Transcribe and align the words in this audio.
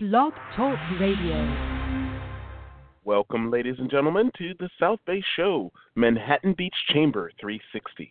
Blog 0.00 0.32
Talk 0.54 0.78
Radio. 1.00 1.90
Welcome, 3.04 3.50
ladies 3.50 3.74
and 3.80 3.90
gentlemen, 3.90 4.30
to 4.38 4.54
the 4.60 4.70
South 4.78 5.00
Bay 5.08 5.20
Show, 5.34 5.72
Manhattan 5.96 6.54
Beach 6.56 6.76
Chamber 6.90 7.32
360. 7.40 8.08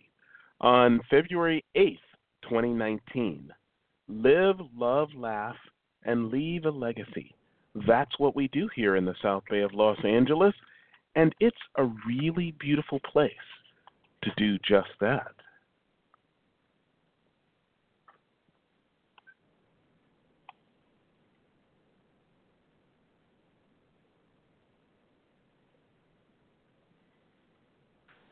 On 0.60 1.00
February 1.08 1.64
8th, 1.74 1.96
2019, 2.42 3.50
live, 4.06 4.56
love, 4.76 5.08
laugh, 5.16 5.56
and 6.04 6.28
leave 6.30 6.66
a 6.66 6.70
legacy. 6.70 7.34
That's 7.86 8.18
what 8.18 8.36
we 8.36 8.48
do 8.48 8.68
here 8.76 8.96
in 8.96 9.06
the 9.06 9.16
South 9.22 9.44
Bay 9.48 9.62
of 9.62 9.72
Los 9.72 9.96
Angeles, 10.04 10.52
and 11.16 11.34
it's 11.40 11.56
a 11.78 11.90
really 12.06 12.54
beautiful 12.60 13.00
place 13.10 13.32
to 14.24 14.30
do 14.36 14.58
just 14.58 14.90
that. 15.00 15.32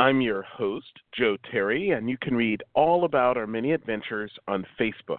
I'm 0.00 0.22
your 0.22 0.42
host, 0.42 0.90
Joe 1.12 1.36
Terry, 1.52 1.90
and 1.90 2.08
you 2.08 2.16
can 2.16 2.34
read 2.34 2.62
all 2.74 3.04
about 3.04 3.36
our 3.36 3.46
many 3.46 3.72
adventures 3.72 4.32
on 4.48 4.64
Facebook 4.80 5.18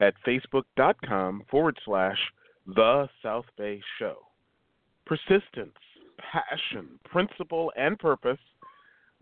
at 0.00 0.14
facebook.com 0.26 1.42
forward 1.50 1.78
slash 1.84 2.18
The 2.66 3.06
South 3.22 3.44
Bay 3.58 3.82
Show. 3.98 4.16
Persistence, 5.04 5.76
passion, 6.18 6.98
principle, 7.04 7.70
and 7.76 7.98
purpose 7.98 8.38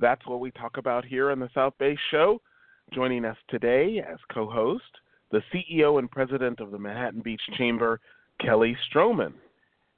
that's 0.02 0.26
what 0.26 0.40
we 0.40 0.50
talk 0.50 0.78
about 0.78 1.04
here 1.04 1.30
on 1.30 1.38
the 1.38 1.48
South 1.54 1.74
Bay 1.78 1.96
Show. 2.10 2.40
Joining 2.92 3.24
us 3.24 3.36
today 3.48 4.02
as 4.06 4.18
co 4.34 4.50
host, 4.50 4.82
the 5.30 5.42
CEO 5.54 5.98
and 5.98 6.10
president 6.10 6.60
of 6.60 6.72
the 6.72 6.78
Manhattan 6.78 7.22
Beach 7.22 7.40
Chamber, 7.56 8.00
Kelly 8.40 8.76
Stroman. 8.90 9.32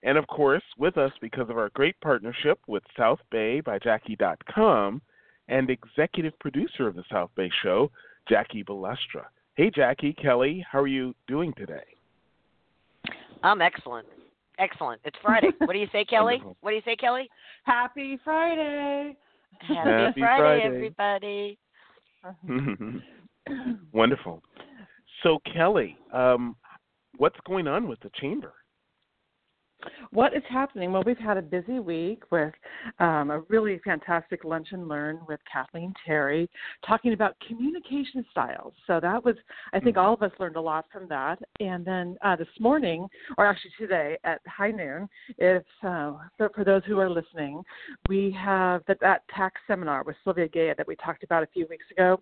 And 0.04 0.18
of 0.18 0.26
course, 0.26 0.62
with 0.78 0.98
us 0.98 1.12
because 1.20 1.48
of 1.48 1.56
our 1.56 1.70
great 1.70 1.98
partnership 2.02 2.58
with 2.68 2.82
South 2.96 3.20
Bay 3.30 3.60
by 3.60 3.78
Jackie.com 3.78 5.00
and 5.48 5.70
executive 5.70 6.38
producer 6.38 6.86
of 6.86 6.94
the 6.94 7.04
South 7.10 7.30
Bay 7.36 7.50
Show, 7.62 7.90
Jackie 8.28 8.62
Balestra. 8.62 9.24
Hey, 9.54 9.70
Jackie, 9.74 10.12
Kelly, 10.12 10.64
how 10.70 10.80
are 10.80 10.86
you 10.86 11.14
doing 11.26 11.54
today? 11.56 11.84
I'm 13.42 13.62
excellent. 13.62 14.06
Excellent. 14.58 15.00
It's 15.04 15.16
Friday. 15.22 15.48
What 15.58 15.72
do 15.72 15.78
you 15.78 15.88
say, 15.90 16.04
Kelly? 16.04 16.42
What 16.60 16.70
do 16.70 16.76
you 16.76 16.82
say, 16.84 16.96
Kelly? 16.96 17.28
Happy 17.64 18.18
Friday. 18.22 19.16
Happy, 19.60 19.74
Happy 19.74 20.20
Friday, 20.20 20.86
Friday. 20.96 21.58
everybody. 22.36 23.02
Wonderful. 23.92 24.42
So, 25.22 25.38
Kelly, 25.52 25.96
um, 26.12 26.56
what's 27.16 27.38
going 27.46 27.66
on 27.66 27.88
with 27.88 28.00
the 28.00 28.10
chamber? 28.20 28.52
What 30.10 30.34
is 30.34 30.42
happening? 30.48 30.92
Well, 30.92 31.02
we've 31.04 31.18
had 31.18 31.36
a 31.36 31.42
busy 31.42 31.78
week 31.78 32.22
with 32.30 32.54
um, 32.98 33.30
a 33.30 33.40
really 33.48 33.80
fantastic 33.84 34.44
lunch 34.44 34.68
and 34.70 34.88
learn 34.88 35.20
with 35.28 35.40
Kathleen 35.50 35.92
Terry 36.06 36.48
talking 36.86 37.12
about 37.12 37.36
communication 37.46 38.24
styles. 38.30 38.72
So 38.86 39.00
that 39.00 39.24
was, 39.24 39.34
I 39.72 39.80
think, 39.80 39.96
all 39.96 40.14
of 40.14 40.22
us 40.22 40.30
learned 40.38 40.56
a 40.56 40.60
lot 40.60 40.86
from 40.92 41.08
that. 41.08 41.38
And 41.60 41.84
then 41.84 42.16
uh, 42.22 42.36
this 42.36 42.48
morning, 42.60 43.08
or 43.38 43.46
actually 43.46 43.72
today 43.78 44.16
at 44.24 44.40
high 44.46 44.70
noon, 44.70 45.08
if 45.38 45.64
uh, 45.82 46.12
for, 46.36 46.50
for 46.54 46.64
those 46.64 46.82
who 46.86 46.98
are 46.98 47.10
listening, 47.10 47.62
we 48.08 48.36
have 48.38 48.82
that, 48.86 48.98
that 49.00 49.22
tax 49.34 49.60
seminar 49.66 50.04
with 50.04 50.16
Sylvia 50.24 50.48
Gaya 50.48 50.74
that 50.76 50.86
we 50.86 50.96
talked 50.96 51.24
about 51.24 51.42
a 51.42 51.48
few 51.48 51.66
weeks 51.68 51.86
ago. 51.90 52.20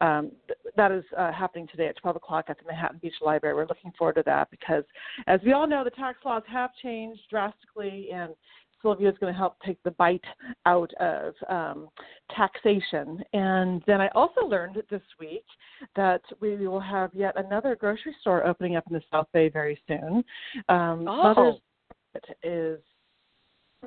Um, 0.00 0.32
th- 0.46 0.58
that 0.76 0.90
is 0.90 1.04
uh, 1.16 1.30
happening 1.32 1.68
today 1.68 1.88
at 1.88 1.96
12 1.98 2.16
o'clock 2.16 2.46
at 2.48 2.58
the 2.58 2.64
Manhattan 2.66 2.98
Beach 3.02 3.14
Library. 3.20 3.54
We're 3.54 3.66
looking 3.66 3.92
forward 3.98 4.14
to 4.14 4.22
that 4.26 4.50
because, 4.50 4.84
as 5.26 5.40
we 5.44 5.52
all 5.52 5.66
know, 5.66 5.84
the 5.84 5.90
tax 5.90 6.18
laws 6.24 6.42
have 6.48 6.70
changed 6.82 7.03
drastically, 7.30 8.08
and 8.12 8.34
Sylvia 8.82 9.08
is 9.08 9.16
going 9.18 9.32
to 9.32 9.38
help 9.38 9.56
take 9.64 9.82
the 9.82 9.92
bite 9.92 10.24
out 10.66 10.92
of 11.00 11.32
um, 11.48 11.88
taxation. 12.36 13.24
And 13.32 13.82
then 13.86 14.00
I 14.00 14.08
also 14.14 14.42
learned 14.46 14.76
this 14.90 15.02
week 15.18 15.46
that 15.96 16.20
we 16.40 16.66
will 16.66 16.80
have 16.80 17.10
yet 17.14 17.34
another 17.36 17.76
grocery 17.76 18.14
store 18.20 18.46
opening 18.46 18.76
up 18.76 18.84
in 18.88 18.94
the 18.94 19.02
South 19.10 19.26
Bay 19.32 19.48
very 19.48 19.80
soon. 19.88 20.22
Um, 20.68 21.06
Oh. 21.08 21.22
Mother's 21.22 21.60
Market 22.14 22.36
is 22.42 22.80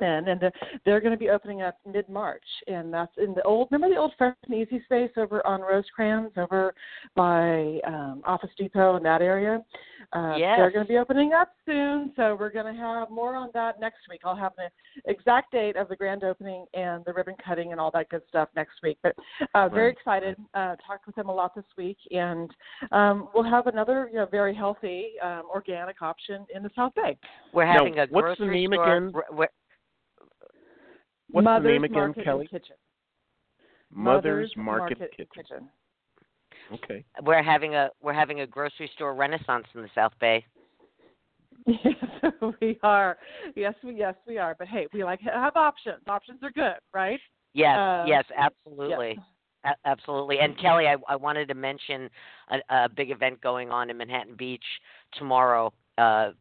in, 0.02 0.28
and 0.30 0.52
they're 0.86 1.00
going 1.02 1.12
to 1.12 1.18
be 1.18 1.30
opening 1.30 1.62
up 1.62 1.78
mid 1.92 2.08
March, 2.10 2.44
and 2.68 2.94
that's 2.94 3.12
in 3.18 3.34
the 3.34 3.42
old. 3.44 3.68
Remember 3.72 3.94
the 3.94 4.00
old 4.00 4.14
Fresh 4.18 4.36
and 4.48 4.56
Easy 4.56 4.82
space 4.86 5.12
over 5.18 5.46
on 5.46 5.62
Rosecrans, 5.62 6.32
over 6.38 6.74
by 7.16 7.80
um, 7.86 8.22
Office 8.26 8.50
Depot 8.58 8.96
in 8.98 9.04
that 9.04 9.22
area. 9.22 9.64
Uh, 10.14 10.36
Yes. 10.38 10.58
They're 10.58 10.72
going 10.72 10.86
to 10.86 10.90
be 10.90 10.98
opening 10.98 11.34
up 11.34 11.50
soon, 11.66 12.14
so 12.16 12.38
we're 12.40 12.52
going 12.52 12.74
to 12.74 12.80
have 12.80 13.10
more 13.10 13.36
on 13.36 13.50
that 13.54 13.80
next 13.80 13.98
week. 14.10 14.22
I'll 14.24 14.36
have 14.36 14.54
the 14.56 14.70
exact 15.12 15.52
date 15.52 15.76
of 15.76 15.90
the 15.90 15.96
grand 15.96 16.24
opening 16.24 16.66
and 16.74 17.04
the 17.06 17.12
ribbon 17.14 17.36
cutting 17.44 17.72
and 17.72 17.82
all 17.82 17.92
that 17.92 18.10
good 18.10 18.22
stuff 18.30 18.48
next 18.56 18.76
week. 18.84 18.98
But 19.04 19.16
uh, 19.54 19.68
very 19.70 19.88
Right. 19.88 19.98
excited. 19.98 20.36
Uh, 20.54 20.76
talked 20.86 21.08
with 21.08 21.16
them 21.16 21.30
a 21.30 21.34
lot 21.34 21.56
this 21.56 21.66
week, 21.78 21.98
and 22.12 22.50
um, 22.92 23.30
we'll 23.34 23.44
have 23.44 23.68
another 23.68 24.10
you 24.12 24.18
know 24.20 24.26
very 24.28 24.54
healthy 24.56 25.12
um, 25.24 25.44
organic 25.54 26.02
option 26.02 26.46
in 26.56 26.64
the 26.64 26.70
South 26.76 26.94
Bay. 26.96 27.18
We're 27.54 27.66
Now, 27.66 27.74
having 27.80 28.00
a 28.00 28.06
what's 28.10 28.38
the 28.40 28.46
grocery 28.46 28.62
name 28.62 28.74
store. 28.74 28.96
again? 28.98 29.12
we're- 29.14 29.26
we're- 29.32 29.50
What's 31.32 31.46
Mother's 31.46 31.64
the 31.64 31.72
name 31.72 31.84
again, 31.84 31.96
Market 31.96 32.24
Kelly? 32.24 32.48
Kitchen. 32.48 32.76
Mother's 33.92 34.52
Market, 34.56 35.00
Kitchen. 35.12 35.28
Kitchen. 35.34 35.70
Okay. 36.74 37.06
we're 37.24 37.42
having 37.42 37.76
a 37.76 37.90
we're 38.02 38.14
having 38.14 38.42
a 38.42 38.48
grocery 38.48 38.90
store 38.94 39.16
renaissance 39.16 39.66
in 39.74 39.82
the 39.82 39.90
South 39.96 40.14
Bay. 40.20 40.46
Yes, 41.66 42.34
we 42.62 42.78
are. 42.84 43.18
Yes, 43.56 43.74
we 43.84 43.94
yes 43.96 44.16
we 44.28 44.38
are. 44.38 44.56
But 44.58 44.68
hey, 44.68 44.88
we 44.94 45.04
like 45.04 45.20
have 45.22 45.56
options. 45.56 45.98
Options 46.08 46.40
are 46.44 46.52
good, 46.52 46.76
right? 46.94 47.20
Yes, 47.54 47.78
Uh, 47.78 48.04
yes, 48.08 48.24
absolutely. 48.38 49.20
A- 49.66 49.76
absolutely. 49.86 50.40
And 50.40 50.58
Kelly, 50.60 50.88
I, 50.88 50.96
I 51.10 51.16
wanted 51.16 51.48
to 51.50 51.54
mention 51.56 52.10
a, 52.50 52.58
a 52.70 52.90
big 52.90 53.12
event 53.12 53.42
going 53.42 53.70
on 53.72 53.90
in 53.90 53.98
Manhattan 53.98 54.36
Beach 54.36 54.64
tomorrow. 55.18 55.74
Uh, 55.98 56.32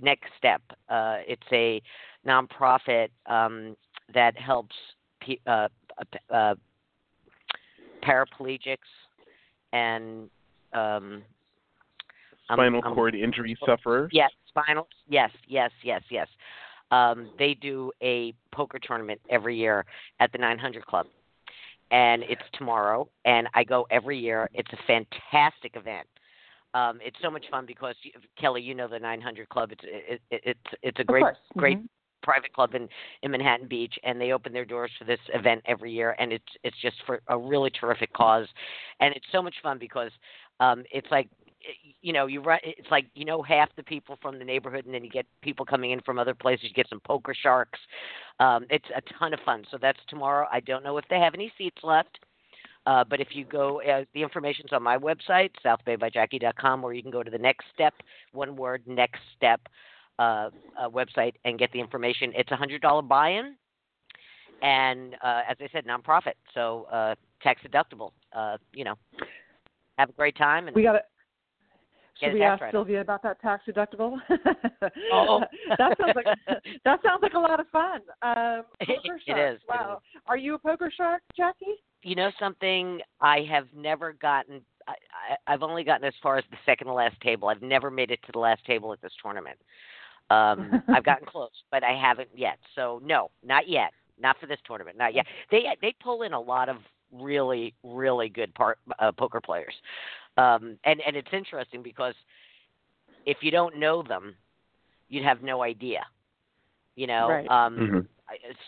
Next 0.00 0.30
Step. 0.38 0.62
Uh, 0.88 1.18
it's 1.26 1.42
a 1.52 1.82
nonprofit 2.26 3.08
um, 3.26 3.76
that 4.14 4.36
helps 4.38 4.74
pe- 5.20 5.38
uh, 5.46 5.68
uh, 5.98 6.34
uh, 6.34 6.54
paraplegics 8.02 8.76
and 9.72 10.28
um, 10.72 11.22
I'm- 12.48 12.56
Spinal 12.58 12.80
I'm- 12.84 12.94
cord 12.94 13.14
injury 13.14 13.56
sufferers. 13.64 14.10
Yes, 14.12 14.30
spinal. 14.48 14.88
Yes, 15.08 15.30
yes, 15.48 15.70
yes, 15.82 16.02
yes. 16.10 16.28
Um, 16.92 17.30
they 17.38 17.54
do 17.54 17.90
a 18.00 18.32
poker 18.52 18.78
tournament 18.78 19.20
every 19.28 19.56
year 19.56 19.84
at 20.20 20.30
the 20.30 20.38
900 20.38 20.86
Club, 20.86 21.06
and 21.90 22.22
it's 22.22 22.42
tomorrow. 22.52 23.08
And 23.24 23.48
I 23.54 23.64
go 23.64 23.86
every 23.90 24.18
year. 24.18 24.48
It's 24.54 24.72
a 24.72 24.76
fantastic 24.86 25.74
event. 25.74 26.06
Um, 26.74 27.00
it's 27.02 27.16
so 27.20 27.30
much 27.30 27.44
fun 27.50 27.66
because 27.66 27.96
you, 28.02 28.12
Kelly, 28.38 28.62
you 28.62 28.74
know 28.74 28.86
the 28.86 29.00
900 29.00 29.48
Club. 29.48 29.72
It's 29.72 29.82
it, 29.84 30.20
it, 30.30 30.40
it's 30.44 30.60
it's 30.82 30.98
a 30.98 31.02
Of 31.02 31.06
great 31.08 31.22
course. 31.22 31.38
great 31.56 31.78
Mhm. 31.78 31.88
Private 32.26 32.52
club 32.52 32.74
in 32.74 32.88
in 33.22 33.30
Manhattan 33.30 33.68
Beach, 33.68 33.94
and 34.02 34.20
they 34.20 34.32
open 34.32 34.52
their 34.52 34.64
doors 34.64 34.90
for 34.98 35.04
this 35.04 35.20
event 35.32 35.62
every 35.66 35.92
year, 35.92 36.16
and 36.18 36.32
it's 36.32 36.52
it's 36.64 36.76
just 36.82 36.96
for 37.06 37.22
a 37.28 37.38
really 37.38 37.70
terrific 37.70 38.12
cause, 38.12 38.48
and 39.00 39.14
it's 39.14 39.26
so 39.32 39.40
much 39.40 39.54
fun 39.62 39.78
because 39.78 40.10
um, 40.60 40.84
it's 40.90 41.08
like 41.10 41.28
you 42.02 42.12
know, 42.12 42.26
you 42.26 42.40
run. 42.40 42.58
It's 42.62 42.90
like 42.90 43.06
you 43.14 43.24
know 43.24 43.42
half 43.42 43.68
the 43.76 43.82
people 43.82 44.18
from 44.20 44.38
the 44.38 44.44
neighborhood, 44.44 44.84
and 44.84 44.94
then 44.94 45.04
you 45.04 45.10
get 45.10 45.26
people 45.42 45.64
coming 45.64 45.92
in 45.92 46.00
from 46.00 46.18
other 46.18 46.34
places. 46.34 46.64
You 46.64 46.74
get 46.74 46.88
some 46.88 47.00
poker 47.00 47.34
sharks. 47.34 47.78
Um, 48.40 48.66
it's 48.70 48.88
a 48.96 49.02
ton 49.18 49.32
of 49.32 49.40
fun. 49.44 49.64
So 49.70 49.78
that's 49.80 49.98
tomorrow. 50.08 50.46
I 50.52 50.60
don't 50.60 50.84
know 50.84 50.98
if 50.98 51.04
they 51.08 51.18
have 51.18 51.34
any 51.34 51.52
seats 51.56 51.78
left. 51.82 52.18
Uh, 52.86 53.02
but 53.02 53.20
if 53.20 53.28
you 53.32 53.44
go, 53.44 53.82
uh, 53.82 54.04
the 54.14 54.22
information's 54.22 54.72
on 54.72 54.80
my 54.80 54.96
website, 54.96 55.50
southbaybyjackie.com, 55.64 56.84
or 56.84 56.94
you 56.94 57.02
can 57.02 57.10
go 57.10 57.24
to 57.24 57.30
the 57.32 57.38
Next 57.38 57.64
Step, 57.74 57.94
one 58.32 58.54
word, 58.54 58.80
Next 58.86 59.18
Step 59.36 59.60
uh, 60.18 60.50
uh, 60.80 60.88
website 60.88 61.34
and 61.44 61.58
get 61.58 61.70
the 61.72 61.80
information. 61.80 62.32
It's 62.34 62.50
a 62.50 62.56
hundred 62.56 62.82
dollar 62.82 63.02
buy-in, 63.02 63.54
and 64.62 65.14
uh, 65.22 65.42
as 65.48 65.56
I 65.60 65.68
said, 65.72 65.86
nonprofit, 65.86 66.34
so 66.54 66.86
uh, 66.92 67.14
tax 67.42 67.60
deductible. 67.66 68.10
Uh, 68.32 68.56
you 68.72 68.84
know, 68.84 68.94
have 69.98 70.08
a 70.10 70.12
great 70.12 70.36
time. 70.36 70.66
And 70.66 70.76
we 70.76 70.82
got 70.82 70.96
it. 70.96 71.02
Should 72.22 72.32
we 72.32 72.42
ask. 72.42 72.62
Sylvia 72.70 73.02
about 73.02 73.22
that 73.24 73.40
tax 73.40 73.64
deductible? 73.68 74.16
Oh. 75.12 75.40
that 75.78 75.96
sounds 75.98 76.12
like 76.14 76.26
that 76.84 77.00
sounds 77.04 77.22
like 77.22 77.34
a 77.34 77.38
lot 77.38 77.60
of 77.60 77.66
fun. 77.68 78.00
Um, 78.22 78.62
poker 78.80 79.16
It 79.16 79.22
shark. 79.26 79.54
is, 79.54 79.60
it 79.60 79.68
Wow. 79.68 80.00
Are 80.26 80.36
you 80.36 80.54
a 80.54 80.58
poker 80.58 80.90
shark, 80.96 81.22
Jackie? 81.36 81.76
you 82.02 82.14
know 82.14 82.30
something 82.38 83.00
i 83.20 83.40
have 83.50 83.66
never 83.74 84.12
gotten 84.12 84.60
I, 84.86 84.92
I 84.92 85.52
i've 85.52 85.62
only 85.62 85.82
gotten 85.82 86.06
as 86.06 86.14
far 86.22 86.38
as 86.38 86.44
the 86.50 86.56
second 86.64 86.86
to 86.86 86.92
last 86.92 87.20
table 87.20 87.48
i've 87.48 87.62
never 87.62 87.90
made 87.90 88.10
it 88.10 88.20
to 88.26 88.32
the 88.32 88.38
last 88.38 88.64
table 88.64 88.92
at 88.92 89.00
this 89.00 89.12
tournament 89.20 89.58
um 90.30 90.82
i've 90.94 91.04
gotten 91.04 91.26
close 91.26 91.50
but 91.70 91.82
i 91.84 91.92
haven't 91.92 92.28
yet. 92.34 92.58
So 92.74 93.00
no 93.04 93.30
not 93.44 93.68
yet. 93.68 93.92
Not 94.18 94.38
for 94.40 94.46
this 94.46 94.58
tournament 94.66 94.96
not 94.96 95.14
yet. 95.14 95.26
They 95.50 95.64
they 95.80 95.94
pull 96.02 96.22
in 96.22 96.32
a 96.32 96.40
lot 96.40 96.68
of 96.68 96.76
really 97.12 97.74
really 97.84 98.28
good 98.28 98.54
part 98.54 98.78
uh, 98.98 99.12
poker 99.12 99.40
players. 99.40 99.74
Um 100.36 100.78
and 100.84 101.00
and 101.06 101.16
it's 101.16 101.32
interesting 101.32 101.82
because 101.82 102.14
if 103.24 103.38
you 103.42 103.50
don't 103.50 103.78
know 103.78 104.02
them 104.02 104.34
you'd 105.08 105.24
have 105.24 105.42
no 105.42 105.62
idea 105.62 106.04
you 106.96 107.06
know? 107.06 107.28
Right. 107.28 107.48
um 107.50 107.76
Mhm. 107.78 108.06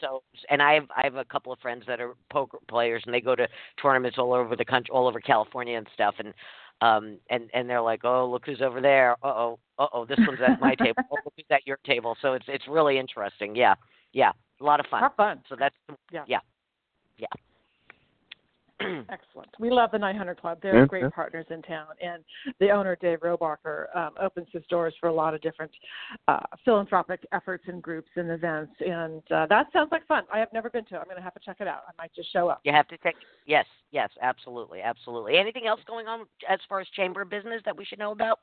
So 0.00 0.22
and 0.50 0.62
I 0.62 0.74
have 0.74 0.86
I 0.96 1.02
have 1.02 1.16
a 1.16 1.24
couple 1.24 1.52
of 1.52 1.58
friends 1.58 1.84
that 1.86 2.00
are 2.00 2.14
poker 2.30 2.58
players 2.68 3.02
and 3.04 3.12
they 3.12 3.20
go 3.20 3.34
to 3.34 3.48
tournaments 3.82 4.18
all 4.18 4.32
over 4.32 4.54
the 4.54 4.64
country, 4.64 4.92
all 4.92 5.08
over 5.08 5.20
California 5.20 5.76
and 5.76 5.88
stuff, 5.94 6.14
and 6.18 6.32
um 6.80 7.18
and 7.30 7.50
and 7.54 7.68
they're 7.68 7.82
like, 7.82 8.04
oh 8.04 8.28
look 8.30 8.46
who's 8.46 8.62
over 8.62 8.80
there, 8.80 9.12
uh 9.24 9.26
oh, 9.26 9.58
uh 9.78 9.86
oh, 9.92 10.04
this 10.04 10.18
one's 10.26 10.40
at 10.46 10.60
my 10.60 10.74
table, 10.74 11.02
oh 11.12 11.16
look 11.24 11.34
who's 11.36 11.46
at 11.50 11.66
your 11.66 11.78
table, 11.84 12.16
so 12.22 12.34
it's 12.34 12.46
it's 12.48 12.66
really 12.68 12.98
interesting, 12.98 13.54
yeah, 13.56 13.74
yeah, 14.12 14.32
a 14.60 14.64
lot 14.64 14.80
of 14.80 14.86
fun. 14.86 15.00
Have 15.02 15.14
fun. 15.16 15.40
So 15.48 15.56
that's 15.58 15.74
Yeah. 16.12 16.24
yeah, 16.26 16.40
yeah. 17.18 17.26
Excellent. 19.10 19.48
We 19.58 19.70
love 19.70 19.90
the 19.90 19.98
900 19.98 20.40
Club. 20.40 20.58
They're 20.62 20.80
Yeah, 20.82 20.86
great 20.86 21.02
yeah. 21.02 21.08
partners 21.10 21.46
in 21.50 21.62
town, 21.62 21.88
and 22.00 22.22
the 22.60 22.70
owner 22.70 22.94
Dave 22.94 23.18
Robarker 23.20 23.86
um, 23.96 24.12
opens 24.20 24.46
his 24.52 24.62
doors 24.70 24.94
for 25.00 25.08
a 25.08 25.12
lot 25.12 25.34
of 25.34 25.40
different 25.40 25.72
uh, 26.28 26.38
philanthropic 26.64 27.26
efforts 27.32 27.64
and 27.66 27.82
groups 27.82 28.08
and 28.14 28.30
events, 28.30 28.72
and 28.80 29.20
uh, 29.32 29.46
that 29.46 29.66
sounds 29.72 29.90
like 29.90 30.06
fun. 30.06 30.22
I 30.32 30.38
have 30.38 30.52
never 30.52 30.70
been 30.70 30.84
to. 30.86 30.94
it. 30.94 30.98
I'm 30.98 31.04
going 31.06 31.16
to 31.16 31.22
have 31.22 31.34
to 31.34 31.40
check 31.44 31.56
it 31.58 31.66
out. 31.66 31.82
I 31.88 31.92
might 32.00 32.14
just 32.14 32.32
show 32.32 32.48
up. 32.48 32.60
you 32.62 32.72
have 32.72 32.86
to 32.88 32.96
take 32.98 33.16
yes, 33.46 33.66
yes, 33.90 34.10
absolutely, 34.22 34.80
absolutely. 34.80 35.38
Anything 35.38 35.66
else 35.66 35.80
going 35.86 36.06
on 36.06 36.26
as 36.48 36.60
far 36.68 36.80
as 36.80 36.86
chamber 36.94 37.22
of 37.22 37.30
business 37.30 37.60
that 37.64 37.76
we 37.76 37.84
should 37.84 37.98
know 37.98 38.12
about? 38.12 38.38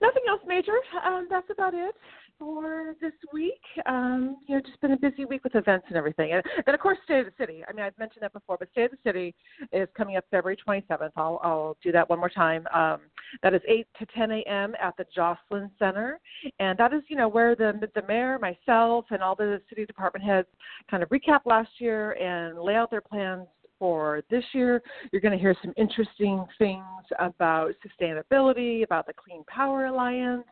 Nothing 0.00 0.22
else 0.28 0.40
major. 0.46 0.78
Um, 1.04 1.26
that's 1.30 1.48
about 1.50 1.74
it 1.74 1.94
for 2.40 2.96
this 3.02 3.12
week. 3.32 3.60
Um, 3.86 4.38
you 4.48 4.56
know, 4.56 4.62
just 4.62 4.80
been 4.80 4.92
a 4.92 4.96
busy 4.96 5.26
week 5.26 5.44
with 5.44 5.54
events 5.54 5.84
and 5.88 5.96
everything. 5.96 6.32
And 6.32 6.42
then, 6.64 6.74
of 6.74 6.80
course, 6.80 6.96
State 7.04 7.20
of 7.20 7.26
the 7.26 7.32
City. 7.38 7.62
I 7.68 7.72
mean, 7.72 7.84
I've 7.84 7.98
mentioned 7.98 8.22
that 8.22 8.32
before, 8.32 8.56
but 8.58 8.70
State 8.72 8.86
of 8.86 8.90
the 8.92 8.98
City 9.04 9.34
is 9.72 9.88
coming 9.94 10.16
up 10.16 10.24
February 10.30 10.56
27th. 10.66 11.10
I'll, 11.16 11.38
I'll 11.44 11.76
do 11.82 11.92
that 11.92 12.08
one 12.08 12.18
more 12.18 12.30
time. 12.30 12.66
Um, 12.74 13.00
that 13.42 13.52
is 13.52 13.60
8 13.68 13.86
to 13.98 14.06
10 14.06 14.30
a.m. 14.30 14.74
at 14.82 14.96
the 14.96 15.04
Joslyn 15.14 15.70
Center. 15.78 16.18
And 16.58 16.78
that 16.78 16.94
is, 16.94 17.02
you 17.08 17.16
know, 17.16 17.28
where 17.28 17.54
the, 17.54 17.78
the 17.94 18.02
mayor, 18.08 18.38
myself, 18.38 19.04
and 19.10 19.22
all 19.22 19.34
the 19.34 19.60
city 19.68 19.84
department 19.84 20.24
heads 20.24 20.48
kind 20.90 21.02
of 21.02 21.10
recap 21.10 21.40
last 21.44 21.70
year 21.78 22.12
and 22.12 22.58
lay 22.58 22.74
out 22.74 22.90
their 22.90 23.02
plans 23.02 23.46
for 23.80 24.22
this 24.30 24.44
year. 24.52 24.80
You're 25.10 25.22
going 25.22 25.36
to 25.36 25.38
hear 25.38 25.56
some 25.60 25.72
interesting 25.76 26.46
things 26.58 26.84
about 27.18 27.72
sustainability, 27.84 28.84
about 28.84 29.08
the 29.08 29.12
Clean 29.12 29.42
Power 29.48 29.86
Alliance, 29.86 30.44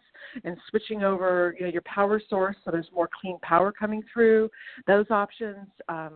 and 0.42 0.56
switching 0.68 1.04
over, 1.04 1.54
you 1.56 1.66
know, 1.66 1.72
your 1.72 1.82
power 1.82 2.20
source 2.28 2.56
so 2.64 2.72
there's 2.72 2.88
more 2.92 3.08
clean 3.20 3.38
power 3.42 3.70
coming 3.70 4.02
through. 4.12 4.50
Those 4.88 5.06
options. 5.10 5.68
Um, 5.88 6.14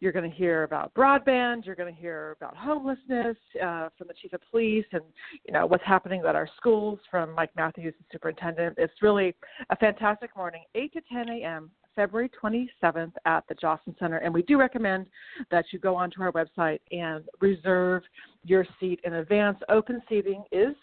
you're 0.00 0.12
going 0.12 0.28
to 0.28 0.36
hear 0.36 0.64
about 0.64 0.92
broadband. 0.94 1.64
You're 1.64 1.76
going 1.76 1.94
to 1.94 2.00
hear 2.00 2.36
about 2.40 2.56
homelessness 2.56 3.36
uh, 3.62 3.88
from 3.96 4.08
the 4.08 4.14
chief 4.20 4.32
of 4.32 4.40
police, 4.50 4.84
and 4.92 5.02
you 5.46 5.52
know 5.52 5.66
what's 5.66 5.84
happening 5.84 6.22
at 6.26 6.34
our 6.34 6.48
schools 6.56 6.98
from 7.10 7.32
Mike 7.32 7.50
Matthews, 7.56 7.94
the 7.98 8.04
superintendent. 8.10 8.74
It's 8.76 9.02
really 9.02 9.34
a 9.70 9.76
fantastic 9.76 10.34
morning, 10.36 10.64
8 10.74 10.92
to 10.94 11.00
10 11.12 11.28
a.m. 11.28 11.70
February 11.94 12.30
27th 12.42 13.12
at 13.24 13.44
the 13.48 13.54
Joslyn 13.54 13.94
Center, 13.98 14.18
and 14.18 14.32
we 14.32 14.42
do 14.42 14.58
recommend 14.58 15.06
that 15.50 15.64
you 15.72 15.78
go 15.78 15.94
onto 15.94 16.22
our 16.22 16.32
website 16.32 16.80
and 16.90 17.24
reserve 17.40 18.02
your 18.44 18.66
seat 18.80 19.00
in 19.04 19.14
advance. 19.14 19.58
Open 19.68 20.02
seating 20.08 20.44
is 20.52 20.74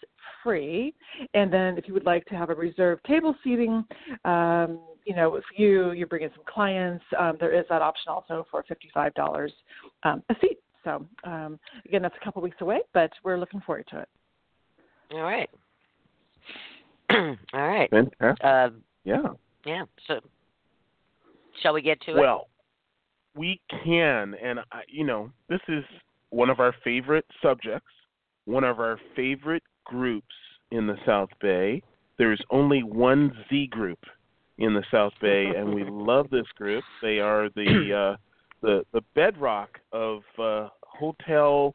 free, 0.42 0.94
and 1.34 1.52
then 1.52 1.78
if 1.78 1.86
you 1.86 1.94
would 1.94 2.06
like 2.06 2.24
to 2.26 2.34
have 2.34 2.50
a 2.50 2.54
reserved 2.54 3.04
table 3.04 3.34
seating, 3.44 3.84
um, 4.24 4.80
you 5.04 5.14
know, 5.14 5.34
if 5.36 5.44
you 5.56 5.92
you 5.92 6.06
bring 6.06 6.22
in 6.22 6.30
some 6.30 6.44
clients, 6.46 7.04
um, 7.18 7.36
there 7.40 7.52
is 7.52 7.64
that 7.68 7.82
option 7.82 8.10
also 8.10 8.46
for 8.50 8.64
fifty-five 8.68 9.14
dollars 9.14 9.52
um, 10.04 10.22
a 10.30 10.34
seat. 10.40 10.58
So 10.84 11.06
um, 11.24 11.58
again, 11.84 12.02
that's 12.02 12.14
a 12.20 12.24
couple 12.24 12.42
weeks 12.42 12.56
away, 12.60 12.80
but 12.92 13.10
we're 13.24 13.38
looking 13.38 13.60
forward 13.60 13.86
to 13.90 14.00
it. 14.00 14.08
All 15.12 15.22
right, 15.22 15.50
all 17.10 17.36
right, 17.54 17.90
Fantastic. 17.90 18.44
uh, 18.44 18.70
Yeah. 19.04 19.28
yeah. 19.66 19.84
So, 20.06 20.20
shall 21.60 21.74
we 21.74 21.82
get 21.82 22.00
to 22.02 22.12
it? 22.12 22.20
Well, 22.20 22.48
we 23.34 23.60
can, 23.84 24.34
and 24.42 24.60
I, 24.70 24.82
you 24.88 25.04
know, 25.04 25.30
this 25.48 25.60
is 25.68 25.84
one 26.30 26.50
of 26.50 26.60
our 26.60 26.74
favorite 26.84 27.26
subjects, 27.42 27.88
one 28.44 28.64
of 28.64 28.80
our 28.80 28.98
favorite 29.16 29.62
groups 29.84 30.34
in 30.70 30.86
the 30.86 30.96
South 31.06 31.30
Bay. 31.40 31.82
There's 32.18 32.42
only 32.50 32.82
one 32.82 33.32
Z 33.48 33.68
group 33.68 33.98
in 34.58 34.74
the 34.74 34.84
South 34.90 35.12
Bay, 35.20 35.46
and 35.56 35.74
we 35.74 35.84
love 35.90 36.30
this 36.30 36.46
group. 36.56 36.84
They 37.00 37.18
are 37.18 37.48
the 37.54 38.12
uh, 38.12 38.16
the 38.60 38.84
the 38.92 39.02
bedrock 39.14 39.78
of 39.92 40.20
uh, 40.38 40.68
hotel 40.82 41.74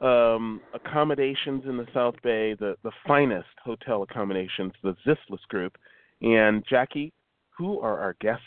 um, 0.00 0.60
accommodations 0.74 1.64
in 1.66 1.76
the 1.76 1.86
South 1.94 2.16
Bay, 2.22 2.54
the 2.54 2.76
the 2.82 2.92
finest 3.06 3.48
hotel 3.64 4.02
accommodations, 4.02 4.72
the 4.82 4.96
Zislis 5.06 5.46
group. 5.48 5.76
And 6.20 6.64
Jackie, 6.68 7.12
who 7.56 7.80
are 7.80 7.98
our 7.98 8.16
guests 8.20 8.42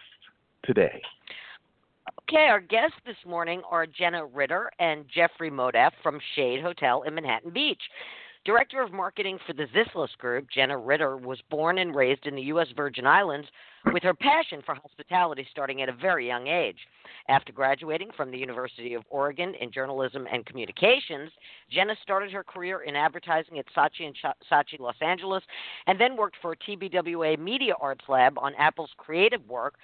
today? 0.64 1.02
Okay, 2.30 2.48
our 2.48 2.62
guests 2.62 2.98
this 3.06 3.18
morning 3.26 3.62
are 3.70 3.86
Jenna 3.86 4.26
Ritter 4.26 4.72
and 4.80 5.06
Jeffrey 5.14 5.52
Modaff 5.52 5.92
from 6.02 6.20
Shade 6.36 6.62
Hotel 6.62 7.04
in 7.04 7.14
Manhattan 7.14 7.52
Beach. 7.52 7.82
Director 8.44 8.82
of 8.82 8.92
Marketing 8.92 9.38
for 9.46 9.54
the 9.54 9.68
Zislis 9.68 10.18
Group, 10.18 10.48
Jenna 10.52 10.76
Ritter 10.76 11.16
was 11.16 11.38
born 11.52 11.78
and 11.78 11.96
raised 11.96 12.26
in 12.26 12.36
the 12.36 12.42
U.S. 12.44 12.70
Virgin 12.76 13.06
Islands 13.06 13.48
with 13.94 14.02
her 14.02 14.16
passion 14.16 14.64
for 14.66 14.74
hospitality 14.74 15.46
starting 15.52 15.84
at 15.84 15.90
a 15.90 15.94
very 15.94 16.26
young 16.26 16.48
age. 16.48 16.78
After 17.30 17.54
graduating 17.54 18.10
from 18.18 18.32
the 18.32 18.40
University 18.40 18.96
of 18.96 19.04
Oregon 19.12 19.54
in 19.62 19.72
journalism 19.72 20.26
and 20.32 20.44
communications, 20.44 21.30
Jenna 21.70 21.94
started 22.02 22.32
her 22.32 22.44
career 22.44 22.82
in 22.82 22.96
advertising 22.96 23.60
at 23.60 23.66
Saatchi 23.78 24.08
and 24.08 24.16
Ch- 24.16 24.50
Saatchi 24.52 24.80
Los 24.80 24.96
Angeles 25.02 25.44
and 25.86 26.02
then 26.02 26.18
worked 26.18 26.38
for 26.42 26.56
TBWA 26.56 27.38
Media 27.38 27.74
Arts 27.80 28.06
Lab 28.10 28.40
on 28.40 28.56
Apple's 28.56 28.90
creative 28.98 29.48
work 29.48 29.76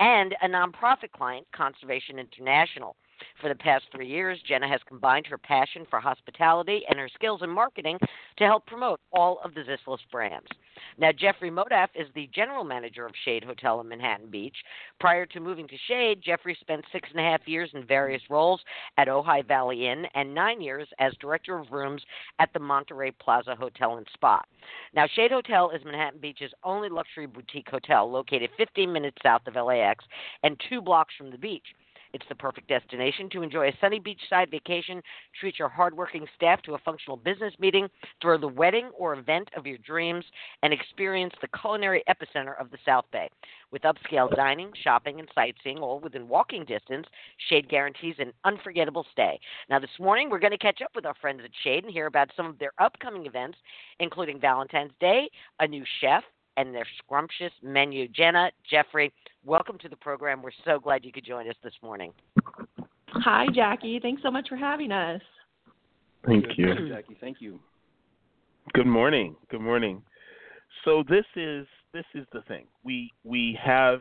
and 0.00 0.34
a 0.42 0.48
nonprofit 0.48 1.12
client, 1.12 1.46
Conservation 1.54 2.18
International. 2.18 2.96
For 3.40 3.48
the 3.48 3.54
past 3.54 3.84
three 3.92 4.08
years, 4.08 4.40
Jenna 4.46 4.68
has 4.68 4.80
combined 4.86 5.26
her 5.26 5.38
passion 5.38 5.86
for 5.88 6.00
hospitality 6.00 6.82
and 6.88 6.98
her 6.98 7.08
skills 7.14 7.42
in 7.42 7.50
marketing 7.50 7.98
to 8.38 8.44
help 8.44 8.66
promote 8.66 9.00
all 9.12 9.40
of 9.44 9.54
the 9.54 9.62
Zislis 9.62 9.98
brands. 10.10 10.48
Now, 10.98 11.12
Jeffrey 11.12 11.50
Modaff 11.50 11.88
is 11.94 12.08
the 12.14 12.28
general 12.34 12.64
manager 12.64 13.06
of 13.06 13.12
Shade 13.24 13.44
Hotel 13.44 13.80
in 13.80 13.88
Manhattan 13.88 14.30
Beach. 14.30 14.56
Prior 15.00 15.26
to 15.26 15.40
moving 15.40 15.66
to 15.68 15.76
Shade, 15.88 16.20
Jeffrey 16.22 16.56
spent 16.60 16.84
six 16.92 17.08
and 17.10 17.20
a 17.20 17.30
half 17.30 17.46
years 17.46 17.70
in 17.74 17.86
various 17.86 18.22
roles 18.28 18.60
at 18.98 19.08
Ojai 19.08 19.46
Valley 19.46 19.88
Inn 19.88 20.06
and 20.14 20.34
nine 20.34 20.60
years 20.60 20.88
as 20.98 21.12
director 21.20 21.58
of 21.58 21.72
rooms 21.72 22.02
at 22.38 22.52
the 22.52 22.58
Monterey 22.58 23.10
Plaza 23.12 23.54
Hotel 23.54 23.96
and 23.96 24.06
Spa. 24.12 24.42
Now, 24.94 25.06
Shade 25.06 25.30
Hotel 25.30 25.70
is 25.70 25.84
Manhattan 25.84 26.20
Beach's 26.20 26.52
only 26.64 26.88
luxury 26.88 27.26
boutique 27.26 27.68
hotel 27.68 28.10
located 28.10 28.50
15 28.56 28.92
minutes 28.92 29.18
south 29.22 29.46
of 29.46 29.54
LAX 29.54 30.04
and 30.42 30.60
two 30.68 30.80
blocks 30.80 31.14
from 31.16 31.30
the 31.30 31.38
beach. 31.38 31.66
It's 32.16 32.24
the 32.30 32.34
perfect 32.34 32.68
destination 32.68 33.28
to 33.28 33.42
enjoy 33.42 33.68
a 33.68 33.76
sunny 33.78 34.00
beachside 34.00 34.50
vacation, 34.50 35.02
treat 35.38 35.58
your 35.58 35.68
hardworking 35.68 36.26
staff 36.34 36.62
to 36.62 36.72
a 36.72 36.78
functional 36.78 37.18
business 37.18 37.52
meeting, 37.58 37.88
throw 38.22 38.38
the 38.38 38.48
wedding 38.48 38.88
or 38.96 39.12
event 39.12 39.50
of 39.54 39.66
your 39.66 39.76
dreams, 39.76 40.24
and 40.62 40.72
experience 40.72 41.34
the 41.42 41.60
culinary 41.60 42.02
epicenter 42.08 42.58
of 42.58 42.70
the 42.70 42.78
South 42.86 43.04
Bay. 43.12 43.28
With 43.70 43.82
upscale 43.82 44.34
dining, 44.34 44.72
shopping, 44.82 45.20
and 45.20 45.28
sightseeing 45.34 45.76
all 45.76 46.00
within 46.00 46.26
walking 46.26 46.64
distance, 46.64 47.06
Shade 47.50 47.68
guarantees 47.68 48.14
an 48.18 48.32
unforgettable 48.46 49.04
stay. 49.12 49.38
Now, 49.68 49.78
this 49.78 49.90
morning, 50.00 50.30
we're 50.30 50.38
going 50.38 50.52
to 50.52 50.58
catch 50.58 50.80
up 50.80 50.92
with 50.94 51.04
our 51.04 51.16
friends 51.20 51.42
at 51.44 51.50
Shade 51.64 51.84
and 51.84 51.92
hear 51.92 52.06
about 52.06 52.30
some 52.34 52.46
of 52.46 52.58
their 52.58 52.72
upcoming 52.78 53.26
events, 53.26 53.58
including 54.00 54.40
Valentine's 54.40 54.92
Day, 55.00 55.28
a 55.60 55.68
new 55.68 55.84
chef, 56.00 56.24
and 56.56 56.74
their 56.74 56.86
scrumptious 56.98 57.52
menu. 57.62 58.08
Jenna, 58.08 58.50
Jeffrey, 58.70 59.12
welcome 59.44 59.78
to 59.78 59.88
the 59.88 59.96
program. 59.96 60.42
We're 60.42 60.50
so 60.64 60.78
glad 60.78 61.04
you 61.04 61.12
could 61.12 61.24
join 61.24 61.48
us 61.48 61.56
this 61.62 61.74
morning. 61.82 62.12
Hi, 63.08 63.46
Jackie. 63.54 63.98
Thanks 64.00 64.22
so 64.22 64.30
much 64.30 64.48
for 64.48 64.56
having 64.56 64.92
us. 64.92 65.20
Thank 66.26 66.46
Good 66.46 66.58
you. 66.58 66.66
morning, 66.66 66.88
Jackie. 66.88 67.16
Thank 67.20 67.40
you. 67.40 67.58
Good 68.74 68.86
morning. 68.86 69.36
Good 69.50 69.60
morning. 69.60 70.02
So 70.84 71.04
this 71.08 71.24
is 71.36 71.66
this 71.92 72.04
is 72.14 72.26
the 72.32 72.42
thing. 72.42 72.66
We 72.84 73.12
we 73.24 73.58
have 73.62 74.00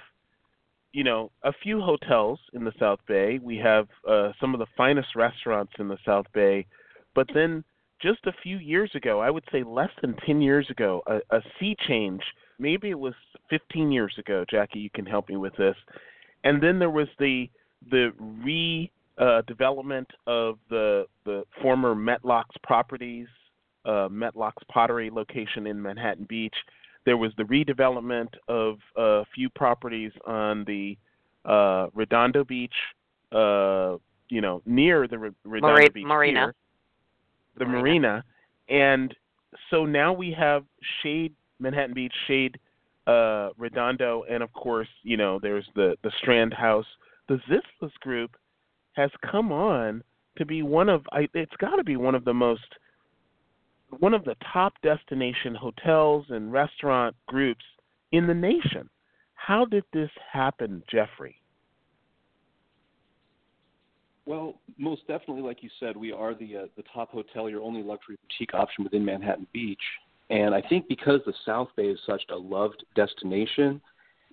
you 0.92 1.04
know 1.04 1.32
a 1.44 1.54
few 1.64 1.82
hotels 1.82 2.40
in 2.54 2.64
the 2.64 2.74
South 2.80 3.00
Bay. 3.08 3.40
We 3.42 3.58
have 3.58 3.88
uh, 4.10 4.32
some 4.42 4.54
of 4.54 4.60
the 4.60 4.66
finest 4.76 5.10
restaurants 5.16 5.74
in 5.78 5.88
the 5.88 5.98
South 6.04 6.26
Bay, 6.34 6.66
but 7.14 7.28
then 7.34 7.64
just 8.02 8.26
a 8.26 8.34
few 8.44 8.58
years 8.58 8.92
ago, 8.96 9.20
I 9.20 9.30
would 9.30 9.44
say 9.52 9.64
less 9.64 9.90
than 10.02 10.16
10 10.26 10.42
years 10.42 10.70
ago, 10.70 11.02
a, 11.08 11.18
a 11.36 11.42
sea 11.60 11.76
change. 11.88 12.22
Maybe 12.60 12.90
it 12.90 13.00
was 13.00 13.14
15 13.50 13.92
years 13.92 14.14
ago. 14.18 14.46
Jackie, 14.50 14.80
you 14.80 14.90
can 14.90 15.06
help 15.06 15.30
me 15.30 15.38
with 15.38 15.56
this. 15.58 15.76
And 16.44 16.62
then 16.62 16.80
there 16.80 16.90
was 16.90 17.08
the 17.20 17.50
the 17.92 18.12
re 18.20 18.92
uh, 19.18 19.42
development 19.48 20.08
of 20.28 20.58
the 20.70 21.06
the 21.26 21.44
former 21.62 21.96
Metlox 21.96 22.46
properties, 22.64 23.28
uh, 23.86 24.10
Metlox 24.10 24.54
Pottery 24.72 25.10
location 25.10 25.68
in 25.68 25.82
Manhattan 25.82 26.26
Beach. 26.26 26.56
There 27.06 27.18
was 27.18 27.32
the 27.38 27.44
redevelopment 27.44 28.30
of 28.48 28.78
a 28.96 29.26
few 29.34 29.50
properties 29.50 30.12
on 30.26 30.66
the 30.66 30.98
uh, 31.46 31.88
Redondo 31.94 32.44
Beach, 32.44 32.74
uh, 33.32 33.98
you 34.30 34.42
know, 34.42 34.62
near 34.66 35.08
the 35.08 35.18
Re- 35.18 35.32
Redondo 35.44 35.74
Mari- 35.74 35.90
Beach 35.90 36.06
Marina. 36.06 36.46
Pier, 36.46 36.56
the 37.58 37.66
Marina. 37.66 37.80
marina, 37.82 38.24
and 38.70 39.16
so 39.70 39.86
now 39.86 40.12
we 40.14 40.32
have 40.38 40.64
Shade 41.02 41.34
Manhattan 41.60 41.94
Beach, 41.94 42.14
Shade 42.28 42.60
uh, 43.08 43.50
Redondo, 43.58 44.24
and 44.30 44.42
of 44.42 44.52
course, 44.54 44.88
you 45.04 45.18
know, 45.18 45.40
there's 45.42 45.68
the 45.76 45.96
the 46.04 46.12
Strand 46.20 46.54
House. 46.54 46.86
The 47.28 47.40
Zislis 47.50 47.94
Group 48.02 48.36
has 48.94 49.10
come 49.30 49.52
on 49.52 50.04
to 50.38 50.46
be 50.46 50.62
one 50.62 50.90
of 50.90 51.06
I, 51.12 51.28
it's 51.34 51.56
got 51.60 51.76
to 51.76 51.84
be 51.84 51.98
one 51.98 52.16
of 52.16 52.26
the 52.26 52.34
most 52.34 52.64
one 54.00 54.14
of 54.14 54.24
the 54.26 54.36
top 54.52 54.74
destination 54.82 55.56
hotels 55.56 56.26
and 56.30 56.52
restaurant 56.52 57.16
groups 57.28 57.64
in 58.12 58.28
the 58.28 58.34
nation. 58.34 58.90
How 59.36 59.66
did 59.66 59.84
this 59.94 60.10
happen, 60.32 60.82
Jeffrey? 60.90 61.36
Well, 64.26 64.56
most 64.80 65.06
definitely, 65.08 65.44
like 65.44 65.62
you 65.62 65.70
said, 65.80 65.96
we 65.96 66.12
are 66.12 66.34
the 66.34 66.58
uh, 66.58 66.66
the 66.76 66.84
top 66.92 67.12
hotel, 67.12 67.50
your 67.50 67.62
only 67.62 67.84
luxury 67.84 68.18
boutique 68.24 68.56
option 68.56 68.84
within 68.84 69.06
Manhattan 69.06 69.46
Beach. 69.54 69.78
And 70.30 70.56
I 70.56 70.62
think 70.62 70.88
because 70.88 71.22
the 71.26 71.34
South 71.46 71.70
Bay 71.76 71.88
is 71.88 72.00
such 72.06 72.24
a 72.30 72.36
loved 72.36 72.84
destination, 72.96 73.82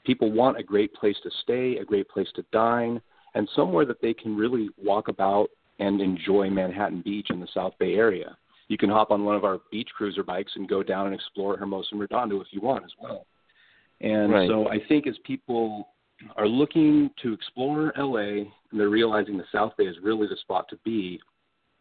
people 0.05 0.33
want 0.33 0.59
a 0.59 0.63
great 0.63 0.93
place 0.95 1.17
to 1.23 1.31
stay, 1.43 1.77
a 1.77 1.85
great 1.85 2.09
place 2.09 2.29
to 2.37 2.45
dine, 2.53 3.01
and 3.35 3.49
somewhere 3.55 3.85
that 3.85 4.01
they 4.01 4.15
can 4.15 4.37
really 4.37 4.69
walk 4.83 5.09
about 5.09 5.49
and 5.79 6.01
enjoy 6.01 6.49
Manhattan 6.51 7.03
Beach 7.03 7.29
in 7.31 7.41
the 7.41 7.49
South 7.53 7.75
Bay 7.79 7.95
area. 7.95 8.37
You 8.69 8.79
can 8.79 8.91
hop 8.91 9.11
on 9.11 9.25
one 9.25 9.37
of 9.37 9.45
our 9.45 9.61
beach 9.71 9.89
cruiser 9.97 10.23
bikes 10.23 10.53
and 10.55 10.69
go 10.69 10.83
down 10.83 11.07
and 11.07 11.15
explore 11.15 11.57
Hermosa 11.57 11.89
and 11.93 12.01
Redondo 12.01 12.41
if 12.41 12.47
you 12.53 12.61
want 12.61 12.85
as 12.85 12.93
well. 13.01 13.27
And 14.01 14.33
Right. 14.33 14.49
so 14.49 14.69
I 14.69 14.79
think 14.89 15.07
as 15.07 15.17
people 15.25 15.89
are 16.37 16.49
looking 16.49 17.11
to 17.23 17.33
explore 17.33 17.93
LA 17.97 18.47
and 18.71 18.81
they're 18.81 18.89
realizing 18.89 19.37
the 19.37 19.47
South 19.53 19.77
Bay 19.77 19.85
is 19.85 19.99
really 20.01 20.27
the 20.27 20.37
spot 20.37 20.69
to 20.69 20.77
be, 20.85 21.21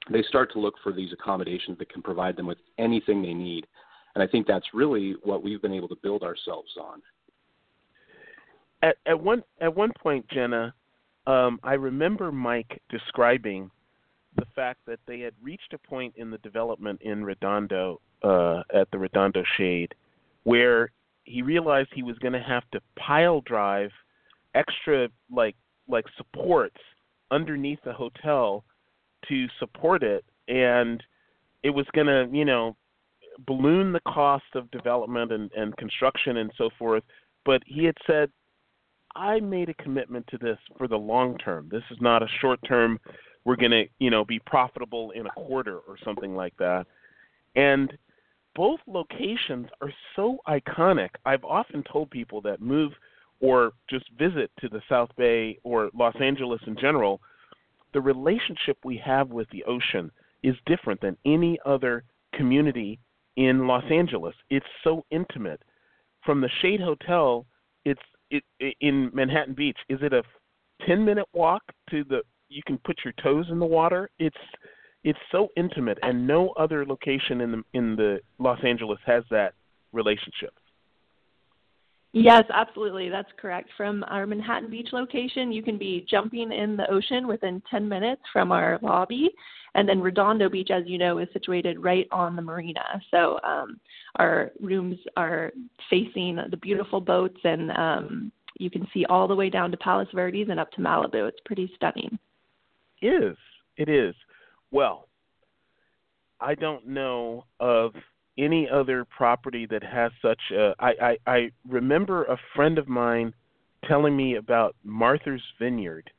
they 0.09 0.23
start 0.23 0.51
to 0.53 0.59
look 0.59 0.77
for 0.79 0.91
these 0.91 1.13
accommodations 1.13 1.77
that 1.77 1.89
can 1.89 2.01
provide 2.01 2.35
them 2.35 2.47
with 2.47 2.57
anything 2.77 3.21
they 3.21 3.33
need. 3.33 3.67
And 4.15 4.23
I 4.23 4.27
think 4.27 4.47
that's 4.47 4.65
really 4.73 5.15
what 5.23 5.43
we've 5.43 5.61
been 5.61 5.73
able 5.73 5.87
to 5.89 5.97
build 6.03 6.23
ourselves 6.23 6.71
on. 6.79 7.01
at 8.81 8.97
at 9.05 9.19
one 9.19 9.43
at 9.59 9.75
one 9.75 9.91
point, 10.01 10.27
Jenna, 10.29 10.73
um, 11.27 11.59
I 11.63 11.73
remember 11.73 12.31
Mike 12.31 12.81
describing 12.89 13.71
the 14.35 14.45
fact 14.55 14.79
that 14.87 14.99
they 15.07 15.19
had 15.19 15.33
reached 15.41 15.73
a 15.73 15.77
point 15.77 16.13
in 16.17 16.31
the 16.31 16.37
development 16.39 17.01
in 17.01 17.23
Redondo 17.23 17.99
uh, 18.23 18.63
at 18.73 18.89
the 18.91 18.97
Redondo 18.97 19.43
Shade 19.57 19.93
where 20.43 20.91
he 21.23 21.41
realized 21.41 21.89
he 21.93 22.03
was 22.03 22.17
going 22.19 22.33
to 22.33 22.39
have 22.39 22.63
to 22.71 22.81
pile 22.97 23.41
drive 23.41 23.91
extra 24.55 25.07
like 25.31 25.55
like 25.87 26.05
supports 26.17 26.77
underneath 27.29 27.79
the 27.85 27.93
hotel 27.93 28.63
to 29.27 29.47
support 29.59 30.03
it 30.03 30.25
and 30.47 31.03
it 31.63 31.69
was 31.69 31.85
going 31.93 32.07
to 32.07 32.27
you 32.35 32.45
know 32.45 32.75
balloon 33.45 33.91
the 33.91 34.01
cost 34.01 34.43
of 34.55 34.69
development 34.71 35.31
and, 35.31 35.51
and 35.53 35.75
construction 35.77 36.38
and 36.38 36.51
so 36.57 36.69
forth 36.77 37.03
but 37.45 37.62
he 37.65 37.83
had 37.86 37.95
said 38.05 38.29
I 39.15 39.39
made 39.39 39.69
a 39.69 39.74
commitment 39.75 40.25
to 40.27 40.38
this 40.38 40.57
for 40.77 40.88
the 40.88 40.98
long 40.98 41.38
term. 41.38 41.67
This 41.71 41.83
is 41.91 41.98
not 42.01 42.24
a 42.24 42.27
short 42.39 42.60
term. 42.67 43.00
We're 43.43 43.55
going 43.55 43.71
to, 43.71 43.86
you 44.00 44.10
know, 44.10 44.24
be 44.24 44.39
profitable 44.39 45.12
in 45.12 45.25
a 45.25 45.31
quarter 45.31 45.79
or 45.79 45.98
something 46.03 46.36
like 46.36 46.55
that. 46.57 46.86
And 47.55 47.91
both 48.55 48.79
locations 48.88 49.67
are 49.81 49.91
so 50.15 50.38
iconic. 50.48 51.10
I've 51.25 51.43
often 51.43 51.83
told 51.91 52.10
people 52.10 52.41
that 52.41 52.62
move 52.62 52.91
or 53.39 53.74
just 53.89 54.05
visit 54.17 54.51
to 54.60 54.69
the 54.69 54.81
South 54.88 55.10
Bay 55.17 55.57
or 55.63 55.89
Los 55.98 56.15
Angeles 56.21 56.62
in 56.67 56.77
general, 56.77 57.19
the 57.93 58.01
relationship 58.01 58.77
we 58.83 58.98
have 59.03 59.29
with 59.29 59.50
the 59.50 59.63
ocean 59.63 60.12
is 60.43 60.55
different 60.65 61.01
than 61.01 61.17
any 61.25 61.60
other 61.65 62.03
community 62.33 63.00
in 63.38 63.67
Los 63.67 63.83
Angeles. 63.91 64.35
It's 64.50 64.65
so 64.83 65.05
intimate. 65.11 65.61
From 66.25 66.41
the 66.41 66.50
Shade 66.61 66.81
Hotel, 66.81 67.45
it's 67.85 68.01
it, 68.29 68.43
in 68.81 69.09
Manhattan 69.13 69.53
Beach. 69.53 69.77
Is 69.89 70.00
it 70.01 70.13
a 70.13 70.23
10 70.88 71.03
minute 71.03 71.27
walk 71.33 71.63
to 71.89 72.03
the 72.03 72.21
you 72.50 72.61
can 72.65 72.77
put 72.85 73.00
your 73.03 73.13
toes 73.23 73.45
in 73.50 73.59
the 73.59 73.65
water? 73.65 74.09
It's 74.19 74.35
it's 75.03 75.19
so 75.31 75.50
intimate 75.57 75.97
and 76.03 76.27
no 76.27 76.50
other 76.50 76.85
location 76.85 77.41
in 77.41 77.51
the 77.51 77.63
in 77.73 77.95
the 77.95 78.19
Los 78.39 78.59
Angeles 78.63 79.00
has 79.05 79.23
that 79.31 79.53
relationship. 79.93 80.53
Yes, 82.13 82.43
absolutely. 82.53 83.09
That's 83.09 83.31
correct. 83.37 83.69
From 83.77 84.03
our 84.07 84.25
Manhattan 84.25 84.69
Beach 84.69 84.89
location, 84.91 85.51
you 85.51 85.63
can 85.63 85.77
be 85.77 86.05
jumping 86.09 86.51
in 86.51 86.75
the 86.75 86.89
ocean 86.91 87.25
within 87.25 87.61
10 87.71 87.87
minutes 87.87 88.21
from 88.33 88.51
our 88.51 88.79
lobby. 88.81 89.29
And 89.75 89.87
then 89.87 90.01
Redondo 90.01 90.49
Beach, 90.49 90.69
as 90.71 90.83
you 90.85 90.97
know, 90.97 91.19
is 91.19 91.29
situated 91.31 91.81
right 91.81 92.07
on 92.11 92.35
the 92.35 92.41
marina. 92.41 93.01
So 93.11 93.39
um, 93.43 93.79
our 94.17 94.51
rooms 94.59 94.97
are 95.15 95.53
facing 95.89 96.37
the 96.49 96.57
beautiful 96.57 96.99
boats, 96.99 97.39
and 97.45 97.71
um, 97.71 98.31
you 98.59 98.69
can 98.69 98.85
see 98.93 99.05
all 99.05 99.29
the 99.29 99.35
way 99.35 99.49
down 99.49 99.71
to 99.71 99.77
Palos 99.77 100.07
Verdes 100.13 100.49
and 100.49 100.59
up 100.59 100.71
to 100.73 100.81
Malibu. 100.81 101.29
It's 101.29 101.39
pretty 101.45 101.71
stunning. 101.77 102.19
is. 103.01 103.37
It 103.77 103.87
is. 103.87 104.13
Well, 104.71 105.07
I 106.41 106.55
don't 106.55 106.85
know 106.87 107.45
of 107.61 107.93
any 108.38 108.67
other 108.69 109.05
property 109.05 109.65
that 109.67 109.83
has 109.83 110.11
such 110.21 110.39
a. 110.51 110.73
I, 110.79 110.91
I, 111.01 111.17
I 111.27 111.51
remember 111.67 112.23
a 112.25 112.38
friend 112.55 112.77
of 112.77 112.88
mine 112.88 113.33
telling 113.88 114.15
me 114.15 114.35
about 114.35 114.75
Martha's 114.83 115.41
Vineyard. 115.59 116.09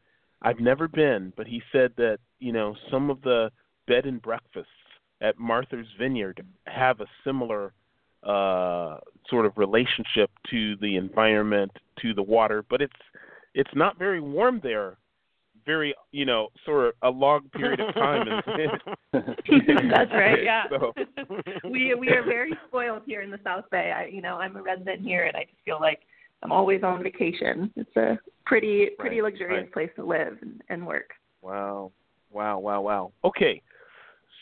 I've 0.43 0.61
never 0.61 0.89
been, 0.89 1.33
but 1.37 1.47
he 1.47 1.63
said 1.71 1.93
that, 1.97 2.19
you 2.41 2.53
know, 2.53 2.75
some 2.91 3.11
of 3.11 3.23
the 3.23 3.51
bed 3.87 4.07
and 4.07 4.21
breakfasts 4.21 4.69
at 5.21 5.39
Martha's 5.39 5.87
Vineyard 5.99 6.45
have 6.67 7.01
a 7.01 7.07
similar 7.25 7.73
uh 8.25 8.99
sort 9.29 9.47
of 9.47 9.59
relationship 9.59 10.31
to 10.49 10.77
the 10.77 10.97
environment, 10.97 11.73
to 12.01 12.15
the 12.15 12.23
water, 12.23 12.65
but 12.69 12.81
it's 12.81 12.93
it's 13.55 13.71
not 13.75 13.99
very 13.99 14.21
warm 14.21 14.61
there 14.63 14.97
very 15.65 15.95
you 16.11 16.25
know 16.25 16.49
sort 16.65 16.87
of 16.87 16.95
a 17.03 17.11
long 17.11 17.49
period 17.57 17.81
of 17.81 17.95
time 17.95 18.27
That's 19.13 20.13
right. 20.13 20.43
Yeah. 20.43 20.65
so, 20.71 20.93
we 21.71 21.95
we 21.95 22.09
are 22.11 22.23
very 22.25 22.53
spoiled 22.69 23.03
here 23.07 23.23
in 23.23 23.31
the 23.31 23.39
South 23.45 23.65
Bay. 23.71 23.93
I, 23.95 24.07
you 24.07 24.23
know, 24.23 24.37
I'm 24.37 24.57
a 24.57 24.63
resident 24.63 25.03
here, 25.03 25.25
and 25.25 25.37
I 25.37 25.45
just 25.45 25.59
feel 25.65 25.79
like 25.81 26.01
I'm 26.43 26.53
always 26.53 26.83
on 26.83 27.03
vacation. 27.03 27.73
It's 27.77 27.97
a 27.97 28.19
pretty 28.45 28.91
pretty 28.99 29.21
Right, 29.21 29.33
luxurious 29.33 29.63
right. 29.65 29.73
place 29.73 29.91
to 29.97 30.05
live 30.05 30.39
and, 30.43 30.61
and 30.69 30.87
work. 30.87 31.11
wow 31.43 31.93
wow 32.33 32.59
wow 32.59 32.81
wow 32.81 33.13
okay 33.25 33.61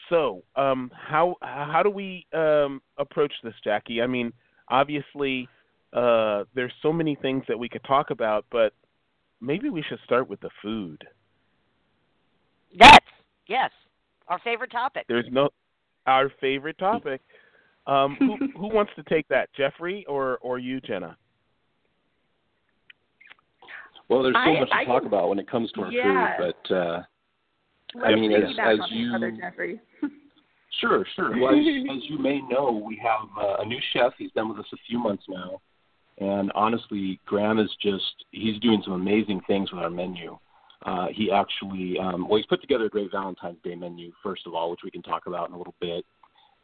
so 0.09 0.43
um 0.57 0.91
how 0.95 1.35
how 1.43 1.83
do 1.83 1.91
we 1.91 2.25
um 2.33 2.81
approach 2.99 3.33
this 3.43 3.55
jackie 3.65 4.01
i 4.01 4.07
mean 4.07 4.33
obviously 4.69 5.49
uh 5.93 6.45
there's 6.55 6.73
so 6.83 6.93
many 6.93 7.17
things 7.17 7.43
that 7.49 7.59
we 7.59 7.69
could 7.69 7.83
talk 7.85 8.11
about 8.11 8.45
but 8.51 8.73
maybe 9.41 9.71
we 9.71 9.83
should 9.83 9.99
start 10.05 10.29
with 10.29 10.41
the 10.41 10.51
food 10.63 11.03
That's 12.79 13.05
yes, 13.47 13.71
our 14.29 14.39
favorite 14.41 14.71
topic. 14.71 15.05
There's 15.09 15.27
no 15.31 15.51
our 16.07 16.31
favorite 16.41 16.79
topic. 16.79 17.21
Um, 17.87 18.17
who 18.19 18.37
who 18.59 18.69
wants 18.75 18.93
to 18.97 19.03
take 19.05 19.27
that, 19.29 19.49
Jeffrey 19.57 20.05
or 20.09 20.39
or 20.43 20.59
you, 20.59 20.81
Jenna? 20.81 21.17
Well, 24.09 24.23
there's 24.25 24.35
so 24.35 24.39
I- 24.39 24.61
much 24.61 24.69
to 24.71 24.75
I 24.77 24.85
talk 24.85 25.03
can- 25.03 25.07
about 25.09 25.29
when 25.29 25.39
it 25.39 25.49
comes 25.49 25.71
to 25.73 25.83
our 25.83 25.93
Yeah. 25.93 26.37
food, 26.37 26.55
but 26.69 26.75
uh, 26.75 27.03
I 28.05 28.15
mean, 28.15 28.33
as- 28.33 28.57
as 28.59 28.79
you- 28.91 29.15
other, 29.15 29.31
Jeffrey. 29.31 29.81
Sure, 30.81 31.05
sure. 31.17 31.37
Well, 31.39 31.53
as, 31.53 31.59
as 31.59 32.09
you 32.09 32.19
may 32.19 32.41
know, 32.43 32.71
we 32.87 32.97
have 33.03 33.29
uh, 33.37 33.57
a 33.63 33.65
new 33.67 33.79
chef. 33.93 34.13
He's 34.17 34.31
been 34.31 34.49
with 34.49 34.59
us 34.61 34.67
a 34.73 34.77
few 34.89 34.99
months 34.99 35.25
now, 35.29 35.61
and 36.21 36.53
honestly, 36.55 37.19
Graham 37.27 37.59
is 37.59 37.71
just—he's 37.83 38.61
doing 38.61 38.83
some 38.85 38.93
amazing 38.95 39.41
things 39.47 39.73
with 39.73 39.81
our 39.83 39.91
menu. 39.91 40.39
Uh, 40.87 41.09
he 41.13 41.31
actually, 41.31 41.99
um, 41.99 42.27
well, 42.29 42.37
he's 42.39 42.47
put 42.47 42.61
together 42.63 42.85
a 42.87 42.89
great 42.89 43.11
Valentine's 43.11 43.59
Day 43.63 43.75
menu, 43.75 44.13
first 44.23 44.47
of 44.47 44.55
all, 44.55 44.71
which 44.71 44.81
we 44.85 44.91
can 44.91 45.03
talk 45.03 45.27
about 45.27 45.49
in 45.49 45.55
a 45.55 45.59
little 45.59 45.75
bit. 45.81 46.05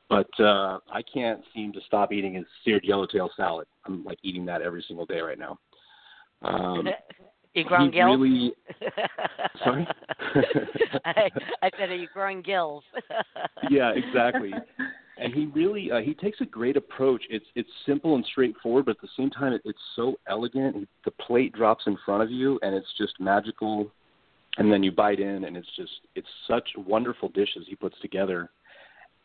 But 0.08 0.28
uh, 0.38 0.78
I 0.90 1.02
can't 1.12 1.42
seem 1.54 1.72
to 1.72 1.80
stop 1.86 2.12
eating 2.12 2.34
his 2.34 2.44
seared 2.64 2.84
yellowtail 2.84 3.28
salad. 3.36 3.66
I'm 3.84 4.04
like 4.04 4.18
eating 4.22 4.46
that 4.46 4.62
every 4.62 4.84
single 4.86 5.04
day 5.04 5.20
right 5.20 5.38
now. 5.38 5.58
Um, 6.42 6.88
you 7.54 7.64
growing 7.64 7.90
gills? 7.90 8.18
really- 8.20 8.54
Sorry? 9.64 9.86
I, 11.04 11.28
I 11.62 11.70
said, 11.78 11.90
are 11.90 11.96
you 11.96 12.08
growing 12.14 12.40
gills? 12.42 12.84
yeah, 13.70 13.90
exactly. 13.90 14.52
And 15.18 15.32
he 15.32 15.46
really 15.46 15.90
uh, 15.90 16.00
he 16.00 16.14
takes 16.14 16.40
a 16.40 16.44
great 16.44 16.76
approach. 16.76 17.22
It's 17.30 17.46
it's 17.54 17.68
simple 17.86 18.16
and 18.16 18.24
straightforward, 18.26 18.84
but 18.84 18.96
at 18.96 19.00
the 19.00 19.08
same 19.16 19.30
time, 19.30 19.54
it, 19.54 19.62
it's 19.64 19.78
so 19.94 20.16
elegant. 20.28 20.88
The 21.04 21.10
plate 21.12 21.54
drops 21.54 21.84
in 21.86 21.96
front 22.04 22.22
of 22.22 22.30
you, 22.30 22.58
and 22.62 22.74
it's 22.74 22.92
just 22.98 23.18
magical. 23.18 23.90
And 24.58 24.72
then 24.72 24.82
you 24.82 24.90
bite 24.90 25.20
in, 25.20 25.44
and 25.44 25.56
it's 25.56 25.68
just 25.76 25.92
it's 26.14 26.28
such 26.46 26.68
wonderful 26.76 27.30
dishes 27.30 27.64
he 27.66 27.76
puts 27.76 27.96
together. 28.00 28.50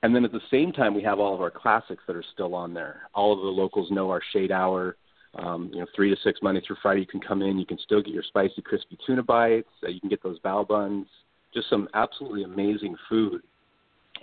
And 0.03 0.15
then 0.15 0.25
at 0.25 0.31
the 0.31 0.41
same 0.49 0.71
time, 0.71 0.95
we 0.95 1.03
have 1.03 1.19
all 1.19 1.35
of 1.35 1.41
our 1.41 1.51
classics 1.51 2.03
that 2.07 2.15
are 2.15 2.25
still 2.33 2.55
on 2.55 2.73
there. 2.73 3.01
All 3.13 3.33
of 3.33 3.39
the 3.39 3.45
locals 3.45 3.91
know 3.91 4.09
our 4.09 4.21
shade 4.33 4.51
hour. 4.51 4.95
Um, 5.35 5.69
you 5.73 5.79
know, 5.79 5.85
three 5.95 6.09
to 6.09 6.17
six 6.23 6.39
Monday 6.41 6.61
through 6.65 6.75
Friday, 6.81 7.01
you 7.01 7.07
can 7.07 7.21
come 7.21 7.41
in. 7.41 7.57
You 7.57 7.65
can 7.65 7.77
still 7.77 8.01
get 8.01 8.13
your 8.13 8.23
spicy, 8.23 8.61
crispy 8.61 8.97
tuna 9.05 9.23
bites. 9.23 9.69
Uh, 9.83 9.89
you 9.89 9.99
can 9.99 10.09
get 10.09 10.23
those 10.23 10.39
bao 10.39 10.67
buns. 10.67 11.07
Just 11.53 11.69
some 11.69 11.87
absolutely 11.93 12.43
amazing 12.43 12.95
food 13.09 13.41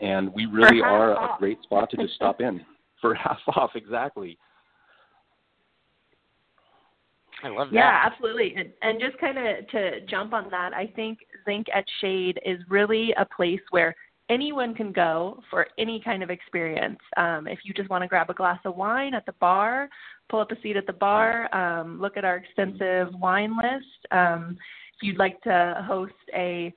and 0.00 0.32
we 0.34 0.46
really 0.46 0.80
are 0.80 1.16
off. 1.16 1.38
a 1.38 1.40
great 1.40 1.62
spot 1.62 1.90
to 1.90 1.96
just 1.96 2.14
stop 2.14 2.40
in 2.40 2.60
for 3.00 3.14
half 3.14 3.38
off 3.48 3.70
exactly 3.74 4.38
I 7.42 7.48
love 7.48 7.68
that. 7.68 7.74
Yeah, 7.74 8.02
absolutely. 8.04 8.54
And, 8.56 8.70
and 8.82 9.00
just 9.00 9.18
kind 9.18 9.38
of 9.38 9.68
to 9.68 10.00
jump 10.06 10.32
on 10.32 10.50
that, 10.50 10.72
I 10.74 10.86
think 10.96 11.18
Zinc 11.44 11.66
at 11.74 11.84
Shade 12.00 12.40
is 12.44 12.58
really 12.68 13.14
a 13.16 13.24
place 13.24 13.60
where 13.70 13.94
anyone 14.28 14.74
can 14.74 14.92
go 14.92 15.40
for 15.50 15.66
any 15.78 16.00
kind 16.04 16.22
of 16.22 16.30
experience. 16.30 16.98
Um, 17.16 17.46
if 17.46 17.60
you 17.64 17.72
just 17.72 17.88
want 17.90 18.02
to 18.02 18.08
grab 18.08 18.28
a 18.30 18.34
glass 18.34 18.58
of 18.64 18.76
wine 18.76 19.14
at 19.14 19.24
the 19.24 19.32
bar, 19.40 19.88
pull 20.28 20.40
up 20.40 20.50
a 20.52 20.60
seat 20.60 20.76
at 20.76 20.86
the 20.86 20.92
bar, 20.92 21.54
um, 21.54 22.00
look 22.00 22.16
at 22.16 22.24
our 22.24 22.36
extensive 22.36 23.08
wine 23.14 23.56
list. 23.56 24.12
Um, 24.12 24.58
if 24.96 25.02
you'd 25.02 25.18
like 25.18 25.40
to 25.42 25.84
host 25.86 26.12
a 26.34 26.74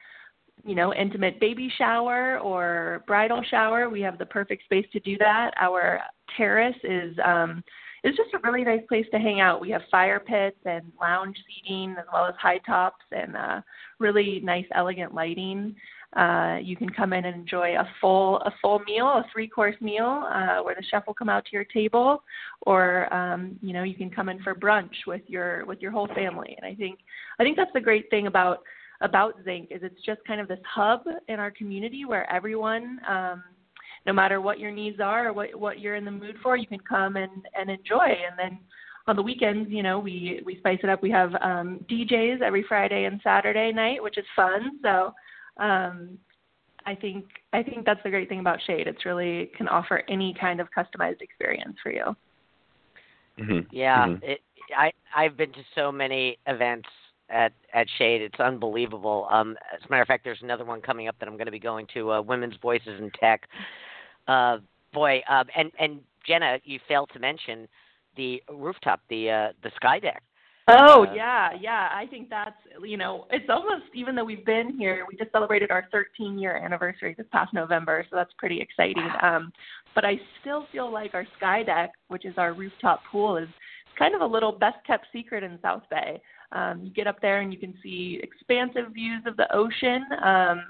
you 0.65 0.75
know, 0.75 0.93
intimate 0.93 1.39
baby 1.39 1.71
shower 1.77 2.39
or 2.39 3.03
bridal 3.07 3.41
shower, 3.49 3.89
we 3.89 4.01
have 4.01 4.17
the 4.17 4.25
perfect 4.25 4.63
space 4.63 4.85
to 4.93 4.99
do 4.99 5.17
that. 5.17 5.51
Our 5.59 5.99
terrace 6.37 6.75
is 6.83 7.15
um, 7.23 7.63
is 8.03 8.15
just 8.15 8.33
a 8.33 8.39
really 8.43 8.63
nice 8.63 8.81
place 8.87 9.05
to 9.11 9.19
hang 9.19 9.39
out. 9.39 9.61
We 9.61 9.69
have 9.69 9.81
fire 9.91 10.19
pits 10.19 10.57
and 10.65 10.91
lounge 10.99 11.37
seating 11.47 11.95
as 11.99 12.05
well 12.11 12.25
as 12.25 12.33
high 12.39 12.57
tops 12.59 13.05
and 13.11 13.35
uh, 13.35 13.61
really 13.99 14.39
nice, 14.43 14.65
elegant 14.73 15.13
lighting. 15.13 15.75
Uh, 16.15 16.57
you 16.61 16.75
can 16.75 16.89
come 16.89 17.13
in 17.13 17.23
and 17.23 17.35
enjoy 17.35 17.77
a 17.77 17.87
full 18.01 18.37
a 18.39 18.51
full 18.61 18.79
meal, 18.79 19.07
a 19.07 19.25
three 19.31 19.47
course 19.47 19.75
meal, 19.79 20.27
uh, 20.29 20.57
where 20.61 20.75
the 20.75 20.83
chef 20.91 21.07
will 21.07 21.13
come 21.13 21.29
out 21.29 21.45
to 21.45 21.51
your 21.53 21.63
table, 21.63 22.21
or 22.63 23.11
um, 23.13 23.57
you 23.61 23.71
know 23.71 23.83
you 23.83 23.95
can 23.95 24.09
come 24.09 24.27
in 24.27 24.41
for 24.43 24.53
brunch 24.53 24.93
with 25.07 25.21
your 25.27 25.65
with 25.65 25.81
your 25.81 25.91
whole 25.91 26.09
family. 26.13 26.53
And 26.61 26.65
I 26.65 26.75
think 26.75 26.99
I 27.39 27.43
think 27.43 27.55
that's 27.55 27.71
the 27.73 27.79
great 27.79 28.09
thing 28.09 28.27
about 28.27 28.59
about 29.01 29.35
Zinc 29.43 29.67
is 29.71 29.81
it's 29.83 30.01
just 30.05 30.23
kind 30.25 30.39
of 30.39 30.47
this 30.47 30.59
hub 30.65 31.01
in 31.27 31.39
our 31.39 31.51
community 31.51 32.05
where 32.05 32.29
everyone, 32.31 32.99
um, 33.07 33.43
no 34.05 34.13
matter 34.13 34.41
what 34.41 34.59
your 34.59 34.71
needs 34.71 34.99
are 34.99 35.27
or 35.27 35.33
what 35.33 35.53
what 35.55 35.79
you're 35.79 35.95
in 35.95 36.05
the 36.05 36.11
mood 36.11 36.35
for, 36.41 36.55
you 36.57 36.67
can 36.67 36.79
come 36.79 37.17
and 37.17 37.31
and 37.57 37.69
enjoy. 37.69 38.07
And 38.07 38.37
then 38.37 38.59
on 39.07 39.15
the 39.15 39.21
weekends, 39.21 39.69
you 39.69 39.83
know, 39.83 39.99
we 39.99 40.41
we 40.45 40.57
spice 40.57 40.79
it 40.83 40.89
up. 40.89 41.01
We 41.01 41.11
have 41.11 41.33
um, 41.41 41.85
DJs 41.89 42.41
every 42.41 42.63
Friday 42.67 43.05
and 43.05 43.19
Saturday 43.23 43.71
night, 43.71 44.01
which 44.01 44.17
is 44.17 44.25
fun. 44.35 44.79
So. 44.81 45.13
Um, 45.57 46.17
I 46.85 46.95
think 46.95 47.25
I 47.53 47.61
think 47.61 47.85
that's 47.85 48.01
the 48.03 48.09
great 48.09 48.27
thing 48.27 48.39
about 48.39 48.59
Shade. 48.65 48.87
It's 48.87 49.05
really 49.05 49.51
can 49.57 49.67
offer 49.67 50.01
any 50.09 50.33
kind 50.39 50.59
of 50.59 50.67
customized 50.75 51.21
experience 51.21 51.75
for 51.83 51.91
you. 51.91 52.15
Mm-hmm. 53.39 53.59
Yeah, 53.71 54.07
Mhm. 54.07 54.23
it, 54.23 54.41
I 54.75 54.91
I've 55.15 55.37
been 55.37 55.51
to 55.53 55.63
so 55.75 55.91
many 55.91 56.37
events 56.47 56.89
at 57.31 57.53
at 57.73 57.87
Shade. 57.97 58.21
It's 58.21 58.39
unbelievable. 58.39 59.27
Um, 59.31 59.57
as 59.73 59.81
a 59.87 59.89
matter 59.89 60.01
of 60.01 60.07
fact, 60.07 60.23
there's 60.23 60.41
another 60.41 60.65
one 60.65 60.81
coming 60.81 61.07
up 61.07 61.15
that 61.19 61.27
I'm 61.27 61.35
going 61.35 61.45
to 61.45 61.51
be 61.51 61.59
going 61.59 61.87
to. 61.93 62.11
Uh, 62.11 62.21
Women's 62.21 62.55
Voices 62.61 62.99
in 62.99 63.11
Tech. 63.19 63.47
Uh, 64.27 64.57
boy, 64.93 65.21
uh, 65.29 65.43
and 65.55 65.71
and 65.79 65.99
Jenna, 66.27 66.59
you 66.63 66.79
failed 66.87 67.09
to 67.13 67.19
mention 67.19 67.67
the 68.17 68.41
rooftop, 68.49 69.01
the 69.09 69.29
uh, 69.29 69.47
the 69.63 69.71
sky 69.75 69.99
deck. 69.99 70.23
Oh 70.67 71.05
Uh, 71.07 71.13
yeah, 71.13 71.49
yeah. 71.59 71.89
I 71.91 72.05
think 72.05 72.29
that's 72.29 72.55
you 72.83 72.97
know 72.97 73.25
it's 73.31 73.49
almost 73.49 73.85
even 73.93 74.15
though 74.15 74.23
we've 74.23 74.45
been 74.45 74.77
here, 74.77 75.05
we 75.09 75.15
just 75.17 75.31
celebrated 75.31 75.71
our 75.71 75.87
13 75.91 76.37
year 76.37 76.55
anniversary 76.55 77.15
this 77.17 77.27
past 77.31 77.53
November, 77.53 78.05
so 78.09 78.15
that's 78.15 78.31
pretty 78.37 78.61
exciting. 78.61 79.09
Um, 79.23 79.51
but 79.95 80.05
I 80.05 80.19
still 80.41 80.67
feel 80.71 80.91
like 80.91 81.13
our 81.13 81.25
sky 81.37 81.63
deck, 81.63 81.91
which 82.07 82.25
is 82.25 82.35
our 82.37 82.53
rooftop 82.53 83.01
pool, 83.11 83.37
is 83.37 83.49
kind 83.97 84.15
of 84.15 84.21
a 84.21 84.25
little 84.25 84.51
best 84.51 84.77
kept 84.85 85.07
secret 85.11 85.43
in 85.43 85.59
South 85.61 85.83
Bay. 85.89 86.21
Um, 86.51 86.81
you 86.83 86.91
get 86.91 87.07
up 87.07 87.21
there 87.21 87.41
and 87.41 87.53
you 87.53 87.59
can 87.59 87.73
see 87.81 88.19
expansive 88.23 88.93
views 88.93 89.23
of 89.25 89.37
the 89.37 89.53
ocean. 89.55 90.05
Um, 90.23 90.63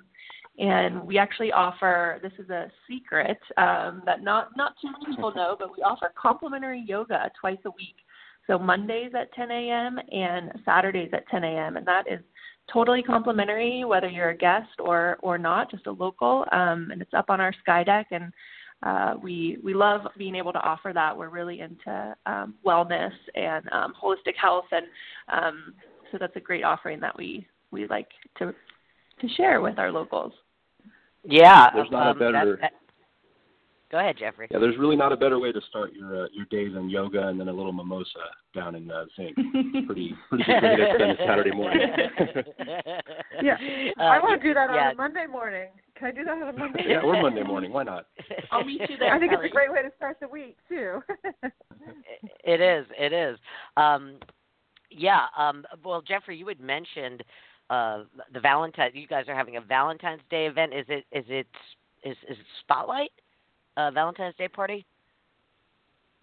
and 0.60 1.02
we 1.04 1.18
actually 1.18 1.52
offer 1.52 2.20
this 2.22 2.34
is 2.38 2.50
a 2.50 2.70
secret 2.88 3.40
um, 3.58 4.04
that 4.06 4.22
not 4.22 4.50
not 4.56 4.74
too 4.82 4.92
many 4.92 5.16
people 5.16 5.34
know, 5.34 5.56
but 5.58 5.72
we 5.76 5.82
offer 5.82 6.12
complimentary 6.22 6.84
yoga 6.86 7.32
twice 7.40 7.58
a 7.66 7.72
week. 7.72 7.96
So 8.48 8.60
Mondays 8.60 9.12
at 9.18 9.34
10 9.34 9.50
a.m. 9.50 9.98
and 10.12 10.52
Saturdays 10.66 11.12
at 11.14 11.28
10 11.30 11.44
a.m. 11.44 11.78
and 11.78 11.88
that 11.88 12.04
is 12.12 12.20
totally 12.72 13.02
complimentary, 13.02 13.84
whether 13.86 14.10
you're 14.10 14.30
a 14.30 14.38
guest 14.38 14.70
or 14.80 15.18
or 15.22 15.38
not, 15.38 15.72
just 15.72 15.88
a 15.88 15.92
local. 15.92 16.46
Um, 16.52 16.90
and 16.92 17.02
it's 17.02 17.14
up 17.14 17.30
on 17.30 17.42
our 17.42 17.54
sky 17.62 17.84
deck, 17.84 18.08
and 18.12 18.32
uh, 18.84 19.14
we 19.22 19.58
we 19.64 19.74
love 19.74 20.02
being 20.18 20.36
able 20.36 20.54
to 20.54 20.60
offer 20.60 20.92
that. 20.94 21.16
We're 21.18 21.30
really 21.30 21.60
into 21.62 22.16
um, 22.26 22.56
wellness 22.66 23.12
and 23.36 23.68
um, 23.72 23.94
holistic 24.02 24.36
health, 24.42 24.66
and 24.72 24.86
um, 25.32 25.74
so 26.12 26.18
that's 26.20 26.36
a 26.36 26.40
great 26.40 26.64
offering 26.64 27.00
that 27.02 27.16
we 27.18 27.48
we 27.72 27.88
like 27.88 28.10
to 28.40 28.54
to 29.22 29.28
share 29.36 29.62
with 29.62 29.78
our 29.80 29.92
locals. 29.92 30.34
Yeah, 31.24 31.70
There's 31.74 31.92
not 31.92 32.08
a 32.08 32.12
um, 32.12 32.20
that- 32.20 32.32
better- 32.34 32.58
that- 32.62 32.74
Go 33.92 34.00
ahead, 34.00 34.16
Jeffrey. 34.18 34.48
yeah 34.50 34.58
there's 34.58 34.78
really 34.78 34.96
not 34.96 35.12
a 35.12 35.18
better 35.18 35.38
way 35.38 35.52
to 35.52 35.60
start 35.70 35.92
your 35.92 36.24
uh, 36.24 36.28
your 36.32 36.46
day 36.46 36.70
than 36.70 36.90
yoga 36.90 37.28
and 37.28 37.38
then 37.38 37.50
a 37.50 37.54
little 37.54 37.74
mimosa 37.74 38.08
down 38.56 38.74
in 38.76 38.90
uh, 38.90 39.04
zinc 39.18 39.36
pretty 39.86 40.16
pretty 40.30 40.46
good 40.46 40.64
way 40.64 40.76
to 40.78 40.94
spend 40.96 41.12
a 41.12 41.18
saturday 41.28 41.52
morning 41.52 41.82
Yeah. 43.44 43.58
Uh, 44.00 44.04
I 44.04 44.20
want 44.20 44.42
to 44.42 44.48
do 44.48 44.54
that 44.54 44.70
on 44.70 44.94
a 44.94 44.96
Monday 44.98 45.28
morning. 45.28 45.68
Can 46.02 46.08
I 46.10 46.12
do 46.12 46.24
that 46.24 46.32
on 46.32 46.50
a 46.50 46.58
Monday? 46.58 46.84
yeah 46.88 47.02
or 47.02 47.22
monday 47.22 47.44
morning 47.48 47.72
why 47.72 47.84
not 47.84 48.08
I'll 48.52 48.64
meet 48.66 48.82
you 48.90 48.98
there. 48.98 49.14
I 49.14 49.20
think 49.20 49.32
Kelly. 49.32 49.46
it's 49.46 49.52
a 49.52 49.56
great 49.56 49.72
way 49.72 49.84
to 49.84 49.92
start 49.98 50.18
the 50.20 50.28
week 50.28 50.58
too. 50.68 51.00
It 52.44 52.60
is. 52.60 52.88
It 52.98 53.14
is. 53.14 53.38
Um, 53.78 54.18
yeah. 54.90 55.26
Um, 55.38 55.64
well, 55.86 56.02
Jeffrey, 56.02 56.38
you 56.38 56.48
had 56.48 56.60
mentioned 56.60 57.24
uh, 57.70 58.04
the 58.34 58.40
Valentine. 58.40 58.92
You 58.94 59.08
guys 59.08 59.26
are 59.28 59.36
having 59.36 59.58
a 59.58 59.62
Valentine's 59.62 60.22
Day 60.32 60.48
event. 60.48 60.74
Is 60.74 60.86
it? 60.90 61.06
Is 61.12 61.26
it? 61.30 61.48
Is 62.04 62.18
is 62.28 62.38
it 62.38 62.46
Spotlight? 62.62 63.12
Uh, 63.78 63.92
Valentine's 63.92 64.36
Day 64.36 64.48
party? 64.48 64.86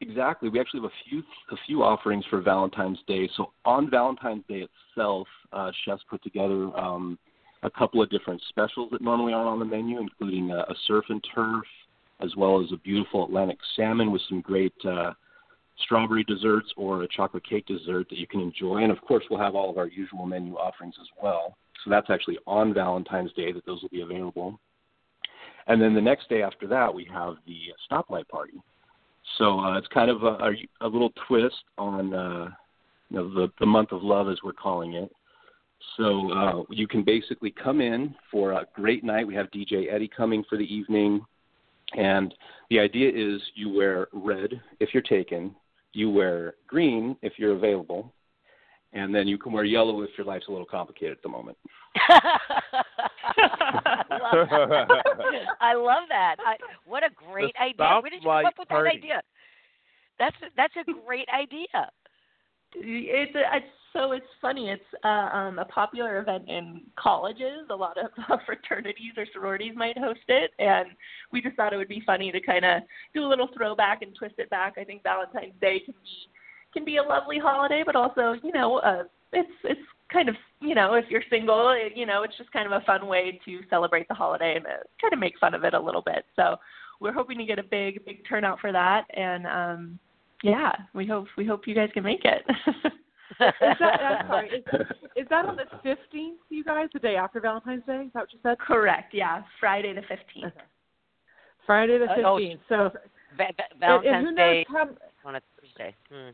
Exactly. 0.00 0.48
We 0.48 0.60
actually 0.60 0.80
have 0.80 0.90
a 0.90 1.08
few 1.08 1.22
a 1.52 1.56
few 1.66 1.82
offerings 1.84 2.24
for 2.28 2.40
Valentine's 2.40 2.98
Day. 3.06 3.28
So 3.36 3.52
on 3.64 3.90
Valentine's 3.90 4.44
Day 4.48 4.66
itself, 4.96 5.28
uh, 5.52 5.70
chefs 5.84 6.02
put 6.10 6.22
together 6.22 6.76
um, 6.76 7.18
a 7.62 7.70
couple 7.70 8.02
of 8.02 8.10
different 8.10 8.40
specials 8.48 8.90
that 8.92 9.02
normally 9.02 9.32
aren't 9.32 9.48
on 9.48 9.58
the 9.58 9.64
menu, 9.64 10.00
including 10.00 10.50
a, 10.50 10.58
a 10.58 10.74
surf 10.86 11.04
and 11.08 11.24
turf, 11.34 11.64
as 12.20 12.34
well 12.36 12.62
as 12.62 12.70
a 12.72 12.76
beautiful 12.78 13.24
Atlantic 13.24 13.58
salmon 13.76 14.10
with 14.10 14.22
some 14.28 14.40
great 14.40 14.74
uh, 14.84 15.12
strawberry 15.84 16.24
desserts 16.24 16.72
or 16.76 17.02
a 17.02 17.08
chocolate 17.08 17.48
cake 17.48 17.66
dessert 17.66 18.08
that 18.10 18.18
you 18.18 18.26
can 18.26 18.40
enjoy. 18.40 18.78
And 18.82 18.92
of 18.92 19.00
course, 19.02 19.24
we'll 19.30 19.40
have 19.40 19.54
all 19.54 19.70
of 19.70 19.78
our 19.78 19.86
usual 19.86 20.26
menu 20.26 20.56
offerings 20.56 20.94
as 21.00 21.06
well. 21.22 21.56
So 21.84 21.90
that's 21.90 22.10
actually 22.10 22.38
on 22.46 22.74
Valentine's 22.74 23.32
Day 23.32 23.52
that 23.52 23.64
those 23.66 23.82
will 23.82 23.88
be 23.88 24.00
available. 24.00 24.58
And 25.68 25.80
then 25.80 25.94
the 25.94 26.00
next 26.00 26.28
day 26.28 26.42
after 26.42 26.66
that, 26.68 26.92
we 26.92 27.06
have 27.12 27.34
the 27.46 27.58
stoplight 27.90 28.26
party. 28.28 28.54
So 29.36 29.60
uh, 29.60 29.76
it's 29.76 29.86
kind 29.88 30.10
of 30.10 30.22
a, 30.22 30.52
a, 30.80 30.88
little 30.88 31.12
twist 31.26 31.54
on 31.76 32.14
uh, 32.14 32.48
you 33.10 33.16
know 33.18 33.28
the 33.34 33.52
the 33.60 33.66
month 33.66 33.92
of 33.92 34.02
love 34.02 34.28
as 34.28 34.38
we're 34.42 34.54
calling 34.54 34.94
it. 34.94 35.12
So 35.96 36.32
uh, 36.32 36.62
you 36.70 36.86
can 36.86 37.02
basically 37.02 37.50
come 37.50 37.80
in 37.80 38.14
for 38.30 38.52
a 38.52 38.66
great 38.74 39.04
night. 39.04 39.26
We 39.26 39.34
have 39.34 39.50
DJ 39.50 39.92
Eddie 39.92 40.10
coming 40.14 40.44
for 40.48 40.56
the 40.56 40.72
evening. 40.72 41.20
And 41.96 42.34
the 42.70 42.78
idea 42.78 43.08
is 43.08 43.40
you 43.54 43.72
wear 43.72 44.08
red 44.12 44.60
if 44.80 44.90
you're 44.92 45.02
taken, 45.02 45.54
you 45.92 46.10
wear 46.10 46.54
green 46.66 47.16
if 47.22 47.34
you're 47.38 47.52
available, 47.52 48.12
and 48.92 49.14
then 49.14 49.26
you 49.26 49.38
can 49.38 49.52
wear 49.52 49.64
yellow 49.64 50.02
if 50.02 50.10
your 50.16 50.26
life's 50.26 50.48
a 50.48 50.50
little 50.50 50.66
complicated 50.66 51.16
at 51.16 51.22
the 51.22 51.28
moment. 51.28 51.56
I 51.96 52.28
love 54.20 54.48
that. 54.50 54.88
I 55.60 55.74
love 55.74 56.04
that. 56.08 56.36
I, 56.44 56.56
what 56.86 57.02
a 57.02 57.10
great 57.30 57.54
The 57.54 57.62
idea! 57.62 58.00
Where 58.00 58.10
did 58.10 58.22
you 58.22 58.28
come 58.28 58.46
up 58.46 58.58
with 58.58 58.68
Party. 58.68 58.90
that 58.90 58.96
idea? 58.96 59.22
That's 60.18 60.36
that's 60.56 60.74
a 60.76 60.84
great 61.06 61.28
idea. 61.28 61.90
It's, 62.74 63.32
it's 63.34 63.66
so 63.92 64.12
it's 64.12 64.26
funny. 64.40 64.70
It's 64.70 64.82
uh, 65.04 65.30
um, 65.32 65.58
a 65.58 65.64
popular 65.64 66.20
event 66.20 66.44
in 66.48 66.82
colleges. 66.98 67.66
A 67.70 67.74
lot 67.74 67.96
of 67.98 68.10
uh, 68.30 68.36
fraternities 68.44 69.12
or 69.16 69.26
sororities 69.32 69.72
might 69.76 69.98
host 69.98 70.20
it, 70.28 70.50
and 70.58 70.88
we 71.32 71.40
just 71.40 71.56
thought 71.56 71.72
it 71.72 71.76
would 71.76 71.88
be 71.88 72.02
funny 72.04 72.30
to 72.30 72.40
kind 72.40 72.64
of 72.64 72.82
do 73.14 73.24
a 73.24 73.28
little 73.28 73.48
throwback 73.56 74.02
and 74.02 74.14
twist 74.14 74.34
it 74.38 74.50
back. 74.50 74.74
I 74.78 74.84
think 74.84 75.02
Valentine's 75.02 75.54
Day 75.60 75.80
can 75.84 75.94
be 76.02 76.30
can 76.74 76.84
be 76.84 76.98
a 76.98 77.02
lovely 77.02 77.38
holiday, 77.38 77.82
but 77.84 77.96
also 77.96 78.34
you 78.42 78.52
know 78.52 78.78
uh, 78.78 79.04
it's 79.32 79.50
it's 79.64 79.80
kind 80.12 80.28
of 80.28 80.36
you 80.60 80.74
know 80.74 80.94
if 80.94 81.06
you're 81.08 81.22
single, 81.30 81.70
it, 81.70 81.96
you 81.96 82.06
know 82.06 82.22
it's 82.22 82.36
just 82.36 82.52
kind 82.52 82.66
of 82.66 82.72
a 82.72 82.84
fun 82.84 83.06
way 83.06 83.40
to 83.44 83.60
celebrate 83.70 84.06
the 84.08 84.14
holiday 84.14 84.56
and 84.56 84.66
uh, 84.66 84.84
try 85.00 85.08
to 85.10 85.16
make 85.16 85.38
fun 85.38 85.54
of 85.54 85.64
it 85.64 85.74
a 85.74 85.80
little 85.80 86.02
bit. 86.02 86.24
So 86.36 86.56
we're 87.00 87.12
hoping 87.12 87.38
to 87.38 87.44
get 87.44 87.58
a 87.58 87.64
big 87.64 88.04
big 88.04 88.28
turnout 88.28 88.60
for 88.60 88.72
that, 88.72 89.06
and 89.14 89.46
um, 89.46 89.98
yeah, 90.42 90.72
we 90.94 91.06
hope 91.06 91.26
we 91.36 91.46
hope 91.46 91.66
you 91.66 91.74
guys 91.74 91.90
can 91.94 92.04
make 92.04 92.24
it. 92.24 92.44
Is 93.30 93.76
that, 93.80 94.00
I'm 94.02 94.26
sorry, 94.28 94.48
is, 94.50 94.64
is 95.16 95.26
that 95.30 95.44
on 95.46 95.56
the 95.56 95.64
15th, 95.88 96.36
you 96.48 96.64
guys, 96.64 96.88
the 96.92 96.98
day 96.98 97.16
after 97.16 97.40
Valentine's 97.40 97.84
Day? 97.86 98.04
Is 98.06 98.10
that 98.14 98.20
what 98.20 98.32
you 98.32 98.38
said? 98.42 98.58
Correct. 98.58 99.12
Yeah, 99.14 99.42
Friday 99.60 99.92
the 99.94 100.02
fifteenth. 100.02 100.54
Friday 101.66 101.98
the 101.98 102.06
Uh, 102.06 102.16
oh, 102.24 102.38
15th. 102.38 102.58
so, 102.68 102.90
Va- 103.36 103.52
va- 103.56 103.64
and, 103.72 103.72
and 103.72 103.80
Valentine's 103.80 104.24
who 104.26 104.32
knows 104.32 104.36
Day 104.36 104.66
how, 104.68 104.88
on 105.24 105.36
a 105.36 105.40
Thursday. 105.60 105.94
Hmm. 106.10 106.30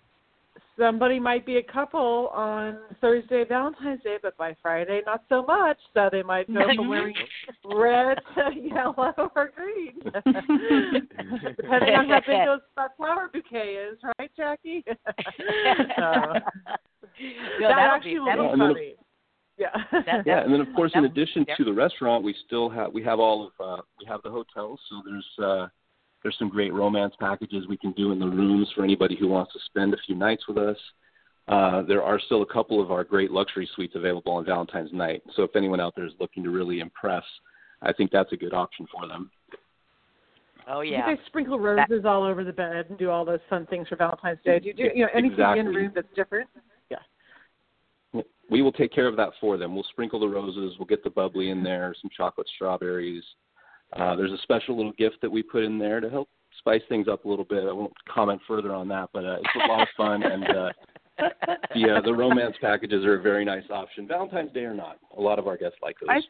Somebody 0.78 1.18
might 1.20 1.44
be 1.46 1.56
a 1.56 1.62
couple 1.62 2.28
on 2.34 2.78
Thursday, 3.00 3.44
Valentine's 3.48 4.02
Day, 4.02 4.16
but 4.22 4.36
by 4.36 4.56
Friday, 4.62 5.00
not 5.06 5.22
so 5.28 5.42
much. 5.44 5.78
So 5.94 6.08
they 6.10 6.22
might 6.22 6.52
go 6.52 6.60
from 6.74 6.88
wearing 6.88 7.14
red 7.64 8.18
to 8.36 8.50
yellow 8.60 9.12
or 9.36 9.50
green, 9.54 9.94
depending 10.04 11.94
on 11.94 12.08
how 12.08 12.20
big 12.26 12.38
those, 12.46 12.60
that 12.76 12.96
flower 12.96 13.30
bouquet 13.32 13.74
is, 13.90 13.98
right, 14.18 14.30
Jackie? 14.36 14.84
so, 14.86 14.94
No, 17.60 17.68
that 17.68 17.78
actually 17.78 18.14
be 18.14 18.18
will 18.20 18.26
that'll 18.26 18.44
be 18.46 18.52
And 18.52 18.60
then 18.60 18.70
of- 18.70 18.76
funny. 18.76 18.94
Yeah. 19.56 19.68
That- 19.92 20.26
Yeah, 20.26 20.40
and 20.42 20.52
then 20.52 20.60
of 20.60 20.66
course, 20.74 20.92
in 20.96 21.04
addition 21.04 21.46
to 21.56 21.64
the 21.64 21.72
restaurant, 21.72 22.24
we 22.24 22.34
still 22.46 22.68
have 22.70 22.92
we 22.92 23.02
have 23.04 23.20
all 23.20 23.46
of 23.46 23.52
uh, 23.64 23.82
we 24.00 24.06
have 24.06 24.20
the 24.24 24.30
hotels. 24.30 24.80
So 24.90 25.02
there's 25.06 25.26
uh, 25.40 25.68
there's 26.24 26.36
some 26.38 26.48
great 26.48 26.72
romance 26.72 27.14
packages 27.20 27.68
we 27.68 27.76
can 27.76 27.92
do 27.92 28.10
in 28.10 28.18
the 28.18 28.26
rooms 28.26 28.68
for 28.74 28.82
anybody 28.82 29.14
who 29.14 29.28
wants 29.28 29.52
to 29.52 29.60
spend 29.66 29.94
a 29.94 29.98
few 30.06 30.16
nights 30.16 30.48
with 30.48 30.58
us. 30.58 30.76
Uh, 31.46 31.82
there 31.82 32.02
are 32.02 32.18
still 32.18 32.40
a 32.40 32.46
couple 32.46 32.80
of 32.82 32.90
our 32.90 33.04
great 33.04 33.30
luxury 33.30 33.68
suites 33.74 33.94
available 33.94 34.32
on 34.32 34.44
Valentine's 34.46 34.92
night. 34.94 35.22
So 35.36 35.42
if 35.42 35.54
anyone 35.54 35.78
out 35.78 35.94
there 35.94 36.06
is 36.06 36.14
looking 36.18 36.42
to 36.42 36.50
really 36.50 36.80
impress, 36.80 37.22
I 37.82 37.92
think 37.92 38.10
that's 38.10 38.32
a 38.32 38.36
good 38.36 38.54
option 38.54 38.86
for 38.90 39.06
them. 39.06 39.30
oh 40.66 40.80
yeah. 40.80 40.90
You 40.90 40.96
yeah. 40.96 41.14
guys 41.14 41.18
sprinkle 41.26 41.60
roses 41.60 42.06
all 42.06 42.24
over 42.24 42.42
the 42.42 42.52
bed 42.52 42.86
and 42.88 42.98
do 42.98 43.10
all 43.10 43.26
those 43.26 43.40
fun 43.50 43.66
things 43.66 43.86
for 43.88 43.96
Valentine's 43.96 44.38
Day. 44.42 44.58
Do 44.58 44.68
you 44.68 44.74
do 44.74 44.84
you 44.94 45.02
know 45.04 45.10
anything 45.14 45.38
in 45.38 45.44
Exactly. 45.44 45.76
room 45.76 45.92
that's 45.94 46.08
different? 46.16 46.48
Yeah. 46.90 48.22
We 48.50 48.62
will 48.62 48.72
take 48.72 48.94
care 48.94 49.06
of 49.08 49.16
that 49.16 49.30
for 49.38 49.58
them. 49.58 49.74
We'll 49.74 49.84
sprinkle 49.90 50.20
the 50.20 50.28
roses. 50.28 50.76
We'll 50.78 50.86
get 50.86 51.04
the 51.04 51.10
bubbly 51.10 51.50
in 51.50 51.62
there, 51.62 51.94
some 52.00 52.10
chocolate 52.16 52.48
strawberries. 52.54 53.24
Uh, 53.98 54.16
there's 54.16 54.32
a 54.32 54.42
special 54.42 54.76
little 54.76 54.92
gift 54.92 55.16
that 55.22 55.30
we 55.30 55.42
put 55.42 55.64
in 55.64 55.78
there 55.78 56.00
to 56.00 56.10
help 56.10 56.28
spice 56.58 56.82
things 56.88 57.08
up 57.08 57.24
a 57.24 57.28
little 57.28 57.44
bit. 57.44 57.64
I 57.64 57.72
won't 57.72 57.92
comment 58.12 58.40
further 58.46 58.74
on 58.74 58.88
that, 58.88 59.10
but 59.12 59.24
uh, 59.24 59.36
it's 59.36 59.64
a 59.64 59.68
lot 59.68 59.82
of 59.82 59.88
fun. 59.96 60.22
And 60.22 60.44
uh, 60.44 60.72
the 61.74 61.96
uh, 61.96 62.00
the 62.00 62.12
romance 62.12 62.56
packages 62.60 63.04
are 63.04 63.18
a 63.18 63.22
very 63.22 63.44
nice 63.44 63.64
option, 63.70 64.08
Valentine's 64.08 64.52
Day 64.52 64.64
or 64.64 64.74
not. 64.74 64.98
A 65.16 65.20
lot 65.20 65.38
of 65.38 65.46
our 65.46 65.56
guests 65.56 65.78
like 65.82 65.96
those. 66.00 66.10
I 66.10 66.20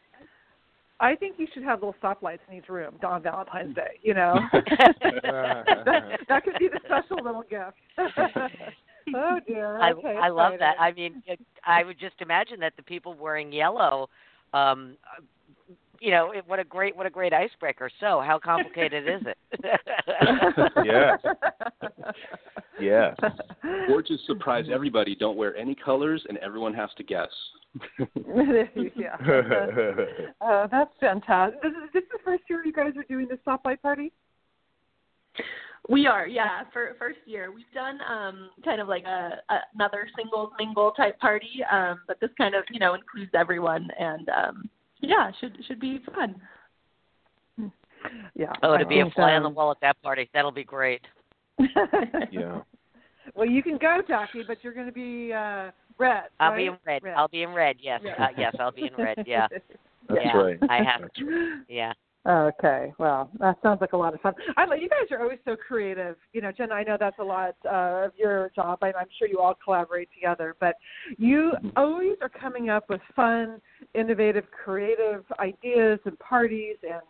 I 1.00 1.16
think 1.16 1.36
you 1.38 1.46
should 1.52 1.64
have 1.64 1.80
little 1.80 1.94
stoplights 2.02 2.38
in 2.48 2.56
each 2.56 2.68
room 2.68 2.94
on 3.02 3.22
Valentine's 3.22 3.74
Day. 3.74 3.98
You 4.02 4.14
know, 4.14 4.38
that, 4.52 4.94
that 6.28 6.44
could 6.44 6.54
be 6.58 6.68
the 6.68 6.80
special 6.84 7.22
little 7.22 7.42
gift. 7.42 7.76
oh 9.14 9.40
dear. 9.46 9.78
I 9.78 9.92
Okay, 9.92 10.16
I 10.16 10.28
love 10.28 10.54
that. 10.60 10.76
I 10.78 10.92
mean, 10.92 11.22
it, 11.26 11.40
I 11.66 11.82
would 11.84 11.98
just 11.98 12.16
imagine 12.20 12.60
that 12.60 12.74
the 12.76 12.82
people 12.82 13.14
wearing 13.14 13.52
yellow, 13.52 14.08
um, 14.52 14.96
you 16.00 16.10
know, 16.10 16.32
it, 16.32 16.44
what 16.46 16.58
a 16.58 16.64
great 16.64 16.96
what 16.96 17.06
a 17.06 17.10
great 17.10 17.32
icebreaker. 17.32 17.90
So, 18.00 18.22
how 18.24 18.38
complicated 18.42 19.08
is 19.08 19.22
it? 19.26 19.38
Yes. 20.84 21.18
Yes. 22.80 23.16
or 23.88 24.02
just 24.02 24.26
surprise 24.26 24.66
everybody. 24.72 25.14
Don't 25.14 25.36
wear 25.36 25.56
any 25.56 25.74
colors, 25.74 26.24
and 26.28 26.38
everyone 26.38 26.74
has 26.74 26.90
to 26.96 27.02
guess. 27.02 27.28
yeah. 28.96 29.16
Oh, 30.40 30.66
that's 30.70 30.90
fantastic. 31.00 31.62
This 31.62 31.72
is 31.72 31.90
this 31.92 32.02
the 32.12 32.18
first 32.24 32.42
year 32.48 32.64
you 32.64 32.72
guys 32.72 32.92
are 32.96 33.04
doing 33.08 33.28
the 33.28 33.38
stoplight 33.46 33.80
party? 33.80 34.12
We 35.88 36.06
are, 36.06 36.26
yeah. 36.26 36.62
For 36.72 36.94
first 36.98 37.18
year, 37.26 37.52
we've 37.52 37.64
done 37.74 37.98
um 38.08 38.50
kind 38.64 38.80
of 38.80 38.88
like 38.88 39.04
a, 39.04 39.40
a 39.50 39.56
another 39.74 40.08
singles 40.16 40.50
mingle 40.58 40.92
type 40.92 41.18
party, 41.18 41.62
um, 41.70 42.00
but 42.06 42.20
this 42.20 42.30
kind 42.38 42.54
of 42.54 42.64
you 42.70 42.78
know 42.80 42.94
includes 42.94 43.30
everyone, 43.34 43.88
and 43.98 44.28
um 44.28 44.70
yeah, 45.06 45.30
should 45.40 45.56
should 45.66 45.80
be 45.80 46.00
fun. 46.14 46.40
Yeah. 48.34 48.52
oh, 48.62 48.76
to 48.76 48.84
I 48.84 48.88
be 48.88 49.00
a 49.00 49.04
think, 49.04 49.14
fly 49.14 49.32
on 49.32 49.42
the 49.42 49.48
um, 49.48 49.54
wall 49.54 49.70
at 49.70 49.80
that 49.80 50.00
party, 50.02 50.28
that'll 50.34 50.52
be 50.52 50.64
great. 50.64 51.00
yeah. 52.30 52.60
Well, 53.34 53.48
you 53.48 53.62
can 53.62 53.78
go, 53.78 54.02
Jackie, 54.06 54.42
but 54.46 54.58
you're 54.62 54.74
going 54.74 54.86
to 54.86 54.92
be 54.92 55.32
uh 55.32 55.70
red. 55.98 56.24
I'll 56.40 56.50
right? 56.50 56.56
be 56.58 56.66
in 56.66 56.76
red. 56.84 57.02
I'll 57.16 57.28
be 57.28 57.42
in 57.42 57.54
red. 57.54 57.76
Yes, 57.80 58.00
Yeah. 58.04 58.24
uh, 58.24 58.28
yes, 58.36 58.54
I'll 58.58 58.72
be 58.72 58.86
in 58.86 59.02
red. 59.02 59.24
Yeah, 59.26 59.46
That's 60.08 60.20
yeah. 60.22 60.36
right. 60.36 60.58
I 60.68 60.82
have. 60.82 61.10
Yeah. 61.68 61.92
Okay, 62.26 62.90
well, 62.98 63.28
that 63.38 63.58
sounds 63.62 63.82
like 63.82 63.92
a 63.92 63.96
lot 63.98 64.14
of 64.14 64.20
fun. 64.22 64.32
I 64.56 64.64
you 64.76 64.88
guys 64.88 65.10
are 65.10 65.20
always 65.20 65.40
so 65.44 65.56
creative. 65.56 66.16
You 66.32 66.40
know, 66.40 66.52
Jen, 66.52 66.72
I 66.72 66.82
know 66.82 66.96
that's 66.98 67.18
a 67.18 67.24
lot 67.24 67.54
uh, 67.66 68.06
of 68.06 68.12
your 68.16 68.50
job, 68.56 68.78
and 68.80 68.94
I'm 68.98 69.08
sure 69.18 69.28
you 69.28 69.40
all 69.40 69.54
collaborate 69.62 70.08
together. 70.14 70.56
But 70.58 70.76
you 71.18 71.52
always 71.76 72.16
are 72.22 72.30
coming 72.30 72.70
up 72.70 72.88
with 72.88 73.02
fun, 73.14 73.60
innovative, 73.94 74.44
creative 74.50 75.24
ideas 75.38 75.98
and 76.04 76.18
parties 76.18 76.76
and 76.82 77.02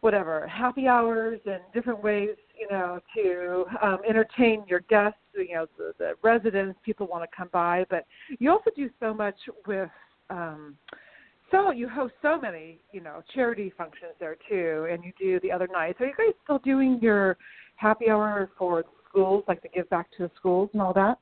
whatever 0.00 0.46
happy 0.48 0.88
hours 0.88 1.40
and 1.46 1.60
different 1.72 2.02
ways, 2.02 2.30
you 2.58 2.68
know, 2.70 2.98
to 3.14 3.64
um, 3.82 3.98
entertain 4.08 4.64
your 4.66 4.80
guests. 4.80 5.18
You 5.34 5.54
know, 5.54 5.66
the, 5.78 5.92
the 5.98 6.12
residents, 6.22 6.78
people 6.84 7.06
want 7.06 7.22
to 7.28 7.36
come 7.36 7.48
by, 7.52 7.86
but 7.88 8.04
you 8.38 8.50
also 8.50 8.70
do 8.76 8.90
so 9.00 9.14
much 9.14 9.36
with. 9.66 9.90
Um, 10.30 10.76
so 11.50 11.70
you 11.70 11.86
host 11.86 12.14
so 12.22 12.40
many, 12.40 12.80
you 12.92 13.02
know, 13.02 13.22
charity 13.34 13.70
functions 13.76 14.12
there 14.18 14.36
too, 14.48 14.88
and 14.90 15.04
you 15.04 15.12
do 15.18 15.38
the 15.40 15.52
other 15.52 15.68
nights. 15.70 16.00
Are 16.00 16.06
you 16.06 16.14
guys 16.16 16.34
still 16.44 16.60
doing 16.60 16.98
your 17.02 17.36
happy 17.76 18.08
hour 18.08 18.50
for 18.56 18.84
schools, 19.06 19.44
like 19.46 19.60
to 19.60 19.68
give 19.68 19.88
back 19.90 20.10
to 20.16 20.22
the 20.22 20.30
schools 20.36 20.70
and 20.72 20.80
all 20.80 20.94
that? 20.94 21.18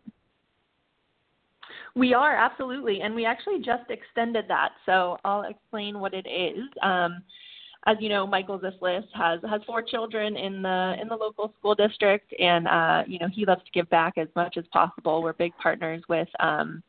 We 1.96 2.14
are 2.14 2.34
absolutely, 2.36 3.00
and 3.02 3.14
we 3.14 3.24
actually 3.24 3.58
just 3.58 3.90
extended 3.90 4.44
that. 4.48 4.70
So 4.86 5.16
I'll 5.24 5.42
explain 5.42 5.98
what 5.98 6.14
it 6.14 6.26
is. 6.28 6.68
Um, 6.82 7.22
as 7.86 7.96
you 8.00 8.08
know, 8.08 8.26
Michael 8.26 8.58
Zislis 8.58 9.04
has 9.14 9.40
has 9.48 9.62
four 9.66 9.82
children 9.82 10.36
in 10.36 10.62
the 10.62 10.96
in 11.00 11.08
the 11.08 11.16
local 11.16 11.54
school 11.58 11.74
district, 11.74 12.32
and 12.38 12.68
uh, 12.68 13.02
you 13.06 13.18
know 13.18 13.28
he 13.32 13.46
loves 13.46 13.64
to 13.64 13.70
give 13.72 13.88
back 13.90 14.18
as 14.18 14.28
much 14.36 14.56
as 14.56 14.64
possible. 14.72 15.22
We're 15.22 15.32
big 15.32 15.52
partners 15.60 16.02
with 16.08 16.28
um, 16.40 16.82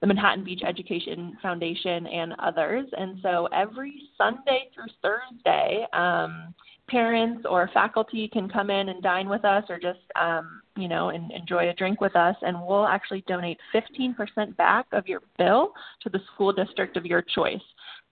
the 0.00 0.06
Manhattan 0.06 0.44
Beach 0.44 0.62
Education 0.66 1.36
Foundation 1.42 2.06
and 2.06 2.34
others, 2.38 2.86
and 2.96 3.18
so 3.22 3.48
every 3.52 3.94
Sunday 4.16 4.70
through 4.74 4.86
Thursday, 5.02 5.86
um, 5.92 6.54
parents 6.88 7.46
or 7.48 7.70
faculty 7.72 8.28
can 8.28 8.48
come 8.48 8.70
in 8.70 8.88
and 8.88 9.02
dine 9.02 9.28
with 9.28 9.44
us, 9.44 9.64
or 9.68 9.78
just 9.78 10.00
um, 10.20 10.62
you 10.76 10.88
know 10.88 11.10
and 11.10 11.30
enjoy 11.32 11.68
a 11.68 11.74
drink 11.74 12.00
with 12.00 12.16
us, 12.16 12.36
and 12.42 12.56
we'll 12.66 12.86
actually 12.86 13.24
donate 13.26 13.58
15% 13.74 14.56
back 14.56 14.86
of 14.92 15.06
your 15.06 15.20
bill 15.36 15.72
to 16.02 16.10
the 16.10 16.20
school 16.34 16.52
district 16.52 16.96
of 16.96 17.06
your 17.06 17.22
choice. 17.22 17.60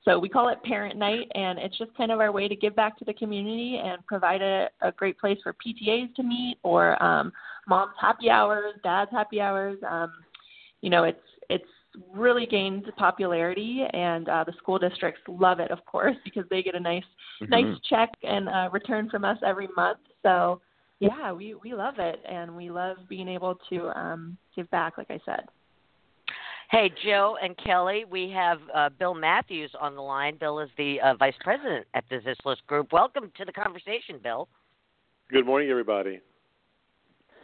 So 0.04 0.20
we 0.20 0.28
call 0.28 0.48
it 0.50 0.62
Parent 0.62 0.96
Night, 0.96 1.30
and 1.34 1.58
it's 1.58 1.76
just 1.76 1.94
kind 1.96 2.12
of 2.12 2.20
our 2.20 2.30
way 2.30 2.46
to 2.46 2.54
give 2.54 2.76
back 2.76 2.96
to 2.98 3.04
the 3.04 3.12
community 3.14 3.80
and 3.82 4.06
provide 4.06 4.40
a, 4.40 4.68
a 4.80 4.92
great 4.92 5.18
place 5.18 5.38
for 5.42 5.52
PTAs 5.54 6.14
to 6.14 6.22
meet, 6.22 6.58
or 6.62 7.02
um, 7.02 7.32
moms' 7.66 7.92
happy 8.00 8.30
hours, 8.30 8.74
dads' 8.84 9.10
happy 9.10 9.40
hours. 9.40 9.78
Um, 9.88 10.12
you 10.80 10.90
know, 10.90 11.04
it's 11.04 11.18
it's 11.50 11.64
really 12.12 12.46
gained 12.46 12.84
popularity, 12.96 13.84
and 13.92 14.28
uh, 14.28 14.44
the 14.44 14.52
school 14.58 14.78
districts 14.78 15.20
love 15.28 15.60
it, 15.60 15.70
of 15.70 15.84
course, 15.86 16.16
because 16.24 16.44
they 16.50 16.62
get 16.62 16.74
a 16.74 16.80
nice 16.80 17.04
nice 17.48 17.64
Mhm. 17.64 17.80
check 17.84 18.10
and 18.22 18.48
uh, 18.48 18.68
return 18.72 19.08
from 19.10 19.24
us 19.24 19.38
every 19.44 19.68
month. 19.76 19.98
So 20.22 20.60
yeah, 21.00 21.32
we 21.32 21.54
we 21.54 21.74
love 21.74 21.98
it, 21.98 22.20
and 22.28 22.56
we 22.56 22.70
love 22.70 22.96
being 23.08 23.28
able 23.28 23.56
to 23.70 23.88
um, 23.98 24.36
give 24.54 24.68
back, 24.70 24.98
like 24.98 25.10
I 25.10 25.20
said. 25.24 25.46
Hey, 26.70 26.90
Joe 27.04 27.36
and 27.40 27.56
Kelly, 27.58 28.04
we 28.10 28.28
have 28.30 28.58
uh, 28.74 28.88
Bill 28.98 29.14
Matthews 29.14 29.70
on 29.80 29.94
the 29.94 30.02
line. 30.02 30.36
Bill 30.36 30.58
is 30.58 30.68
the 30.76 31.00
uh, 31.00 31.14
vice 31.14 31.36
president 31.40 31.86
at 31.94 32.04
the 32.10 32.16
Zislis 32.16 32.56
Group. 32.66 32.92
Welcome 32.92 33.30
to 33.36 33.44
the 33.44 33.52
conversation, 33.52 34.18
Bill. 34.20 34.48
Good 35.30 35.46
morning, 35.46 35.70
everybody. 35.70 36.20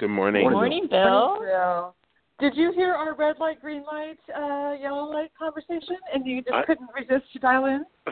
Good 0.00 0.08
morning. 0.08 0.42
Good 0.42 0.52
morning, 0.52 0.88
Bill. 0.90 1.36
Morning, 1.36 1.46
Bill. 1.46 1.94
Did 2.38 2.56
you 2.56 2.72
hear 2.72 2.92
our 2.92 3.14
red 3.14 3.36
light, 3.38 3.60
green 3.60 3.84
light, 3.84 4.18
uh, 4.34 4.72
yellow 4.80 5.10
light 5.10 5.30
conversation, 5.38 5.96
and 6.12 6.26
you 6.26 6.42
just 6.42 6.54
I- 6.54 6.64
couldn't 6.64 6.88
resist 6.94 7.32
to 7.32 7.38
dial 7.38 7.66
in? 7.66 7.84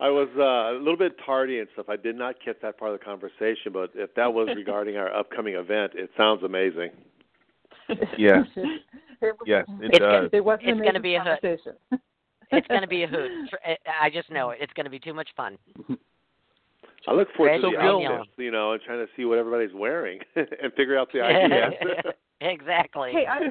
I 0.00 0.08
was 0.10 0.28
uh, 0.38 0.76
a 0.76 0.78
little 0.78 0.96
bit 0.96 1.16
tardy 1.26 1.58
and 1.58 1.68
stuff. 1.72 1.86
I 1.88 1.96
did 1.96 2.16
not 2.16 2.36
catch 2.44 2.56
that 2.62 2.78
part 2.78 2.92
of 2.94 3.00
the 3.00 3.04
conversation, 3.04 3.72
but 3.72 3.90
if 3.94 4.14
that 4.14 4.32
was 4.32 4.48
regarding 4.56 4.96
our 4.96 5.12
upcoming 5.12 5.54
event, 5.54 5.92
it 5.94 6.10
sounds 6.16 6.42
amazing. 6.42 6.90
Yes. 8.18 8.44
it, 8.56 8.82
Yes, 9.46 9.64
it 9.80 9.90
It's 9.94 9.98
does. 9.98 10.30
It 10.32 10.44
was 10.44 10.58
an 10.62 10.68
It's 10.68 10.80
gonna 10.86 11.00
be 11.00 11.14
a 11.16 11.22
hoot. 11.24 12.00
It's 12.50 12.66
going 12.68 12.80
to 12.82 12.86
be 12.86 13.02
a 13.02 13.06
hoot. 13.06 13.30
I 14.00 14.10
just 14.10 14.30
know 14.30 14.50
it. 14.50 14.58
It's 14.60 14.72
going 14.72 14.84
to 14.84 14.90
be 14.90 14.98
too 14.98 15.12
much 15.14 15.28
fun. 15.36 15.58
I 17.08 17.14
look 17.14 17.28
forward 17.34 17.52
Red, 17.52 17.56
to 17.62 17.70
the 17.70 17.76
green, 17.76 18.00
yellow. 18.02 18.18
outfits, 18.18 18.34
you 18.36 18.50
know, 18.50 18.72
and 18.72 18.82
trying 18.82 18.98
to 18.98 19.10
see 19.16 19.24
what 19.24 19.38
everybody's 19.38 19.74
wearing 19.74 20.20
and 20.36 20.72
figure 20.76 20.98
out 20.98 21.08
the 21.12 21.20
ideas. 21.22 21.72
exactly. 22.42 23.12
Hey, 23.12 23.26
I, 23.26 23.48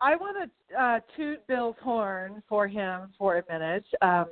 I 0.00 0.16
want 0.16 0.36
to 0.42 0.50
uh, 0.78 1.00
toot 1.16 1.46
Bill's 1.46 1.76
horn 1.82 2.42
for 2.48 2.66
him 2.68 3.12
for 3.18 3.38
a 3.38 3.52
minute. 3.52 3.84
Um, 4.02 4.26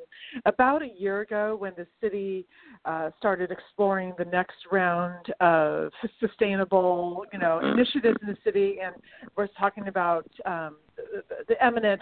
about 0.46 0.82
a 0.82 0.88
year 0.98 1.20
ago, 1.20 1.56
when 1.58 1.72
the 1.76 1.86
city 2.00 2.46
uh, 2.84 3.10
started 3.18 3.50
exploring 3.50 4.14
the 4.18 4.24
next 4.24 4.56
round 4.70 5.26
of 5.40 5.90
sustainable, 6.20 7.24
you 7.32 7.38
know, 7.38 7.60
initiatives 7.60 8.18
in 8.22 8.28
the 8.28 8.36
city, 8.44 8.78
and 8.82 8.94
we're 9.36 9.48
talking 9.58 9.88
about 9.88 10.28
um, 10.46 10.76
the, 10.96 11.22
the 11.48 11.64
eminent 11.64 12.00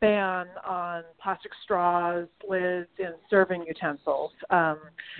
ban 0.00 0.46
on 0.64 1.02
plastic 1.22 1.50
straws, 1.62 2.26
lids, 2.48 2.88
and 2.98 3.14
serving 3.28 3.64
utensils, 3.66 4.32
um, 4.50 4.78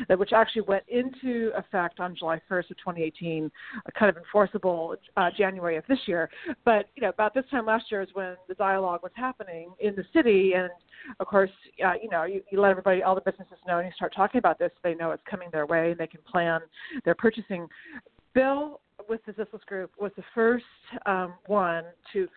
that 0.09 0.19
which 0.19 0.33
actually 0.33 0.63
went 0.63 0.85
into 0.89 1.51
effect 1.57 2.01
on 2.01 2.15
July 2.17 2.41
1st 2.51 2.71
of 2.71 2.77
2018, 2.79 3.51
uh, 3.77 3.91
kind 3.99 4.11
of 4.11 4.17
enforceable 4.17 4.97
uh, 5.17 5.31
January 5.37 5.77
of 5.77 5.85
this 5.89 5.99
year. 6.07 6.31
But 6.65 6.89
you 6.95 7.03
know, 7.03 7.09
about 7.09 7.35
this 7.35 7.45
time 7.51 7.67
last 7.67 7.91
year 7.91 8.03
is 8.03 8.09
when 8.15 8.37
the 8.49 8.55
dialogue 8.59 9.01
was 9.03 9.13
happening 9.15 9.71
in 9.81 9.95
the 9.95 10.05
city, 10.13 10.53
and 10.55 10.71
of 11.21 11.27
course, 11.27 11.51
uh, 11.85 11.93
you 12.03 12.09
know, 12.09 12.25
you, 12.25 12.43
you 12.51 12.61
let 12.61 12.71
everybody, 12.71 13.03
all 13.03 13.15
the 13.15 13.21
businesses 13.21 13.59
know, 13.67 13.79
and 13.79 13.87
you 13.87 13.93
start 13.95 14.13
talking 14.15 14.39
about 14.39 14.59
this, 14.59 14.71
they 14.83 14.95
know 14.95 15.11
it's 15.11 15.23
coming 15.29 15.49
their 15.53 15.67
way, 15.67 15.93
and 15.93 16.01
they 16.01 16.07
can 16.07 16.21
plan 16.31 16.61
their 17.05 17.15
purchasing. 17.15 17.67
Bill 18.35 18.81
with 19.09 19.21
the 19.27 19.33
Zislis 19.33 19.65
Group 19.67 19.93
was 19.99 20.13
the 20.17 20.25
first 20.35 20.65
um, 21.07 21.35
one 21.47 21.85
to 22.13 22.29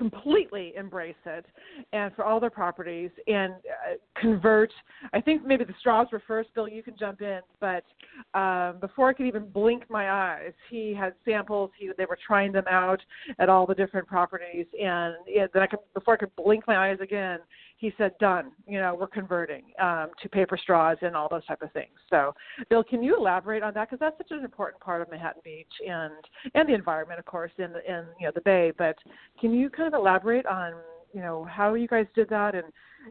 completely 0.00 0.72
embrace 0.76 1.14
it, 1.26 1.44
and 1.92 2.10
for 2.14 2.24
all 2.24 2.40
their 2.40 2.48
properties 2.48 3.10
and 3.26 3.52
uh, 3.52 3.96
convert. 4.18 4.72
I 5.12 5.20
think 5.20 5.44
maybe 5.44 5.62
the 5.64 5.74
straws 5.78 6.06
were 6.10 6.22
first. 6.26 6.48
Bill, 6.54 6.66
you 6.66 6.82
can 6.82 6.96
jump 6.98 7.20
in, 7.20 7.40
but 7.60 7.84
um, 8.32 8.78
before 8.80 9.10
I 9.10 9.12
could 9.12 9.26
even 9.26 9.50
blink 9.50 9.84
my 9.90 10.10
eyes, 10.10 10.54
he 10.70 10.94
had 10.94 11.12
samples. 11.26 11.70
He 11.78 11.90
they 11.98 12.06
were 12.06 12.18
trying 12.26 12.50
them 12.50 12.64
out 12.70 13.02
at 13.38 13.50
all 13.50 13.66
the 13.66 13.74
different 13.74 14.08
properties, 14.08 14.64
and 14.82 15.16
yeah, 15.28 15.46
then 15.52 15.62
I 15.62 15.66
could 15.66 15.80
before 15.92 16.14
I 16.14 16.16
could 16.16 16.34
blink 16.34 16.64
my 16.66 16.88
eyes 16.88 16.98
again, 17.02 17.40
he 17.80 17.92
said, 17.96 18.16
"Done. 18.18 18.52
You 18.68 18.78
know, 18.78 18.94
we're 18.94 19.06
converting 19.06 19.64
um, 19.80 20.10
to 20.22 20.28
paper 20.28 20.58
straws 20.58 20.98
and 21.00 21.16
all 21.16 21.28
those 21.28 21.44
type 21.46 21.62
of 21.62 21.72
things." 21.72 21.96
So, 22.10 22.34
Bill, 22.68 22.84
can 22.84 23.02
you 23.02 23.16
elaborate 23.16 23.62
on 23.62 23.72
that 23.74 23.88
because 23.88 23.98
that's 23.98 24.18
such 24.18 24.30
an 24.36 24.44
important 24.44 24.80
part 24.82 25.00
of 25.00 25.10
Manhattan 25.10 25.40
Beach 25.42 25.72
and 25.88 26.12
and 26.54 26.68
the 26.68 26.74
environment, 26.74 27.18
of 27.18 27.24
course, 27.24 27.52
in 27.58 27.72
in 27.88 28.04
you 28.20 28.26
know 28.26 28.32
the 28.34 28.42
Bay. 28.42 28.70
But 28.76 28.96
can 29.40 29.54
you 29.54 29.70
kind 29.70 29.92
of 29.92 29.98
elaborate 29.98 30.44
on 30.44 30.74
you 31.14 31.22
know 31.22 31.44
how 31.44 31.74
you 31.74 31.88
guys 31.88 32.06
did 32.14 32.28
that 32.28 32.54
and 32.54 32.66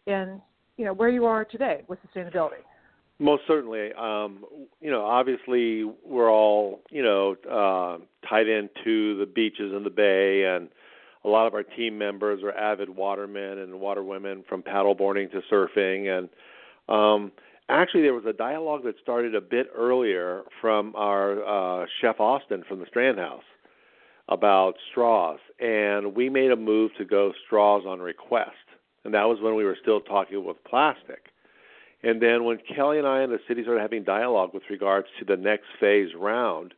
and 0.05 0.39
you 0.77 0.85
know 0.85 0.93
where 0.93 1.09
you 1.09 1.25
are 1.25 1.43
today 1.43 1.83
with 1.87 1.97
sustainability? 2.07 2.61
Most 3.17 3.43
certainly. 3.47 3.91
Um, 3.93 4.45
you 4.79 4.89
know, 4.89 5.03
obviously 5.03 5.83
we're 6.05 6.31
all, 6.31 6.79
you 6.89 7.03
know, 7.03 7.35
uh, 7.51 7.97
tied 8.27 8.47
into 8.47 9.17
the 9.17 9.25
beaches 9.25 9.73
and 9.73 9.85
the 9.85 9.89
bay 9.89 10.45
and 10.45 10.69
a 11.25 11.27
lot 11.27 11.47
of 11.47 11.53
our 11.53 11.63
team 11.63 11.97
members 11.97 12.41
are 12.43 12.51
avid 12.51 12.89
watermen 12.89 13.59
and 13.59 13.79
waterwomen 13.79 14.43
from 14.47 14.63
paddleboarding 14.63 15.31
to 15.31 15.41
surfing. 15.51 16.07
And 16.17 16.29
um 16.87 17.31
actually 17.67 18.01
there 18.01 18.13
was 18.13 18.25
a 18.25 18.33
dialogue 18.33 18.83
that 18.83 18.95
started 19.01 19.35
a 19.35 19.41
bit 19.41 19.67
earlier 19.75 20.43
from 20.61 20.93
our 20.95 21.83
uh 21.83 21.85
chef 22.01 22.19
Austin 22.19 22.63
from 22.67 22.79
the 22.79 22.85
Strand 22.87 23.19
House 23.19 23.43
about 24.29 24.75
straws. 24.91 25.39
And 25.59 26.15
we 26.15 26.29
made 26.29 26.51
a 26.51 26.55
move 26.55 26.91
to 26.97 27.05
go 27.05 27.33
straws 27.45 27.83
on 27.85 27.99
request. 27.99 28.51
And 29.03 29.13
that 29.13 29.23
was 29.23 29.39
when 29.41 29.55
we 29.55 29.63
were 29.63 29.77
still 29.81 30.01
talking 30.01 30.43
with 30.45 30.63
plastic. 30.63 31.25
And 32.03 32.21
then 32.21 32.45
when 32.45 32.59
Kelly 32.75 32.97
and 32.97 33.07
I 33.07 33.21
and 33.21 33.31
the 33.31 33.39
city 33.47 33.63
started 33.63 33.81
having 33.81 34.03
dialogue 34.03 34.51
with 34.53 34.63
regards 34.69 35.07
to 35.19 35.25
the 35.25 35.35
next 35.35 35.65
phase 35.79 36.09
round 36.17 36.73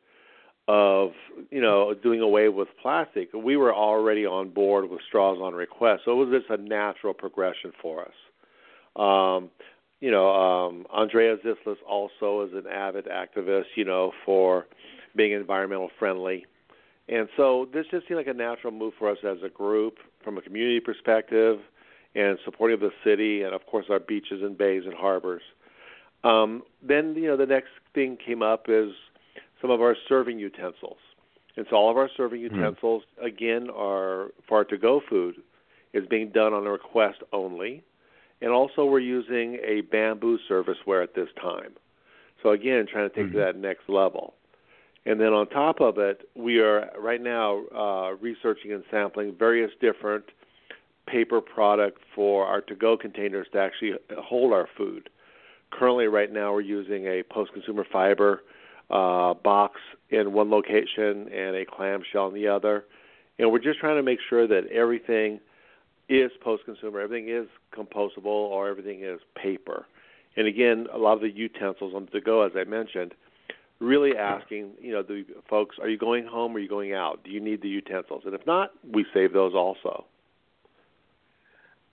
of 0.71 1.12
you 1.49 1.60
know 1.60 1.93
doing 1.93 2.21
away 2.21 2.47
with 2.47 2.69
plastic, 2.81 3.29
we 3.34 3.57
were 3.57 3.75
already 3.75 4.25
on 4.25 4.49
board 4.49 4.89
with 4.89 5.01
straws 5.05 5.38
on 5.41 5.53
request. 5.53 6.03
So 6.05 6.13
it 6.13 6.25
was 6.25 6.39
just 6.39 6.49
a 6.49 6.63
natural 6.63 7.13
progression 7.13 7.73
for 7.81 8.05
us. 8.05 8.13
Um, 8.95 9.49
you 9.99 10.12
know, 10.12 10.29
um, 10.29 10.86
Andrea 10.95 11.36
Zislis 11.45 11.75
also 11.88 12.43
is 12.43 12.53
an 12.53 12.71
avid 12.71 13.05
activist, 13.05 13.65
you 13.75 13.84
know, 13.84 14.13
for 14.25 14.65
being 15.13 15.34
environmental 15.34 15.89
friendly. 15.99 16.45
And 17.10 17.27
so 17.36 17.67
this 17.73 17.86
just 17.91 18.07
seemed 18.07 18.17
like 18.17 18.27
a 18.27 18.34
natural 18.34 18.71
move 18.71 18.93
for 18.97 19.12
us 19.12 19.17
as 19.25 19.39
a 19.43 19.49
group 19.49 19.97
from 20.23 20.38
a 20.38 20.41
community 20.41 20.79
perspective 20.79 21.60
and 22.15 22.38
supporting 22.45 22.79
the 22.79 22.91
city 23.03 23.43
and 23.43 23.53
of 23.53 23.65
course 23.65 23.88
our 23.89 23.99
beaches 23.99 24.41
and 24.41 24.57
bays 24.57 24.84
and 24.86 24.93
harbors. 24.93 25.41
Um, 26.23 26.63
then 26.81 27.13
you 27.15 27.27
know 27.27 27.36
the 27.36 27.45
next 27.45 27.71
thing 27.93 28.17
came 28.25 28.41
up 28.41 28.67
is 28.69 28.91
some 29.62 29.69
of 29.69 29.82
our 29.82 29.95
serving 30.10 30.39
utensils. 30.39 30.97
And 31.56 31.65
so 31.69 31.76
all 31.76 31.91
of 31.91 31.97
our 31.97 32.10
serving 32.15 32.41
utensils 32.41 33.04
again 33.21 33.69
are 33.69 34.32
for 34.47 34.60
our 34.60 34.63
to 34.65 34.78
go 34.78 35.02
food 35.08 35.36
is 35.93 36.08
being 36.08 36.30
done 36.30 36.54
on 36.54 36.65
a 36.65 36.71
request 36.71 37.19
only. 37.34 37.84
And 38.41 38.52
also 38.52 38.86
we're 38.86 39.00
using 39.00 39.60
a 39.63 39.82
bamboo 39.82 40.39
serviceware 40.50 41.04
at 41.04 41.13
this 41.13 41.30
time. 41.39 41.74
So 42.41 42.52
again, 42.52 42.88
trying 42.88 43.10
to 43.10 43.15
take 43.15 43.28
Mhm. 43.28 43.34
to 43.34 43.38
that 43.39 43.56
next 43.56 43.88
level. 43.88 44.34
And 45.06 45.19
then 45.19 45.34
on 45.34 45.47
top 45.47 45.82
of 45.82 45.97
it, 45.97 46.28
we 46.36 46.60
are 46.60 46.91
right 46.97 47.21
now 47.21 47.65
uh, 47.67 48.15
researching 48.19 48.71
and 48.71 48.84
sampling 48.89 49.34
various 49.34 49.71
different 49.80 50.26
paper 51.08 51.41
product 51.41 52.02
for 52.15 52.45
our 52.45 52.62
to-go 52.62 52.95
containers 52.97 53.47
to 53.50 53.60
actually 53.60 53.95
hold 54.17 54.54
our 54.54 54.67
food. 54.78 55.10
Currently, 55.71 56.08
right 56.08 56.32
now, 56.32 56.54
we're 56.54 56.62
using 56.62 57.08
a 57.08 57.24
post-consumer 57.24 57.84
fiber 57.91 58.43
uh, 58.91 59.34
box 59.34 59.80
in 60.10 60.34
one 60.34 60.49
location 60.49 61.27
and 61.34 61.56
a 61.56 61.65
clamshell 61.65 62.27
in 62.27 62.34
the 62.34 62.47
other, 62.47 62.86
and 63.39 63.51
we're 63.51 63.60
just 63.60 63.80
trying 63.80 63.95
to 63.95 64.04
make 64.04 64.19
sure 64.30 64.47
that 64.47 64.67
everything 64.67 65.39
is 66.10 66.32
post-consumer, 66.43 66.99
everything 66.99 67.30
is 67.30 67.47
compostable, 67.75 68.25
or 68.25 68.67
everything 68.67 69.04
is 69.04 69.19
paper. 69.41 69.86
And 70.36 70.47
again, 70.47 70.88
a 70.93 70.97
lot 70.97 71.13
of 71.13 71.21
the 71.21 71.30
utensils 71.30 71.93
on 71.95 72.08
the 72.12 72.21
go, 72.21 72.41
as 72.41 72.51
I 72.56 72.63
mentioned, 72.65 73.13
really 73.80 74.15
asking, 74.15 74.71
you 74.80 74.93
know, 74.93 75.01
the 75.01 75.25
folks, 75.49 75.77
are 75.82 75.89
you 75.89 75.97
going 75.97 76.25
home 76.25 76.54
or 76.54 76.58
are 76.58 76.60
you 76.60 76.69
going 76.69 76.93
out? 76.93 77.23
Do 77.23 77.32
you 77.32 77.39
need 77.39 77.62
the 77.62 77.69
utensils? 77.69 78.23
And 78.25 78.34
if 78.34 78.45
not, 78.45 78.71
we 78.93 79.06
save 79.13 79.34
those 79.34 79.54
also. 79.54 80.06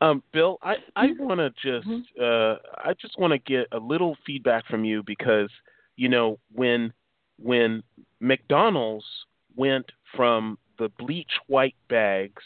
Um, 0.01 0.23
Bill, 0.33 0.59
I 0.63 0.77
I 0.95 1.09
want 1.19 1.41
to 1.41 1.51
just 1.51 1.89
Mm-hmm. 1.89 2.23
uh, 2.23 2.57
I 2.89 2.95
just 3.01 3.19
want 3.19 3.33
to 3.33 3.39
get 3.39 3.67
a 3.73 3.79
little 3.79 4.17
feedback 4.25 4.67
from 4.67 4.85
you 4.85 5.03
because 5.03 5.51
you 5.99 6.09
know 6.09 6.39
when 6.55 6.93
when 7.39 7.83
McDonald's 8.21 9.05
went 9.55 9.93
from 10.17 10.57
the 10.79 10.89
bleach 10.99 11.33
white 11.49 11.77
bags 11.91 12.43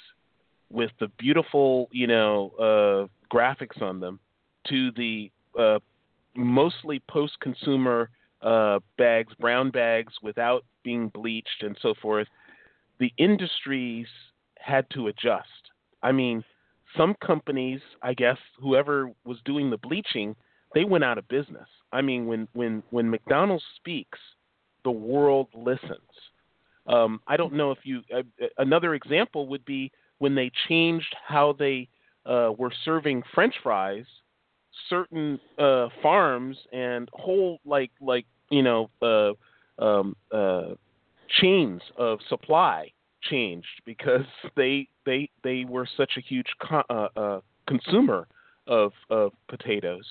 with 0.70 0.90
the 0.98 1.08
beautiful 1.18 1.88
you 1.92 2.08
know 2.08 2.50
uh, 2.58 3.34
graphics 3.34 3.80
on 3.80 4.00
them 4.00 4.18
to 4.68 4.90
the 4.92 5.30
uh, 5.56 5.78
mostly 6.34 7.00
post 7.08 7.38
consumer 7.40 8.10
uh, 8.40 8.80
bags, 8.98 9.32
brown 9.38 9.70
bags 9.70 10.14
without 10.22 10.64
being 10.82 11.08
bleached 11.08 11.62
and 11.62 11.76
so 11.80 11.94
forth, 12.00 12.26
the 12.98 13.12
industries 13.18 14.06
had 14.58 14.88
to 14.90 15.08
adjust. 15.08 15.70
I 16.02 16.12
mean, 16.12 16.42
some 16.96 17.14
companies, 17.24 17.80
I 18.02 18.14
guess, 18.14 18.38
whoever 18.60 19.10
was 19.24 19.38
doing 19.44 19.70
the 19.70 19.78
bleaching, 19.78 20.34
they 20.74 20.84
went 20.84 21.04
out 21.04 21.18
of 21.18 21.28
business. 21.28 21.68
I 21.92 22.00
mean, 22.02 22.26
when 22.26 22.48
when 22.54 22.82
when 22.90 23.10
McDonald's 23.10 23.64
speaks, 23.76 24.18
the 24.84 24.90
world 24.90 25.48
listens. 25.54 26.00
Um, 26.86 27.20
I 27.26 27.36
don't 27.36 27.52
know 27.52 27.70
if 27.70 27.78
you. 27.84 28.00
Uh, 28.14 28.22
another 28.58 28.94
example 28.94 29.46
would 29.48 29.64
be 29.64 29.92
when 30.18 30.34
they 30.34 30.50
changed 30.68 31.14
how 31.26 31.54
they 31.58 31.88
uh, 32.26 32.52
were 32.56 32.72
serving 32.84 33.22
French 33.34 33.54
fries. 33.62 34.04
Certain 34.88 35.38
uh, 35.58 35.88
farms 36.02 36.56
and 36.72 37.08
whole 37.12 37.60
like 37.64 37.90
like 38.00 38.24
you 38.50 38.62
know 38.62 38.90
uh, 39.02 39.32
um, 39.82 40.16
uh, 40.32 40.74
chains 41.40 41.80
of 41.98 42.18
supply 42.28 42.90
changed 43.22 43.82
because 43.84 44.24
they 44.56 44.88
they 45.04 45.28
they 45.44 45.64
were 45.68 45.86
such 45.96 46.12
a 46.16 46.20
huge 46.20 46.48
co- 46.60 46.82
uh, 46.88 47.08
uh, 47.16 47.40
consumer 47.68 48.26
of 48.66 48.92
of 49.10 49.32
potatoes. 49.48 50.06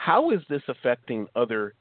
How 0.00 0.30
is 0.30 0.40
this 0.48 0.62
affecting 0.66 1.26
other 1.36 1.74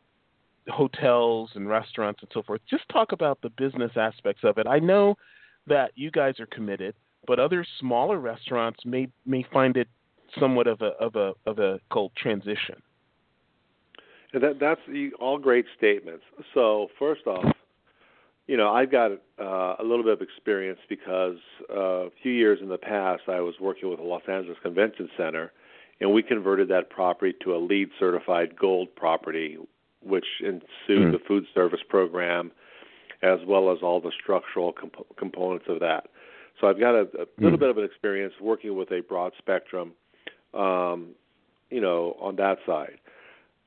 hotels 0.68 1.52
and 1.56 1.70
restaurants 1.70 2.20
and 2.22 2.30
so 2.34 2.44
forth? 2.44 2.60
Just 2.70 2.84
talk 2.90 3.14
about 3.14 3.40
the 3.42 3.50
business 3.52 3.92
aspects 3.96 4.42
of 4.44 4.58
it. 4.58 4.68
I 4.68 4.78
know 4.78 5.16
that 5.68 5.92
you 5.96 6.12
guys 6.12 6.38
are 6.42 6.46
committed, 6.48 6.96
but 7.28 7.40
other 7.40 7.66
smaller 7.80 8.20
restaurants 8.20 8.82
may 8.84 9.08
may 9.26 9.46
find 9.54 9.78
it 9.78 9.88
somewhat 10.38 10.68
of 10.68 10.82
a 10.82 10.92
of 11.00 11.16
a 11.16 11.32
of 11.46 11.60
a 11.60 11.80
cold 11.92 12.12
transition. 12.18 12.76
And 14.34 14.44
that 14.44 14.60
that's 14.60 14.82
all 15.22 15.38
great 15.38 15.66
statements. 15.78 16.26
So 16.54 16.90
first 17.00 17.26
off, 17.26 17.56
you 18.48 18.58
know 18.58 18.68
I've 18.68 18.92
got 18.92 19.12
uh, 19.40 19.76
a 19.80 19.84
little 19.84 20.04
bit 20.04 20.12
of 20.12 20.22
experience 20.22 20.80
because 20.90 21.38
uh, 21.74 22.08
a 22.08 22.10
few 22.22 22.34
years 22.34 22.60
in 22.62 22.68
the 22.68 22.78
past 22.78 23.24
I 23.30 23.40
was 23.40 23.56
working 23.62 23.90
with 23.90 24.00
the 24.00 24.06
Los 24.06 24.24
Angeles 24.28 24.58
Convention 24.62 25.08
Center, 25.16 25.54
and 26.02 26.14
we 26.14 26.24
converted 26.24 26.70
that 26.70 26.90
property 26.90 27.36
to 27.44 27.56
a 27.56 27.58
LEED 27.58 27.90
certified 28.00 28.58
gold 28.58 28.94
property, 28.96 29.58
which 30.02 30.26
ensued 30.42 30.62
mm. 30.90 31.12
the 31.12 31.20
food 31.28 31.46
service 31.54 31.82
program, 31.88 32.52
as 33.22 33.40
well 33.46 33.72
as 33.72 33.80
all 33.82 34.00
the 34.00 34.12
structural 34.22 34.72
comp- 34.72 35.16
components 35.18 35.66
of 35.68 35.80
that. 35.82 36.08
So 36.60 36.68
I've 36.68 36.80
got 36.80 36.96
a, 36.96 37.02
a 37.02 37.26
little 37.38 37.58
mm. 37.58 37.62
bit 37.62 37.70
of 37.70 37.78
an 37.78 37.84
experience 37.84 38.34
working 38.42 38.76
with 38.78 38.92
a 38.92 39.02
broad 39.02 39.34
spectrum, 39.38 39.94
um, 40.54 41.10
you 41.70 41.82
know, 41.82 42.18
on 42.20 42.36
that 42.38 42.58
side. 42.66 43.00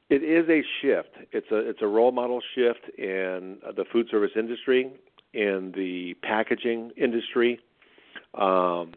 It 0.09 0.23
is 0.23 0.49
a 0.49 0.62
shift. 0.81 1.16
It's 1.33 1.51
a 1.51 1.57
it's 1.57 1.81
a 1.81 1.87
role 1.87 2.12
model 2.12 2.42
shift 2.55 2.99
in 2.99 3.59
the 3.77 3.85
food 3.90 4.09
service 4.11 4.33
industry, 4.37 4.92
in 5.33 5.73
the 5.75 6.14
packaging 6.23 6.90
industry. 6.97 7.61
Um, 8.35 8.92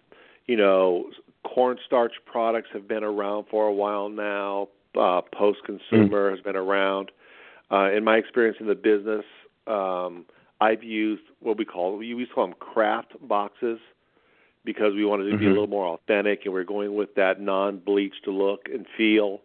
you 0.46 0.58
know, 0.58 1.10
cornstarch 1.46 2.14
products 2.26 2.70
have 2.74 2.88
been 2.88 3.04
around 3.04 3.46
for 3.50 3.68
a 3.68 3.74
while 3.74 4.10
now. 4.10 4.68
Uh, 4.98 5.22
Post 5.34 5.60
consumer 5.66 6.30
mm. 6.30 6.32
has 6.32 6.42
been 6.42 6.56
around. 6.56 7.12
Uh, 7.72 7.92
in 7.92 8.04
my 8.04 8.18
experience 8.18 8.58
in 8.60 8.68
the 8.68 8.76
business, 8.76 9.26
um, 9.68 10.26
I've 10.62 10.84
used 10.84 11.24
what 11.40 11.58
we 11.58 11.66
call 11.66 11.98
we 11.98 12.08
used 12.08 12.32
to 12.32 12.36
call 12.36 12.48
them 12.48 12.56
kraft 12.60 13.14
boxes 13.22 13.80
because 14.64 14.94
we 14.94 15.06
wanted 15.06 15.26
to 15.26 15.30
mm-hmm. 15.32 15.40
be 15.40 15.46
a 15.46 15.48
mm-hmm. 15.50 15.54
little 15.54 15.68
more 15.68 15.88
authentic 15.88 16.42
and 16.46 16.54
we're 16.54 16.64
going 16.64 16.96
with 16.96 17.14
that 17.16 17.42
non-bleached 17.42 18.28
look 18.28 18.68
and 18.74 18.86
feel. 18.98 19.42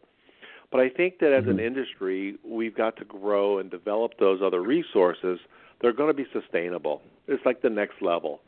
But 0.70 0.80
I 0.80 0.88
think 0.88 1.18
that 1.18 1.32
as 1.32 1.42
mm-hmm. 1.42 1.58
an 1.58 1.60
industry, 1.60 2.36
we've 2.44 2.76
got 2.76 2.96
to 2.98 3.04
grow 3.04 3.58
and 3.58 3.70
develop 3.70 4.12
those 4.18 4.40
other 4.40 4.62
resources. 4.62 5.40
They're 5.80 5.92
going 5.92 6.10
to 6.10 6.14
be 6.14 6.26
sustainable. 6.32 7.02
It's 7.26 7.44
like 7.44 7.60
the 7.60 7.70
next 7.70 8.00
level. 8.00 8.40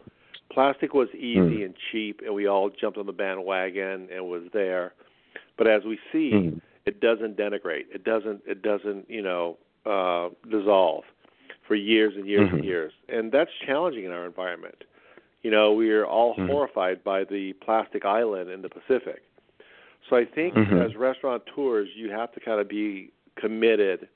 Plastic 0.53 0.93
was 0.93 1.09
easy 1.15 1.39
mm-hmm. 1.39 1.63
and 1.63 1.75
cheap, 1.91 2.21
and 2.25 2.35
we 2.35 2.47
all 2.47 2.69
jumped 2.69 2.99
on 2.99 3.07
the 3.07 3.13
bandwagon 3.13 4.09
and 4.15 4.27
was 4.27 4.43
there. 4.53 4.93
But 5.57 5.67
as 5.67 5.83
we 5.85 5.99
see, 6.13 6.33
mm-hmm. 6.33 6.59
it 6.85 7.01
doesn't 7.01 7.37
denigrate. 7.37 7.87
It 7.93 8.05
doesn't. 8.05 8.43
It 8.47 8.63
doesn't. 8.63 9.09
You 9.09 9.23
know, 9.23 9.59
uh, 9.87 10.29
dissolve 10.51 11.05
for 11.67 11.75
years 11.75 12.15
and 12.17 12.27
years 12.27 12.49
and 12.51 12.59
mm-hmm. 12.59 12.69
years, 12.69 12.93
and 13.09 13.33
that's 13.33 13.51
challenging 13.67 14.05
in 14.05 14.11
our 14.11 14.27
environment. 14.27 14.85
You 15.43 15.51
know, 15.51 15.73
we 15.73 15.91
are 15.91 16.07
all 16.07 16.35
mm-hmm. 16.35 16.47
horrified 16.47 17.03
by 17.03 17.25
the 17.25 17.53
plastic 17.65 18.05
island 18.05 18.51
in 18.51 18.63
the 18.63 18.69
Pacific. 18.69 19.23
So 20.09 20.17
I 20.17 20.25
think 20.25 20.55
mm-hmm. 20.55 20.79
as 20.79 20.95
restaurateurs, 20.95 21.89
you 21.97 22.11
have 22.11 22.33
to 22.33 22.41
kind 22.41 22.61
of 22.61 22.69
be 22.69 23.13
committed. 23.37 24.09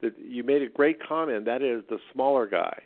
That 0.00 0.14
you 0.18 0.42
made 0.42 0.62
a 0.62 0.68
great 0.68 0.98
comment. 1.06 1.44
That 1.44 1.62
is 1.62 1.82
the 1.88 1.98
smaller 2.12 2.46
guy. 2.46 2.82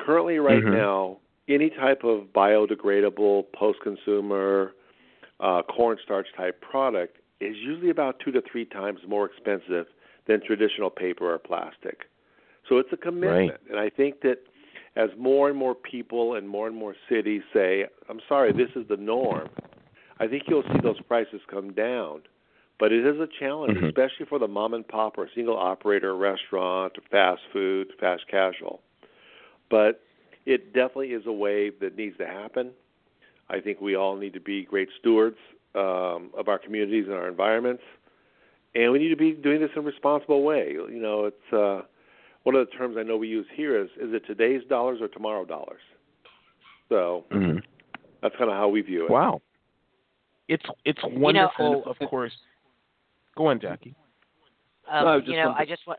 Currently, 0.00 0.38
right 0.38 0.62
mm-hmm. 0.62 0.74
now, 0.74 1.18
any 1.48 1.70
type 1.70 2.04
of 2.04 2.26
biodegradable, 2.34 3.44
post-consumer, 3.52 4.72
uh, 5.40 5.62
cornstarch 5.62 6.26
type 6.36 6.60
product 6.60 7.18
is 7.40 7.56
usually 7.56 7.90
about 7.90 8.20
two 8.24 8.32
to 8.32 8.42
three 8.50 8.64
times 8.64 9.00
more 9.06 9.26
expensive 9.26 9.86
than 10.26 10.40
traditional 10.46 10.90
paper 10.90 11.34
or 11.34 11.38
plastic. 11.38 12.02
So 12.68 12.78
it's 12.78 12.88
a 12.92 12.96
commitment, 12.96 13.50
right. 13.50 13.70
and 13.70 13.78
I 13.78 13.90
think 13.90 14.22
that 14.22 14.38
as 14.96 15.10
more 15.18 15.48
and 15.48 15.58
more 15.58 15.74
people 15.74 16.34
and 16.34 16.48
more 16.48 16.66
and 16.66 16.76
more 16.76 16.94
cities 17.08 17.42
say, 17.52 17.86
"I'm 18.08 18.20
sorry, 18.28 18.52
this 18.52 18.70
is 18.74 18.86
the 18.88 18.96
norm," 18.96 19.50
I 20.18 20.26
think 20.28 20.44
you'll 20.48 20.62
see 20.62 20.80
those 20.82 21.00
prices 21.02 21.42
come 21.50 21.72
down. 21.72 22.22
But 22.78 22.92
it 22.92 23.06
is 23.06 23.20
a 23.20 23.28
challenge, 23.38 23.76
mm-hmm. 23.76 23.86
especially 23.86 24.26
for 24.26 24.38
the 24.38 24.48
mom 24.48 24.74
and 24.74 24.86
pop 24.86 25.16
or 25.18 25.28
single 25.34 25.56
operator 25.56 26.16
restaurant, 26.16 26.94
fast 27.10 27.42
food, 27.52 27.92
fast 28.00 28.26
casual. 28.28 28.80
But 29.70 30.00
it 30.46 30.72
definitely 30.72 31.08
is 31.08 31.24
a 31.26 31.32
wave 31.32 31.74
that 31.80 31.96
needs 31.96 32.16
to 32.18 32.26
happen. 32.26 32.70
I 33.48 33.60
think 33.60 33.80
we 33.80 33.94
all 33.96 34.16
need 34.16 34.32
to 34.34 34.40
be 34.40 34.64
great 34.64 34.88
stewards 35.00 35.36
um, 35.74 36.30
of 36.36 36.48
our 36.48 36.58
communities 36.58 37.04
and 37.06 37.14
our 37.14 37.28
environments, 37.28 37.82
and 38.74 38.92
we 38.92 38.98
need 38.98 39.10
to 39.10 39.16
be 39.16 39.32
doing 39.32 39.60
this 39.60 39.70
in 39.76 39.82
a 39.82 39.84
responsible 39.84 40.42
way. 40.42 40.72
You 40.72 41.00
know, 41.00 41.26
it's 41.26 41.52
uh, 41.52 41.86
one 42.44 42.54
of 42.54 42.66
the 42.66 42.72
terms 42.76 42.96
I 42.98 43.02
know 43.02 43.16
we 43.16 43.28
use 43.28 43.46
here 43.54 43.80
is 43.80 43.88
is 44.00 44.12
it 44.14 44.22
today's 44.26 44.62
dollars 44.68 45.00
or 45.00 45.08
tomorrow 45.08 45.44
dollars? 45.44 45.80
So 46.88 47.24
mm-hmm. 47.32 47.58
that's 48.22 48.34
kind 48.36 48.50
of 48.50 48.56
how 48.56 48.68
we 48.68 48.80
view 48.80 49.04
it. 49.04 49.10
Wow 49.10 49.40
it's 50.48 50.64
it's 50.84 51.00
wonderful, 51.04 51.66
you 51.66 51.72
know, 51.76 51.82
of 51.82 52.08
course. 52.08 52.32
Go 53.36 53.46
on, 53.46 53.60
Jackie. 53.60 53.94
Um, 54.90 55.04
no, 55.04 55.16
you 55.16 55.36
know, 55.36 55.54
I 55.56 55.64
just 55.64 55.86
want. 55.86 55.98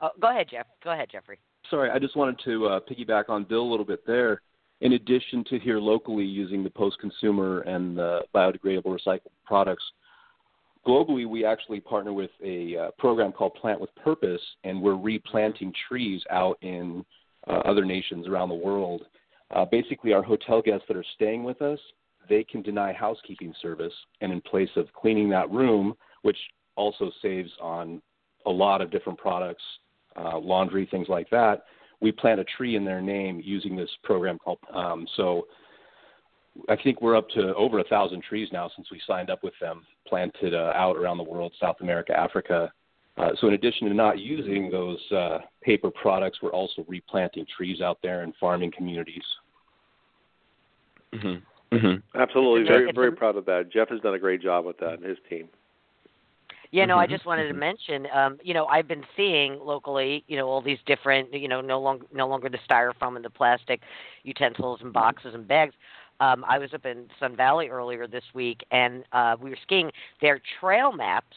Oh, 0.00 0.10
go 0.20 0.30
ahead, 0.30 0.48
Jeff. 0.50 0.66
Go 0.82 0.90
ahead, 0.90 1.08
Jeffrey. 1.10 1.38
Sorry, 1.70 1.90
I 1.90 1.98
just 1.98 2.16
wanted 2.16 2.40
to 2.44 2.66
uh, 2.66 2.80
piggyback 2.80 3.28
on 3.28 3.44
Bill 3.44 3.62
a 3.62 3.70
little 3.70 3.84
bit 3.84 4.06
there. 4.06 4.42
In 4.80 4.92
addition 4.92 5.44
to 5.50 5.58
here 5.58 5.78
locally 5.78 6.24
using 6.24 6.62
the 6.62 6.70
post-consumer 6.70 7.60
and 7.62 7.98
the 7.98 8.20
biodegradable 8.34 8.86
recycled 8.86 9.32
products, 9.44 9.82
globally 10.86 11.28
we 11.28 11.44
actually 11.44 11.80
partner 11.80 12.12
with 12.12 12.30
a 12.44 12.76
uh, 12.76 12.90
program 12.98 13.32
called 13.32 13.54
Plant 13.54 13.80
with 13.80 13.94
Purpose, 13.96 14.40
and 14.64 14.80
we're 14.80 14.96
replanting 14.96 15.72
trees 15.88 16.22
out 16.30 16.58
in 16.62 17.04
uh, 17.48 17.60
other 17.64 17.84
nations 17.84 18.28
around 18.28 18.48
the 18.50 18.54
world. 18.54 19.02
Uh, 19.54 19.64
basically, 19.64 20.12
our 20.12 20.22
hotel 20.22 20.62
guests 20.62 20.84
that 20.88 20.96
are 20.96 21.04
staying 21.16 21.42
with 21.42 21.60
us 21.60 21.80
they 22.28 22.44
can 22.44 22.62
deny 22.62 22.92
housekeeping 22.92 23.54
service, 23.60 23.92
and 24.20 24.32
in 24.32 24.40
place 24.40 24.68
of 24.76 24.92
cleaning 24.92 25.28
that 25.30 25.50
room, 25.50 25.94
which 26.22 26.36
also 26.76 27.10
saves 27.22 27.50
on 27.60 28.02
a 28.46 28.50
lot 28.50 28.80
of 28.80 28.90
different 28.90 29.18
products, 29.18 29.62
uh, 30.18 30.38
laundry, 30.38 30.86
things 30.90 31.08
like 31.08 31.30
that, 31.30 31.64
we 32.00 32.12
plant 32.12 32.40
a 32.40 32.44
tree 32.44 32.76
in 32.76 32.84
their 32.84 33.00
name 33.00 33.40
using 33.44 33.76
this 33.76 33.90
program 34.04 34.38
called. 34.38 34.58
Um, 34.72 35.06
so 35.16 35.46
I 36.68 36.76
think 36.76 37.00
we're 37.00 37.16
up 37.16 37.28
to 37.30 37.54
over 37.54 37.78
a 37.78 37.84
thousand 37.84 38.22
trees 38.22 38.48
now 38.52 38.70
since 38.74 38.90
we 38.90 39.00
signed 39.06 39.30
up 39.30 39.42
with 39.42 39.54
them, 39.60 39.84
planted 40.06 40.54
uh, 40.54 40.72
out 40.74 40.96
around 40.96 41.18
the 41.18 41.24
world, 41.24 41.52
South 41.60 41.76
America, 41.80 42.12
Africa. 42.18 42.72
Uh, 43.16 43.30
so 43.40 43.48
in 43.48 43.54
addition 43.54 43.88
to 43.88 43.94
not 43.94 44.18
using 44.18 44.70
those 44.70 45.00
uh, 45.12 45.38
paper 45.62 45.90
products, 45.90 46.38
we're 46.40 46.52
also 46.52 46.84
replanting 46.86 47.44
trees 47.56 47.80
out 47.80 47.98
there 48.02 48.22
in 48.22 48.32
farming 48.38 48.72
communities. 48.76 49.24
Mm-hmm. 51.12 51.76
Mm-hmm. 51.76 52.18
Absolutely, 52.20 52.66
very 52.66 52.92
very 52.92 53.12
proud 53.12 53.36
of 53.36 53.44
that. 53.46 53.70
Jeff 53.72 53.88
has 53.90 54.00
done 54.00 54.14
a 54.14 54.18
great 54.18 54.40
job 54.40 54.64
with 54.64 54.78
that 54.78 54.94
and 54.94 55.04
his 55.04 55.18
team. 55.28 55.48
Yeah, 56.70 56.84
no, 56.84 56.94
mm-hmm. 56.94 57.00
I 57.00 57.06
just 57.06 57.24
wanted 57.24 57.44
to 57.44 57.50
mm-hmm. 57.50 57.60
mention, 57.60 58.06
um, 58.14 58.38
you 58.42 58.52
know, 58.52 58.66
I've 58.66 58.86
been 58.86 59.04
seeing 59.16 59.58
locally, 59.58 60.24
you 60.28 60.36
know, 60.36 60.46
all 60.48 60.60
these 60.60 60.78
different, 60.86 61.32
you 61.32 61.48
know, 61.48 61.60
no 61.60 61.80
longer 61.80 62.06
no 62.12 62.28
longer 62.28 62.48
the 62.48 62.58
styrofoam 62.68 63.16
and 63.16 63.24
the 63.24 63.30
plastic 63.30 63.80
utensils 64.22 64.80
and 64.82 64.92
boxes 64.92 65.34
and 65.34 65.48
bags. 65.48 65.74
Um, 66.20 66.44
I 66.48 66.58
was 66.58 66.74
up 66.74 66.84
in 66.84 67.06
Sun 67.20 67.36
Valley 67.36 67.68
earlier 67.68 68.06
this 68.06 68.24
week, 68.34 68.64
and 68.70 69.04
uh, 69.12 69.36
we 69.40 69.50
were 69.50 69.58
skiing. 69.62 69.90
Their 70.20 70.40
trail 70.60 70.92
maps 70.92 71.36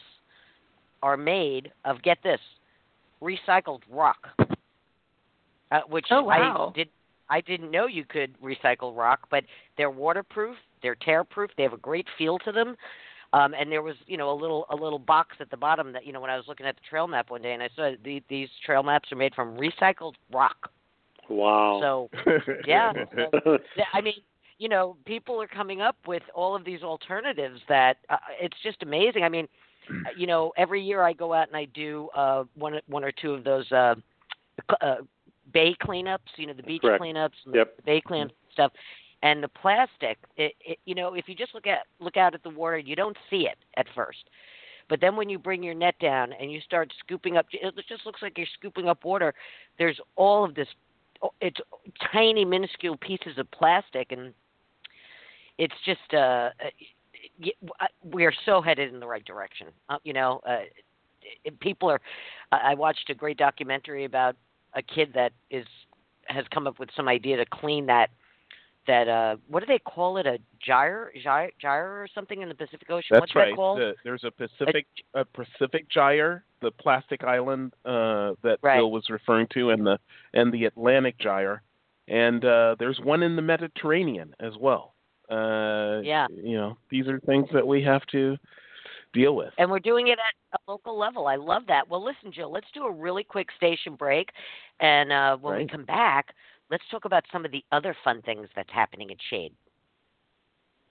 are 1.02 1.16
made 1.16 1.72
of 1.84 2.02
get 2.02 2.18
this, 2.22 2.40
recycled 3.22 3.80
rock, 3.90 4.28
uh, 5.70 5.80
which 5.88 6.06
oh, 6.10 6.24
wow. 6.24 6.72
I 6.74 6.76
did 6.76 6.88
I 7.30 7.40
didn't 7.40 7.70
know 7.70 7.86
you 7.86 8.04
could 8.04 8.34
recycle 8.42 8.94
rock, 8.94 9.20
but 9.30 9.44
they're 9.78 9.90
waterproof, 9.90 10.56
they're 10.82 10.96
tear-proof, 10.96 11.50
they 11.56 11.62
have 11.62 11.72
a 11.72 11.78
great 11.78 12.06
feel 12.18 12.38
to 12.40 12.52
them. 12.52 12.76
Um, 13.34 13.54
and 13.54 13.72
there 13.72 13.82
was, 13.82 13.96
you 14.06 14.16
know, 14.18 14.30
a 14.30 14.38
little 14.38 14.66
a 14.70 14.76
little 14.76 14.98
box 14.98 15.36
at 15.40 15.50
the 15.50 15.56
bottom 15.56 15.92
that, 15.92 16.06
you 16.06 16.12
know, 16.12 16.20
when 16.20 16.30
I 16.30 16.36
was 16.36 16.46
looking 16.48 16.66
at 16.66 16.76
the 16.76 16.82
trail 16.88 17.06
map 17.06 17.30
one 17.30 17.42
day, 17.42 17.54
and 17.54 17.62
I 17.62 17.70
saw 17.74 17.90
the, 18.04 18.22
these 18.28 18.48
trail 18.64 18.82
maps 18.82 19.10
are 19.10 19.16
made 19.16 19.34
from 19.34 19.56
recycled 19.56 20.14
rock. 20.32 20.70
Wow. 21.28 21.78
So, 21.80 22.10
yeah, 22.66 22.92
so, 23.16 23.58
I 23.94 24.00
mean, 24.00 24.14
you 24.58 24.68
know, 24.68 24.96
people 25.06 25.40
are 25.40 25.46
coming 25.46 25.80
up 25.80 25.96
with 26.06 26.22
all 26.34 26.54
of 26.54 26.64
these 26.64 26.82
alternatives 26.82 27.60
that 27.68 27.98
uh, 28.10 28.16
it's 28.40 28.56
just 28.62 28.82
amazing. 28.82 29.22
I 29.22 29.28
mean, 29.28 29.48
you 30.16 30.26
know, 30.26 30.52
every 30.56 30.82
year 30.82 31.02
I 31.02 31.12
go 31.12 31.32
out 31.32 31.48
and 31.48 31.56
I 31.56 31.64
do 31.66 32.08
uh, 32.14 32.44
one 32.54 32.80
one 32.86 33.02
or 33.02 33.12
two 33.12 33.32
of 33.32 33.44
those 33.44 33.70
uh, 33.72 33.94
uh, 34.80 34.96
bay 35.52 35.74
cleanups, 35.82 36.18
you 36.36 36.46
know, 36.46 36.52
the 36.52 36.62
beach 36.62 36.82
Correct. 36.82 37.02
cleanups, 37.02 37.32
and 37.46 37.54
yep. 37.54 37.76
the 37.76 37.82
bay 37.82 38.02
cleanup 38.06 38.30
stuff. 38.52 38.72
And 39.22 39.42
the 39.42 39.48
plastic, 39.48 40.18
it, 40.36 40.54
it, 40.64 40.78
you 40.84 40.94
know, 40.94 41.14
if 41.14 41.28
you 41.28 41.34
just 41.34 41.54
look 41.54 41.66
at 41.66 41.86
look 42.00 42.16
out 42.16 42.34
at 42.34 42.42
the 42.42 42.50
water, 42.50 42.78
you 42.78 42.96
don't 42.96 43.16
see 43.30 43.46
it 43.46 43.58
at 43.76 43.86
first. 43.94 44.24
But 44.88 45.00
then 45.00 45.16
when 45.16 45.28
you 45.28 45.38
bring 45.38 45.62
your 45.62 45.74
net 45.74 45.94
down 46.00 46.32
and 46.32 46.50
you 46.50 46.60
start 46.60 46.92
scooping 46.98 47.36
up, 47.36 47.46
it 47.52 47.74
just 47.88 48.04
looks 48.04 48.20
like 48.20 48.36
you're 48.36 48.48
scooping 48.58 48.88
up 48.88 49.04
water. 49.04 49.32
There's 49.78 49.98
all 50.16 50.44
of 50.44 50.54
this 50.54 50.66
it's 51.40 51.60
tiny 52.12 52.44
minuscule 52.44 52.96
pieces 52.96 53.38
of 53.38 53.50
plastic 53.50 54.12
and 54.12 54.32
it's 55.58 55.74
just 55.84 56.14
uh 56.14 56.50
we 58.02 58.24
are 58.24 58.32
so 58.44 58.60
headed 58.60 58.92
in 58.92 59.00
the 59.00 59.06
right 59.06 59.24
direction 59.24 59.68
uh, 59.88 59.98
you 60.04 60.12
know 60.12 60.40
uh 60.46 60.58
people 61.60 61.88
are 61.88 62.00
i 62.50 62.74
watched 62.74 63.08
a 63.10 63.14
great 63.14 63.36
documentary 63.36 64.04
about 64.04 64.36
a 64.74 64.82
kid 64.82 65.12
that 65.14 65.32
is 65.50 65.66
has 66.24 66.44
come 66.52 66.66
up 66.66 66.78
with 66.78 66.88
some 66.96 67.08
idea 67.08 67.36
to 67.36 67.46
clean 67.46 67.86
that 67.86 68.10
that 68.86 69.08
uh 69.08 69.36
what 69.48 69.60
do 69.60 69.66
they 69.66 69.78
call 69.78 70.16
it 70.16 70.26
a 70.26 70.38
gyre 70.64 71.12
gyre, 71.22 71.50
gyre 71.60 72.02
or 72.02 72.08
something 72.14 72.42
in 72.42 72.48
the 72.48 72.54
Pacific 72.54 72.88
Ocean 72.90 73.08
That's 73.10 73.20
what's 73.22 73.34
right. 73.36 73.50
that 73.50 73.56
called 73.56 73.78
The, 73.78 73.94
there's 74.04 74.24
a 74.24 74.30
Pacific 74.30 74.86
a, 75.14 75.24
Pacific 75.24 75.88
gyre, 75.88 76.44
the 76.60 76.70
plastic 76.72 77.22
island 77.24 77.74
uh 77.84 78.32
that 78.42 78.58
Right. 78.62 78.78
Bill 78.78 78.90
was 78.90 79.08
referring 79.10 79.46
to 79.54 79.70
and 79.70 79.86
the 79.86 79.98
and 80.34 80.52
the 80.52 80.64
Atlantic 80.64 81.18
gyre. 81.18 81.62
And 82.08 82.44
uh 82.44 82.76
there's 82.78 82.98
one 83.00 83.22
in 83.22 83.36
the 83.36 83.42
Mediterranean 83.42 84.34
as 84.40 84.52
well. 84.58 84.94
Uh 85.30 86.00
Yeah. 86.02 86.26
you 86.30 86.56
know, 86.56 86.76
these 86.90 87.06
are 87.08 87.20
things 87.20 87.48
that 87.52 87.66
we 87.66 87.82
have 87.84 88.04
to 88.12 88.36
deal 89.12 89.36
with. 89.36 89.52
and 89.58 89.70
we're 89.70 89.78
doing 89.78 90.08
it 90.08 90.18
at 90.18 90.58
a 90.58 90.70
local 90.70 90.98
level. 90.98 91.26
I 91.26 91.36
love 91.36 91.62
that. 91.68 91.88
Well, 91.88 92.02
listen, 92.02 92.32
Jill, 92.32 92.50
let's 92.50 92.66
do 92.72 92.84
a 92.84 92.90
really 92.90 93.22
quick 93.22 93.48
station 93.56 93.94
break, 93.94 94.30
and 94.80 95.12
uh, 95.12 95.36
when 95.36 95.58
we 95.58 95.66
come 95.66 95.84
back, 95.84 96.34
let's 96.72 96.82
talk 96.90 97.04
about 97.04 97.24
some 97.30 97.44
of 97.44 97.52
the 97.52 97.62
other 97.70 97.94
fun 98.02 98.22
things 98.22 98.48
that's 98.56 98.72
happening 98.72 99.10
at 99.12 99.18
Shade. 99.30 99.52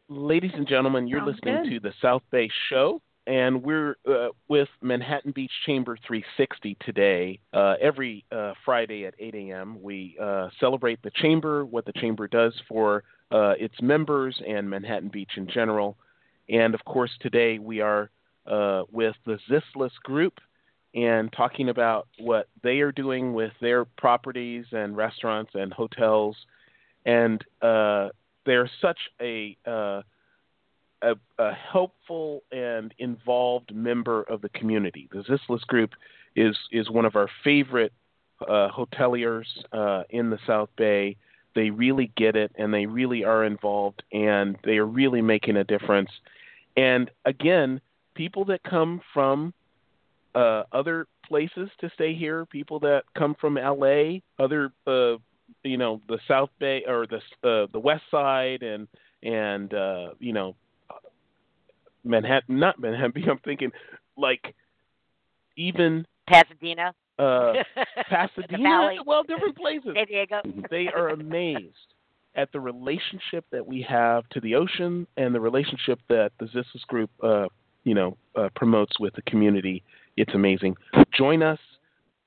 Ladies 0.08 0.52
and 0.54 0.68
gentlemen, 0.68 1.08
you're 1.08 1.20
Sounds 1.20 1.40
listening 1.44 1.64
good. 1.64 1.70
to 1.72 1.80
the 1.80 1.94
South 2.02 2.22
Bay 2.32 2.50
Show, 2.70 3.02
and 3.26 3.64
we're 3.64 3.96
uh, 4.08 4.28
with 4.48 4.68
Manhattan 4.82 5.32
Beach 5.32 5.52
Chamber 5.66 5.98
360 6.06 6.78
today. 6.82 7.40
Uh, 7.52 7.76
every 7.82 8.24
uh, 8.32 8.54
Friday 8.64 9.06
at 9.06 9.16
8 9.18 9.34
a.m., 9.36 9.82
we 9.82 10.18
uh, 10.22 10.50
celebrate 10.60 11.02
the 11.02 11.12
Chamber, 11.16 11.66
what 11.66 11.86
the 11.86 11.94
Chamber 11.94 12.28
does 12.28 12.54
for 12.70 13.04
uh, 13.32 13.54
its 13.58 13.76
members 13.82 14.40
and 14.48 14.70
Manhattan 14.70 15.10
Beach 15.10 15.32
in 15.38 15.48
general. 15.48 15.98
And 16.50 16.76
of 16.76 16.84
course, 16.86 17.12
today 17.22 17.58
we 17.58 17.80
are 17.80 18.12
uh, 18.46 18.84
with 18.92 19.16
the 19.26 19.40
Zislis 19.50 19.92
Group 20.04 20.34
and 20.94 21.32
talking 21.32 21.70
about 21.70 22.08
what 22.20 22.48
they 22.64 22.80
are 22.80 22.92
doing 22.92 23.34
with 23.34 23.54
their 23.62 23.86
properties 23.86 24.66
and 24.72 24.98
restaurants 24.98 25.52
and 25.54 25.74
hotels. 25.74 26.36
And 27.06 27.44
uh, 27.62 28.10
they're 28.46 28.70
such 28.82 29.00
a, 29.22 29.58
uh, 29.66 30.02
a 31.02 31.16
a 31.40 31.54
helpful 31.54 32.44
and 32.52 32.94
involved 33.00 33.74
member 33.74 34.24
of 34.24 34.42
the 34.42 34.50
community. 34.50 35.10
The 35.12 35.24
Zislis 35.24 35.66
Group 35.68 35.92
is 36.36 36.58
is 36.72 36.90
one 36.90 37.06
of 37.06 37.16
our 37.16 37.30
favorite 37.44 37.94
uh, 38.42 38.70
hoteliers 38.70 39.46
uh, 39.72 40.04
in 40.10 40.30
the 40.30 40.40
South 40.46 40.70
Bay. 40.78 41.18
They 41.56 41.70
really 41.70 42.12
get 42.16 42.36
it, 42.36 42.52
and 42.56 42.74
they 42.74 42.86
really 42.86 43.24
are 43.24 43.44
involved, 43.44 44.04
and 44.14 44.58
they 44.64 44.78
are 44.78 44.86
really 44.86 45.22
making 45.22 45.58
a 45.58 45.64
difference. 45.64 46.10
And 46.78 47.12
again, 47.26 47.82
people 48.16 48.46
that 48.46 48.64
come 48.64 49.02
from 49.14 49.54
uh, 50.36 50.64
other 50.72 51.08
places 51.28 51.70
to 51.80 51.90
stay 51.94 52.14
here, 52.14 52.46
people 52.46 52.80
that 52.82 53.04
come 53.18 53.36
from 53.40 53.56
LA, 53.56 54.20
other 54.40 54.72
uh, 54.88 55.16
you 55.64 55.78
know 55.78 56.02
the 56.08 56.20
South 56.28 56.50
Bay 56.60 56.84
or 56.88 57.06
the 57.08 57.18
uh, 57.48 57.68
the 57.72 57.80
West 57.80 58.04
Side, 58.10 58.64
and 58.64 58.88
and 59.24 59.74
uh, 59.74 60.10
you 60.20 60.34
know 60.34 60.56
Manhattan, 62.04 62.60
not 62.60 62.80
Manhattan. 62.80 63.24
I'm 63.30 63.40
thinking 63.40 63.72
like 64.18 64.54
even 65.58 66.06
Pasadena, 66.28 66.94
uh, 67.20 67.54
Pasadena, 68.10 68.64
Valley, 68.64 68.98
well, 69.06 69.24
different 69.24 69.58
places. 69.58 69.92
San 69.96 70.08
Diego. 70.08 70.42
They 70.70 70.88
are 70.88 71.10
amazed 71.10 71.76
at 72.36 72.52
the 72.52 72.60
relationship 72.60 73.46
that 73.52 73.66
we 73.66 73.86
have 73.88 74.28
to 74.30 74.40
the 74.40 74.56
ocean 74.56 75.06
and 75.18 75.36
the 75.36 75.40
relationship 75.40 76.00
that 76.08 76.32
the 76.40 76.46
Zislis 76.46 76.86
Group, 76.88 77.10
uh, 77.22 77.48
you 77.84 77.94
know, 77.94 78.18
uh, 78.36 78.50
promotes 78.56 79.00
with 79.00 79.14
the 79.16 79.22
community. 79.24 79.84
It's 80.18 80.34
amazing. 80.34 80.76
Join 81.14 81.42
us. 81.44 81.60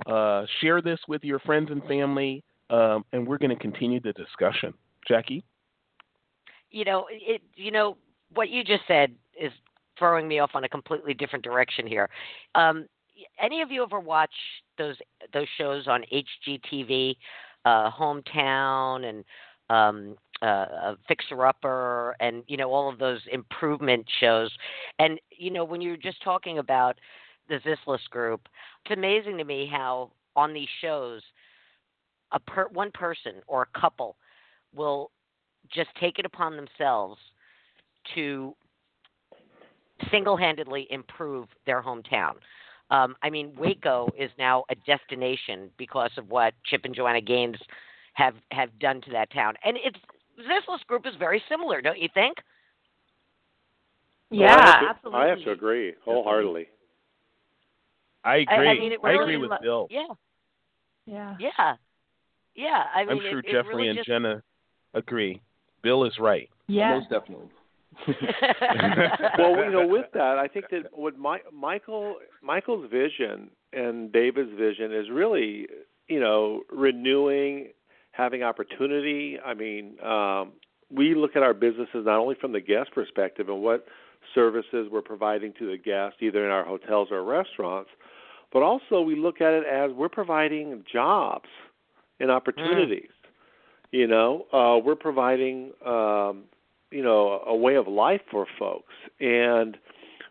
Uh, 0.06 0.44
share 0.60 0.82
this 0.82 0.98
with 1.06 1.22
your 1.22 1.38
friends 1.38 1.70
and 1.70 1.82
family, 1.84 2.42
um, 2.70 3.04
and 3.12 3.26
we're 3.26 3.38
going 3.38 3.50
to 3.50 3.56
continue 3.56 4.00
the 4.00 4.12
discussion. 4.12 4.74
Jackie. 5.06 5.44
you 6.70 6.84
know 6.84 7.06
it 7.10 7.42
you 7.54 7.70
know 7.70 7.96
what 8.34 8.48
you 8.48 8.64
just 8.64 8.82
said 8.88 9.14
is 9.40 9.52
throwing 9.98 10.26
me 10.26 10.38
off 10.40 10.50
on 10.54 10.64
a 10.64 10.68
completely 10.68 11.14
different 11.14 11.44
direction 11.44 11.86
here 11.86 12.08
um 12.54 12.86
any 13.40 13.62
of 13.62 13.70
you 13.70 13.82
ever 13.82 14.00
watch 14.00 14.34
those 14.78 14.96
those 15.32 15.46
shows 15.56 15.86
on 15.86 16.02
hgtv 16.12 17.16
uh 17.64 17.90
hometown 17.90 19.04
and 19.08 19.24
um 19.70 20.16
uh, 20.42 20.44
uh 20.44 20.94
fixer 21.06 21.46
upper 21.46 22.16
and 22.20 22.42
you 22.48 22.56
know 22.56 22.72
all 22.72 22.88
of 22.90 22.98
those 22.98 23.20
improvement 23.30 24.04
shows 24.20 24.50
and 24.98 25.20
you 25.30 25.50
know 25.50 25.64
when 25.64 25.80
you're 25.80 25.96
just 25.96 26.22
talking 26.22 26.58
about 26.58 26.98
the 27.48 27.58
zislis 27.60 28.08
group 28.10 28.48
it's 28.84 28.96
amazing 28.96 29.36
to 29.38 29.44
me 29.44 29.68
how 29.70 30.10
on 30.36 30.52
these 30.52 30.68
shows 30.80 31.22
a 32.32 32.40
per 32.40 32.68
one 32.68 32.90
person 32.92 33.34
or 33.46 33.62
a 33.62 33.78
couple 33.78 34.16
will 34.74 35.10
just 35.72 35.90
take 36.00 36.18
it 36.18 36.26
upon 36.26 36.56
themselves 36.56 37.18
to 38.14 38.54
single-handedly 40.10 40.86
improve 40.90 41.48
their 41.66 41.82
hometown. 41.82 42.32
Um, 42.90 43.16
I 43.22 43.30
mean, 43.30 43.52
Waco 43.56 44.08
is 44.18 44.30
now 44.38 44.64
a 44.70 44.74
destination 44.86 45.70
because 45.78 46.10
of 46.18 46.28
what 46.28 46.52
Chip 46.66 46.82
and 46.84 46.94
Joanna 46.94 47.20
Gaines 47.20 47.56
have 48.14 48.34
have 48.50 48.78
done 48.78 49.00
to 49.02 49.10
that 49.10 49.32
town, 49.32 49.54
and 49.64 49.76
it's 49.82 49.98
Zislis 50.38 50.84
Group 50.86 51.06
is 51.06 51.14
very 51.18 51.42
similar, 51.48 51.80
don't 51.80 51.98
you 51.98 52.08
think? 52.12 52.36
Yeah, 54.30 54.46
Well, 54.46 54.58
I 54.58 54.66
to, 54.80 54.86
absolutely. 54.88 55.20
I 55.20 55.26
have 55.28 55.44
to 55.44 55.50
agree 55.52 55.94
wholeheartely. 56.04 56.68
I 58.24 58.36
agree. 58.38 58.68
I- 58.68 58.70
I 58.72 58.78
mean, 58.78 58.92
it 58.92 59.00
I 59.02 59.10
really 59.10 59.22
agree 59.22 59.36
with 59.38 59.50
lo- 59.50 59.58
Bill. 59.62 59.88
Yeah, 59.90 60.06
Yeah. 61.06 61.36
yeah, 61.38 61.74
yeah. 62.54 62.84
I 62.94 63.04
mean, 63.04 63.10
I'm 63.18 63.20
sure 63.20 63.38
it, 63.40 63.46
it 63.46 63.52
Jeffrey 63.52 63.74
really 63.74 63.88
and 63.88 63.98
just, 63.98 64.06
Jenna 64.08 64.42
agree. 64.94 65.40
Bill 65.82 66.04
is 66.04 66.18
right. 66.18 66.48
Yeah. 66.66 66.98
Most 66.98 67.10
definitely. 67.10 67.48
well, 69.38 69.64
you 69.64 69.70
know, 69.70 69.86
with 69.86 70.06
that, 70.14 70.38
I 70.38 70.48
think 70.48 70.66
that 70.70 70.86
what 70.92 71.16
my, 71.18 71.38
Michael 71.52 72.16
Michael's 72.42 72.90
vision 72.90 73.50
and 73.72 74.12
David's 74.12 74.50
vision 74.58 74.92
is 74.92 75.10
really, 75.10 75.66
you 76.08 76.18
know, 76.20 76.62
renewing, 76.72 77.68
having 78.12 78.42
opportunity. 78.42 79.38
I 79.44 79.54
mean, 79.54 79.96
um, 80.02 80.52
we 80.90 81.14
look 81.14 81.36
at 81.36 81.42
our 81.42 81.54
businesses 81.54 82.04
not 82.06 82.18
only 82.18 82.34
from 82.40 82.52
the 82.52 82.60
guest 82.60 82.90
perspective 82.92 83.48
and 83.48 83.62
what 83.62 83.86
services 84.34 84.88
we're 84.90 85.02
providing 85.02 85.52
to 85.58 85.70
the 85.70 85.76
guest, 85.78 86.16
either 86.20 86.44
in 86.44 86.50
our 86.50 86.64
hotels 86.64 87.08
or 87.10 87.22
restaurants, 87.22 87.90
but 88.54 88.62
also 88.62 89.02
we 89.02 89.16
look 89.16 89.42
at 89.42 89.52
it 89.52 89.66
as 89.66 89.90
we're 89.92 90.08
providing 90.08 90.82
jobs 90.90 91.50
and 92.20 92.30
opportunities. 92.30 93.10
You 93.92 94.06
know, 94.06 94.46
uh, 94.52 94.78
we're 94.82 94.96
providing 94.96 95.72
um, 95.84 96.44
you 96.94 97.02
know 97.02 97.42
a 97.46 97.54
way 97.54 97.74
of 97.74 97.88
life 97.88 98.20
for 98.30 98.46
folks 98.58 98.94
and 99.20 99.76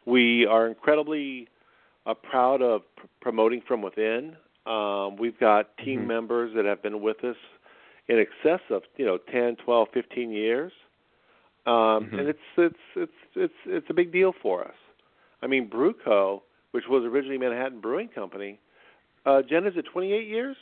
we 0.05 0.45
are 0.45 0.67
incredibly 0.67 1.47
uh, 2.05 2.13
proud 2.13 2.61
of 2.61 2.81
pr- 2.95 3.05
promoting 3.21 3.61
from 3.67 3.81
within 3.81 4.35
um, 4.65 5.17
we've 5.17 5.37
got 5.39 5.77
team 5.77 6.01
Mhm. 6.01 6.07
members 6.07 6.53
that 6.55 6.65
have 6.65 6.81
been 6.81 7.01
with 7.01 7.23
us 7.23 7.35
in 8.07 8.17
excess 8.17 8.61
of 8.69 8.83
you 8.97 9.05
know 9.05 9.17
10 9.17 9.57
12 9.57 9.89
15 9.93 10.31
years 10.31 10.71
um, 11.65 11.73
Mhm. 11.73 12.19
and 12.19 12.27
it's 12.29 12.39
it's 12.57 12.75
it's 12.95 13.11
it's 13.35 13.53
it's 13.65 13.89
a 13.89 13.93
big 13.93 14.11
deal 14.13 14.31
for 14.41 14.63
us 14.63 14.75
i 15.41 15.47
mean 15.47 15.69
brewco 15.69 16.41
which 16.73 16.85
was 16.89 17.03
originally 17.05 17.37
manhattan 17.37 17.79
brewing 17.79 18.09
company 18.09 18.59
uh 19.25 19.41
jen 19.41 19.65
is 19.65 19.73
it 19.77 19.85
28 19.91 20.27
years 20.27 20.57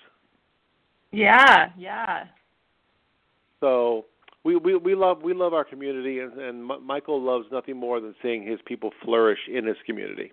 Yeah, 1.12 1.70
yeah. 1.78 2.26
So 3.59 4.05
we 4.43 4.55
we 4.55 4.76
we 4.76 4.95
love 4.95 5.22
we 5.22 5.34
love 5.34 5.53
our 5.53 5.64
community, 5.64 6.20
and, 6.20 6.34
and 6.34 6.72
M- 6.72 6.86
Michael 6.86 7.22
loves 7.22 7.45
nothing 7.51 7.78
more 7.78 7.99
than 7.99 8.16
seeing 8.22 8.43
his 8.43 8.59
people 8.66 8.91
flourish 9.03 9.39
in 9.47 9.66
his 9.66 9.78
community. 9.86 10.32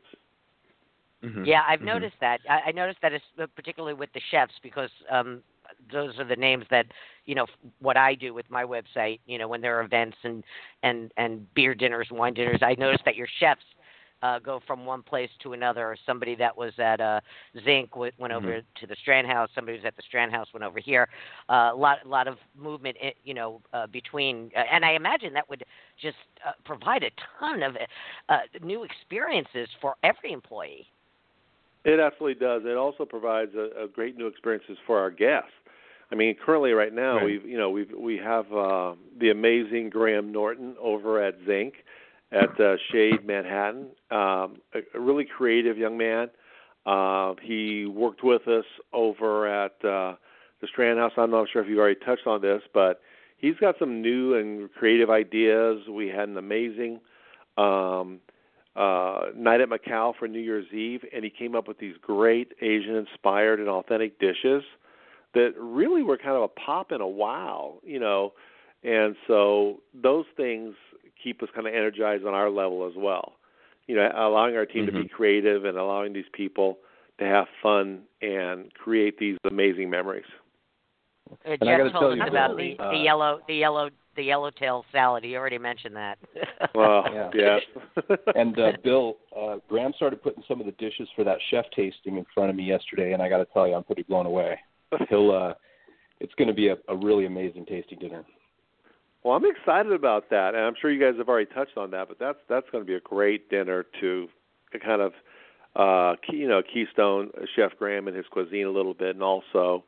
Mhm. 1.23 1.45
Yeah, 1.45 1.63
I've 1.67 1.81
Mhm. 1.81 1.95
noticed 1.95 2.19
that. 2.21 2.41
I, 2.49 2.61
I 2.67 2.73
noticed 2.73 3.01
that, 3.03 3.13
it's, 3.13 3.25
uh, 3.39 3.47
particularly 3.55 3.95
with 3.95 4.13
the 4.13 4.21
chefs, 4.31 4.55
because 4.63 4.91
um, 5.11 5.43
those 5.93 6.19
are 6.19 6.25
the 6.25 6.37
names 6.37 6.65
that 6.71 6.87
you 7.27 7.35
know 7.35 7.47
what 7.81 7.97
I 7.97 8.15
do 8.15 8.33
with 8.33 8.49
my 8.51 8.65
website. 8.65 9.19
You 9.27 9.39
know, 9.39 9.49
when 9.49 9.61
there 9.61 9.77
are 9.79 9.83
events 9.83 10.17
and 10.23 10.45
and 10.83 11.13
and 11.17 11.53
beer 11.55 11.75
dinners, 11.75 12.07
and 12.11 12.19
wine 12.19 12.35
dinners, 12.35 12.63
I 12.63 12.77
noticed 12.79 13.05
that 13.05 13.17
your 13.17 13.29
chefs 13.41 13.65
uh, 14.23 14.39
go 14.39 14.61
from 14.67 14.85
one 14.85 15.03
place 15.03 15.31
to 15.43 15.53
another. 15.53 15.87
Or 15.87 15.97
Somebody 16.07 16.35
that 16.37 16.57
was 16.57 16.73
at 16.79 17.01
uh, 17.01 17.21
Zinc 17.65 17.97
went, 17.97 18.15
went 18.19 18.33
over 18.33 18.61
to 18.61 18.87
the 18.87 18.97
Strand 19.01 19.27
House. 19.27 19.49
Somebody 19.55 19.79
who's 19.79 19.87
at 19.87 19.97
the 19.97 20.03
Strand 20.07 20.33
House 20.33 20.49
went 20.53 20.65
over 20.65 20.79
here. 20.79 21.09
A 21.49 21.55
uh, 21.55 21.77
lot, 21.77 22.07
lot 22.07 22.29
of 22.29 22.37
movement, 22.57 22.97
you 23.25 23.35
know, 23.35 23.61
uh, 23.73 23.87
between. 23.87 24.51
Uh, 24.57 24.61
and 24.73 24.85
I 24.85 24.93
imagine 24.93 25.33
that 25.35 25.49
would 25.49 25.65
just 26.01 26.17
uh, 26.47 26.53
provide 26.65 27.03
a 27.03 27.11
ton 27.39 27.63
of 27.63 27.77
uh, 28.29 28.39
new 28.63 28.85
experiences 28.85 29.69
for 29.81 29.95
every 30.03 30.33
employee. 30.33 30.87
It 31.85 32.01
absolutely 32.01 32.45
does. 32.45 32.63
It 32.65 32.77
also 32.77 33.05
provides 33.05 33.53
a, 33.55 33.85
a 33.85 33.89
great 33.89 34.17
new 34.17 34.27
experiences 34.27 34.77
for 34.87 34.99
our 34.99 35.11
guests. 35.11 35.51
I 36.11 36.15
mean, 36.15 36.35
currently 36.45 36.73
right 36.73 36.93
now 36.93 37.17
Right. 37.17 37.25
we've 37.25 37.45
you 37.45 37.59
know 37.59 37.71
we've 37.71 37.93
we 37.97 38.17
have 38.17 38.51
uh, 38.53 38.95
the 39.21 39.31
amazing 39.31 39.91
Graham 39.91 40.33
Norton 40.33 40.75
over 40.81 41.23
at 41.23 41.35
Zinc 41.47 41.75
at 42.33 42.61
uh, 42.61 42.77
Shade 42.93 43.25
Manhattan. 43.25 43.89
Um, 44.11 44.57
a, 44.75 44.81
a 44.95 45.01
really 45.01 45.25
creative 45.25 45.79
young 45.79 45.97
man. 45.97 46.29
Uh, 46.87 47.35
he 47.43 47.87
worked 47.87 48.25
with 48.25 48.47
us 48.49 48.65
over 48.93 49.47
at 49.47 49.73
uh, 49.85 50.15
the 50.61 50.67
Strand 50.71 50.99
House. 50.99 51.13
I'm 51.17 51.31
not 51.31 51.49
sure 51.53 51.63
if 51.63 51.69
you've 51.69 51.79
already 51.79 52.01
touched 52.05 52.27
on 52.27 52.41
this, 52.41 52.63
but 52.73 53.01
he's 53.37 53.57
got 53.61 53.75
some 53.79 54.01
new 54.01 54.35
and 54.35 54.73
creative 54.73 55.11
ideas. 55.11 55.81
We 55.91 56.09
had 56.09 56.29
an 56.29 56.39
amazing 56.39 57.01
um, 57.57 58.21
uh, 58.77 59.27
night 59.35 59.61
at 59.61 59.69
Macau 59.69 60.15
for 60.19 60.29
New 60.29 60.41
Year's 60.41 60.73
Eve, 60.73 61.01
and 61.15 61.25
he 61.25 61.31
came 61.31 61.55
up 61.55 61.69
with 61.69 61.79
these 61.79 61.97
great 62.01 62.53
Asian-inspired 62.63 63.61
and 63.61 63.69
authentic 63.69 64.19
dishes 64.19 64.63
that 65.35 65.53
really 65.59 66.03
were 66.03 66.17
kind 66.17 66.37
of 66.37 66.43
a 66.43 66.49
pop 66.49 66.91
and 66.91 67.03
a 67.03 67.07
wow, 67.07 67.79
you 67.85 67.99
know. 67.99 68.33
And 68.83 69.17
so 69.27 69.81
those 69.93 70.25
things 70.37 70.75
keep 71.23 71.43
us 71.43 71.49
kind 71.55 71.67
of 71.67 71.75
energized 71.75 72.25
on 72.25 72.35
our 72.35 72.51
level 72.51 72.87
as 72.87 72.95
well. 72.97 73.35
You 73.87 73.97
know, 73.97 74.11
allowing 74.15 74.55
our 74.57 74.67
team 74.67 74.85
to 74.87 74.93
be 74.93 75.09
creative 75.09 75.65
and 75.65 75.79
allowing 75.79 76.13
these 76.13 76.27
people 76.33 76.79
to 77.19 77.25
have 77.25 77.47
fun 77.63 78.01
and 78.21 78.73
create 78.75 79.19
these 79.19 79.37
amazing 79.51 79.89
memories. 79.89 80.27
Uh, 81.31 81.35
And 81.45 81.63
I 81.63 81.67
Jeff 81.67 81.79
gotta 81.79 81.91
told 81.91 81.93
tell 81.93 82.13
us 82.13 82.17
you, 82.19 82.23
about 82.25 82.57
the, 82.57 82.77
uh, 82.79 82.91
the 82.91 82.99
yellow 82.99 83.41
the 83.49 83.55
yellow 83.55 83.91
the 84.17 84.25
yellowtail 84.25 84.85
salad. 84.93 85.25
You 85.25 85.37
already 85.37 85.59
mentioned 85.59 85.97
that. 85.97 86.19
Well, 86.75 87.05
Yeah. 87.13 87.31
yes. 87.35 87.61
And 88.35 88.59
uh, 88.59 88.73
Bill, 88.83 89.17
uh, 89.37 89.57
Graham 89.69 89.93
started 89.97 90.23
putting 90.23 90.43
some 90.49 90.61
of 90.61 90.67
the 90.67 90.73
dishes 90.73 91.09
for 91.15 91.25
that 91.25 91.39
chef 91.51 91.65
tasting 91.75 92.17
in 92.19 92.27
front 92.35 92.51
of 92.51 92.57
me 92.57 92.65
yesterday, 92.65 93.13
and 93.13 93.23
I 93.23 93.29
got 93.29 93.39
to 93.39 93.47
tell 93.47 93.67
you, 93.67 93.75
I'm 93.75 93.85
pretty 93.85 94.03
blown 94.03 94.27
away. 94.27 94.59
He'll, 95.09 95.31
uh, 95.31 95.55
it's 96.21 96.35
going 96.35 96.49
to 96.49 96.55
be 96.55 96.69
a, 96.69 96.77
a 96.89 96.97
really 96.97 97.27
amazing 97.27 97.65
tasting 97.67 97.99
dinner. 98.01 98.25
Well, 99.25 99.35
I'm 99.37 99.45
excited 99.45 99.93
about 99.93 100.31
that, 100.31 100.55
and 100.55 100.65
I'm 100.65 100.75
sure 100.81 100.91
you 100.91 101.01
guys 101.01 101.19
have 101.19 101.29
already 101.29 101.51
touched 101.53 101.77
on 101.77 101.91
that. 101.91 102.09
But 102.09 102.19
that's 102.19 102.39
that's 102.49 102.67
going 102.71 102.85
to 102.85 102.87
be 102.87 102.95
a 102.95 103.01
great 103.01 103.51
dinner 103.51 103.85
to 104.01 104.29
kind 104.85 105.01
of, 105.03 105.13
uh, 105.77 106.17
key, 106.29 106.37
you 106.37 106.49
know, 106.49 106.63
keystone 106.63 107.31
Chef 107.57 107.73
Graham 107.79 108.07
and 108.09 108.17
his 108.17 108.27
cuisine 108.31 108.67
a 108.67 108.71
little 108.71 108.95
bit, 108.95 109.17
and 109.17 109.23
also, 109.23 109.85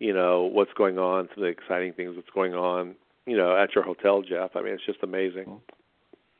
you 0.00 0.12
know, 0.12 0.42
what's 0.42 0.72
going 0.76 0.98
on, 0.98 1.28
some 1.34 1.44
of 1.44 1.46
the 1.46 1.62
exciting 1.62 1.92
things 1.92 2.14
that's 2.16 2.28
going 2.34 2.54
on, 2.54 2.94
you 3.26 3.36
know, 3.36 3.56
at 3.56 3.74
your 3.74 3.84
hotel, 3.84 4.22
Jeff. 4.22 4.50
I 4.56 4.62
mean, 4.62 4.74
it's 4.74 4.84
just 4.84 5.02
amazing. 5.02 5.60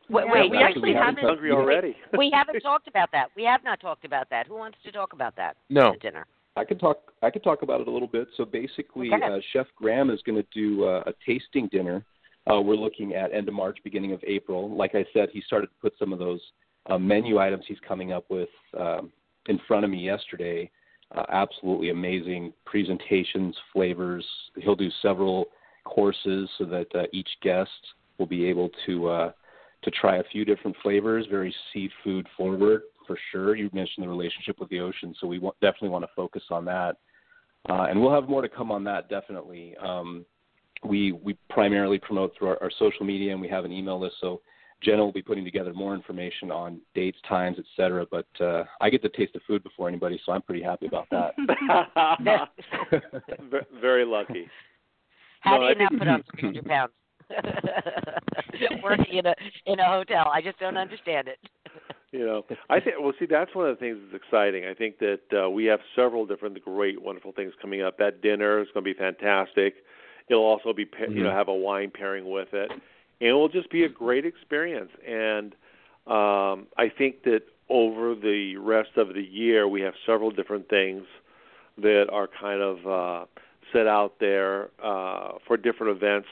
wait, 0.09 0.25
Yeah, 0.27 0.33
wait, 0.33 0.51
we 0.51 0.59
actually 0.59 0.95
wait. 0.95 0.97
haven't- 0.97 1.25
hungry 1.25 1.53
already. 1.53 1.97
we 2.19 2.31
haven't 2.35 2.61
talked 2.61 2.89
about 2.89 3.11
that. 3.13 3.29
We 3.37 3.45
have 3.45 3.63
not 3.65 3.81
talked 3.81 4.05
about 4.05 4.29
that. 4.31 4.47
Who 4.49 4.57
wants 4.57 4.79
to 4.85 4.91
talk 4.93 5.13
about 5.13 5.37
that? 5.37 5.57
No. 5.71 5.93
The 5.93 5.99
dinner. 5.99 6.27
I 6.57 6.65
could 6.65 6.79
talk. 6.79 7.13
I 7.23 7.31
could 7.31 7.43
talk 7.43 7.63
about 7.63 7.81
it 7.81 7.89
a 7.89 7.91
little 7.91 8.07
bit. 8.09 8.29
So 8.37 8.45
basically, 8.45 9.11
Okay. 9.13 9.25
uh, 9.25 9.39
Chef 9.53 9.67
Graham 9.77 10.09
is 10.11 10.21
going 10.23 10.41
to 10.41 10.47
do 10.55 10.85
uh, 10.85 11.03
a 11.07 11.13
tasting 11.27 11.69
dinner. 11.69 12.05
Uh, 12.51 12.61
we're 12.61 12.77
looking 12.77 13.15
at 13.15 13.33
end 13.33 13.49
of 13.49 13.55
March, 13.55 13.79
beginning 13.85 14.13
of 14.13 14.23
April. 14.27 14.75
Like 14.75 14.95
I 14.95 15.05
said, 15.13 15.29
he 15.33 15.41
started 15.43 15.69
to 15.69 15.73
put 15.81 15.95
some 15.99 16.13
of 16.13 16.19
those 16.19 16.41
uh, 16.87 16.99
menu 16.99 17.39
items 17.39 17.65
he's 17.67 17.79
coming 17.87 18.13
up 18.13 18.25
with 18.29 18.51
um, 18.79 19.11
in 19.49 19.59
front 19.67 19.85
of 19.85 19.91
me 19.91 19.99
yesterday. 19.99 20.71
Uh, 21.15 21.25
absolutely 21.31 21.91
amazing 21.91 22.53
presentations, 22.65 23.57
flavors. 23.73 24.25
He'll 24.57 24.75
do 24.75 24.91
several 25.01 25.47
courses 25.85 26.49
so 26.59 26.65
that 26.65 26.87
uh, 26.95 27.05
each 27.13 27.29
guest 27.43 27.71
will 28.19 28.27
be 28.27 28.45
able 28.47 28.71
to 28.87 29.09
uh, 29.09 29.33
to 29.83 29.91
try 29.91 30.17
a 30.17 30.25
few 30.33 30.45
different 30.45 30.77
flavors. 30.83 31.27
Very 31.31 31.55
seafood 31.73 32.27
forward 32.37 32.83
for 33.07 33.19
sure. 33.33 33.55
You 33.55 33.71
mentioned 33.73 34.05
the 34.05 34.09
relationship 34.09 34.59
with 34.59 34.71
the 34.71 34.81
ocean, 34.81 35.15
so 35.21 35.27
we 35.27 35.39
want, 35.39 35.59
definitely 35.61 35.91
want 35.91 36.05
to 36.05 36.11
focus 36.17 36.43
on 36.51 36.65
that. 36.67 36.97
Uh, 37.69 37.87
and 37.89 38.01
we'll 38.01 38.13
have 38.13 38.29
more 38.29 38.43
to 38.43 38.49
come 38.49 38.71
on 38.71 38.85
that 38.85 39.09
definitely. 39.09 39.75
Um, 39.77 40.25
we 40.83 41.13
we 41.13 41.37
primarily 41.51 41.99
promote 41.99 42.33
through 42.37 42.49
our, 42.49 42.63
our 42.63 42.71
social 42.79 43.05
media, 43.07 43.33
and 43.33 43.41
we 43.41 43.49
have 43.49 43.65
an 43.65 43.73
email 43.73 44.01
list. 44.01 44.17
So 44.21 44.41
Jenna 44.83 45.05
will 45.05 45.13
be 45.13 45.23
putting 45.23 45.45
together 45.45 45.73
more 45.73 45.95
information 45.95 46.51
on 46.51 46.81
dates, 46.95 47.19
times, 47.29 47.57
et 47.59 47.65
cetera. 47.77 48.07
But 48.11 48.27
uh, 48.41 48.65
I 48.81 48.91
get 48.91 49.03
to 49.03 49.09
taste 49.09 49.33
the 49.33 49.41
food 49.47 49.63
before 49.63 49.89
anybody, 49.89 50.21
so 50.25 50.33
I'm 50.33 50.43
pretty 50.43 50.63
happy 50.63 50.87
about 50.87 51.09
that. 51.11 51.35
Very 53.81 54.05
lucky. 54.05 54.49
How 55.41 55.57
No, 55.57 55.61
do 55.61 55.67
I 55.67 55.71
you 55.71 55.77
not 55.79 55.99
put 55.99 56.09
on 56.09 56.25
300 56.39 56.67
pounds? 56.67 56.93
Working 58.83 59.19
in 59.19 59.27
a 59.27 59.35
in 59.67 59.81
a 59.81 59.87
hotel, 59.87 60.31
I 60.33 60.43
just 60.43 60.59
don't 60.59 60.77
understand 60.77 61.29
it. 61.29 61.39
You 62.13 62.27
know, 62.27 62.45
I 62.71 62.79
think. 62.81 62.97
Well, 63.01 63.13
see, 63.19 63.27
that's 63.27 63.55
one 63.55 63.69
of 63.69 63.77
the 63.77 63.81
things 63.81 63.99
that's 64.03 64.23
exciting. 64.23 64.67
I 64.67 64.75
think 64.75 64.99
that 64.99 65.21
uh, 65.47 65.51
we 65.51 65.65
have 65.65 65.81
several 65.97 66.27
different 66.27 66.63
great, 66.63 67.01
wonderful 67.01 67.33
things 67.33 67.53
coming 67.61 67.83
up. 67.83 67.99
That 67.99 68.21
dinner 68.21 68.61
is 68.61 68.69
going 68.75 68.85
to 68.85 68.95
be 68.95 68.97
fantastic. 68.97 69.75
It'll 70.29 70.45
also 70.45 70.73
be, 70.73 70.85
pa- 70.85 71.05
you 71.09 71.23
know, 71.23 71.31
Mhm. 71.31 71.35
have 71.35 71.49
a 71.49 71.55
wine 71.55 71.91
pairing 71.91 72.31
with 72.31 72.55
it, 72.55 72.71
and 72.71 72.81
it 73.21 73.33
will 73.33 73.49
just 73.49 73.71
be 73.71 73.85
a 73.85 73.89
great 73.89 74.25
experience. 74.25 74.91
And 75.07 75.55
um, 76.07 76.67
I 76.77 76.89
think 76.89 77.23
that 77.25 77.43
over 77.69 78.15
the 78.15 78.57
rest 78.57 78.97
of 78.97 79.15
the 79.15 79.23
year, 79.23 79.67
we 79.69 79.81
have 79.83 79.95
several 80.07 80.31
different 80.31 80.69
things 80.69 81.05
that 81.79 82.09
are 82.11 82.27
kind 82.27 82.61
of 82.61 82.87
uh, 82.87 83.25
set 83.73 83.87
out 83.87 84.19
there 84.21 84.71
uh, 84.83 85.33
for 85.47 85.57
different 85.57 85.97
events. 85.97 86.29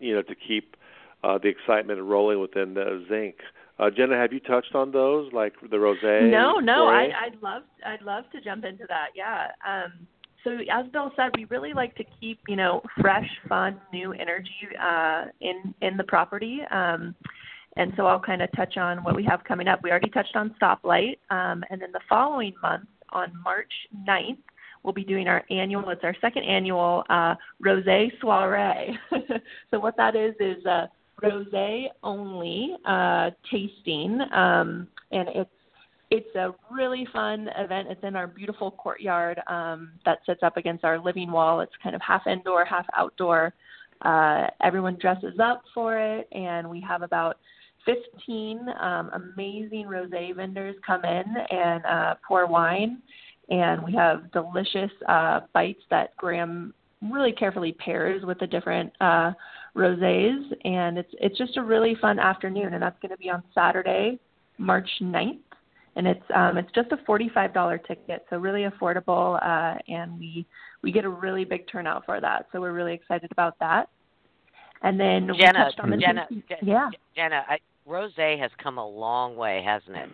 You 0.00 0.14
know, 0.16 0.22
to 0.22 0.34
keep 0.34 0.76
uh, 1.22 1.38
the 1.38 1.48
excitement 1.48 2.00
rolling 2.02 2.40
within 2.40 2.74
the 2.74 3.04
Zinc. 3.08 3.36
Uh, 3.78 3.90
Jenna, 3.90 4.16
have 4.16 4.32
you 4.32 4.40
touched 4.40 4.74
on 4.74 4.92
those, 4.92 5.32
like 5.32 5.54
the 5.62 5.76
rosé? 5.76 6.30
No, 6.30 6.58
no, 6.58 6.86
soiree? 6.86 7.12
I, 7.12 7.26
I'd 7.26 7.42
love, 7.42 7.62
I'd 7.84 8.02
love 8.02 8.24
to 8.32 8.40
jump 8.40 8.64
into 8.64 8.84
that. 8.88 9.08
Yeah. 9.16 9.48
Um, 9.66 10.06
so 10.44 10.58
as 10.70 10.86
Bill 10.92 11.10
said, 11.16 11.30
we 11.36 11.46
really 11.46 11.72
like 11.72 11.94
to 11.96 12.04
keep, 12.20 12.38
you 12.46 12.56
know, 12.56 12.82
fresh, 13.00 13.28
fun, 13.48 13.80
new 13.92 14.12
energy 14.12 14.68
uh, 14.80 15.24
in 15.40 15.74
in 15.80 15.96
the 15.96 16.04
property. 16.04 16.60
Um, 16.70 17.14
and 17.76 17.92
so 17.96 18.06
I'll 18.06 18.20
kind 18.20 18.40
of 18.40 18.48
touch 18.54 18.76
on 18.76 19.02
what 19.02 19.16
we 19.16 19.24
have 19.24 19.42
coming 19.42 19.66
up. 19.66 19.82
We 19.82 19.90
already 19.90 20.10
touched 20.10 20.36
on 20.36 20.54
Stoplight, 20.62 21.18
um, 21.30 21.64
and 21.70 21.82
then 21.82 21.90
the 21.92 22.00
following 22.08 22.52
month, 22.62 22.86
on 23.14 23.32
March 23.42 23.72
9th, 24.06 24.38
we'll 24.82 24.92
be 24.92 25.04
doing 25.04 25.28
our 25.28 25.42
annual. 25.50 25.88
It's 25.90 26.04
our 26.04 26.16
second 26.20 26.44
annual 26.44 27.04
uh, 27.08 27.34
rosé 27.64 28.10
soiree. 28.20 28.98
so 29.70 29.80
what 29.80 29.96
that 29.96 30.14
is 30.14 30.34
is 30.40 30.64
a 30.66 30.90
rosé 31.22 31.86
only 32.02 32.76
uh, 32.84 33.30
tasting, 33.50 34.20
um, 34.32 34.88
and 35.12 35.28
it's 35.28 35.50
it's 36.14 36.34
a 36.36 36.54
really 36.70 37.06
fun 37.12 37.50
event. 37.58 37.88
It's 37.90 38.04
in 38.04 38.14
our 38.14 38.28
beautiful 38.28 38.70
courtyard 38.70 39.40
um, 39.48 39.92
that 40.04 40.18
sits 40.24 40.44
up 40.44 40.56
against 40.56 40.84
our 40.84 40.96
living 40.98 41.32
wall. 41.32 41.60
It's 41.60 41.72
kind 41.82 41.96
of 41.96 42.00
half 42.02 42.26
indoor, 42.28 42.64
half 42.64 42.86
outdoor. 42.96 43.52
Uh, 44.02 44.46
everyone 44.62 44.96
dresses 45.00 45.40
up 45.42 45.62
for 45.74 45.98
it, 45.98 46.28
and 46.30 46.70
we 46.70 46.80
have 46.80 47.02
about 47.02 47.38
15 47.84 48.60
um, 48.80 49.10
amazing 49.12 49.86
rosé 49.86 50.34
vendors 50.36 50.76
come 50.86 51.04
in 51.04 51.24
and 51.50 51.84
uh, 51.84 52.14
pour 52.26 52.46
wine, 52.46 53.02
and 53.48 53.82
we 53.82 53.92
have 53.92 54.30
delicious 54.30 54.90
uh, 55.08 55.40
bites 55.52 55.82
that 55.90 56.16
Graham 56.16 56.72
really 57.10 57.32
carefully 57.32 57.72
pairs 57.72 58.24
with 58.24 58.38
the 58.38 58.46
different 58.46 58.92
uh, 59.00 59.32
rosés, 59.76 60.40
and 60.64 60.96
it's 60.96 61.12
it's 61.14 61.36
just 61.36 61.56
a 61.56 61.62
really 61.62 61.96
fun 62.00 62.20
afternoon, 62.20 62.72
and 62.72 62.82
that's 62.82 62.98
going 63.02 63.10
to 63.10 63.18
be 63.18 63.30
on 63.30 63.42
Saturday, 63.52 64.18
March 64.58 64.88
9th 65.02 65.38
and 65.96 66.06
it's 66.06 66.24
um 66.34 66.56
it's 66.58 66.70
just 66.74 66.90
a 66.92 66.96
forty 67.06 67.28
five 67.32 67.52
dollar 67.54 67.78
ticket 67.78 68.24
so 68.30 68.36
really 68.38 68.64
affordable 68.68 69.36
uh 69.42 69.78
and 69.88 70.18
we 70.18 70.46
we 70.82 70.92
get 70.92 71.04
a 71.04 71.08
really 71.08 71.44
big 71.44 71.66
turnout 71.66 72.04
for 72.04 72.20
that. 72.20 72.46
So 72.52 72.60
we're 72.60 72.72
really 72.74 72.92
excited 72.92 73.32
about 73.32 73.58
that. 73.60 73.88
And 74.82 75.00
then 75.00 75.28
we 75.28 75.38
Jenna, 75.38 75.64
touched 75.64 75.80
on 75.80 75.88
the 75.90 75.96
Jenna, 75.96 76.26
tasting- 76.28 76.42
Je- 76.48 76.56
yeah. 76.66 76.90
Jenna, 77.16 77.42
I, 77.48 77.58
rosé 77.88 78.38
has 78.38 78.50
come 78.62 78.76
a 78.76 78.86
long 78.86 79.34
way, 79.34 79.62
hasn't 79.64 79.96
it? 79.96 80.10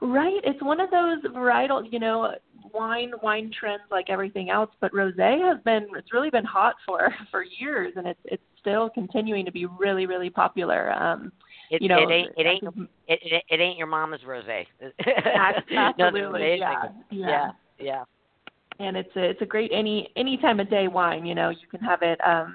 right. 0.00 0.40
It's 0.44 0.62
one 0.62 0.80
of 0.80 0.90
those 0.92 1.22
varietal 1.32 1.90
you 1.92 1.98
know 1.98 2.34
wine 2.72 3.12
wine 3.22 3.50
trends 3.58 3.82
like 3.90 4.08
everything 4.08 4.48
else 4.50 4.70
but 4.80 4.92
rosé 4.92 5.40
has 5.44 5.62
been 5.64 5.86
it's 5.96 6.12
really 6.12 6.30
been 6.30 6.44
hot 6.44 6.74
for 6.86 7.12
for 7.30 7.44
years 7.58 7.92
and 7.96 8.06
it's 8.06 8.20
it's 8.24 8.42
still 8.60 8.88
continuing 8.90 9.44
to 9.44 9.52
be 9.52 9.66
really 9.66 10.06
really 10.06 10.30
popular 10.30 10.92
um 10.92 11.30
It, 11.70 11.82
you 11.82 11.88
know 11.88 11.98
it 11.98 12.12
ain't 12.12 12.30
it 12.36 12.46
ain't 12.46 12.64
it, 13.08 13.20
it, 13.22 13.42
it 13.48 13.60
ain't 13.60 13.78
your 13.78 13.86
mama's 13.86 14.20
rosé. 14.26 14.66
absolutely 15.98 16.56
yeah 16.58 16.88
yeah, 17.10 17.50
yeah. 17.78 18.04
and 18.78 18.96
it's 18.96 19.14
a 19.16 19.22
it's 19.30 19.42
a 19.42 19.46
great 19.46 19.70
any 19.72 20.10
any 20.16 20.36
time 20.36 20.60
of 20.60 20.68
day 20.68 20.88
wine 20.88 21.24
you 21.24 21.34
know 21.34 21.50
you 21.50 21.66
can 21.70 21.80
have 21.80 22.02
it 22.02 22.18
um 22.26 22.54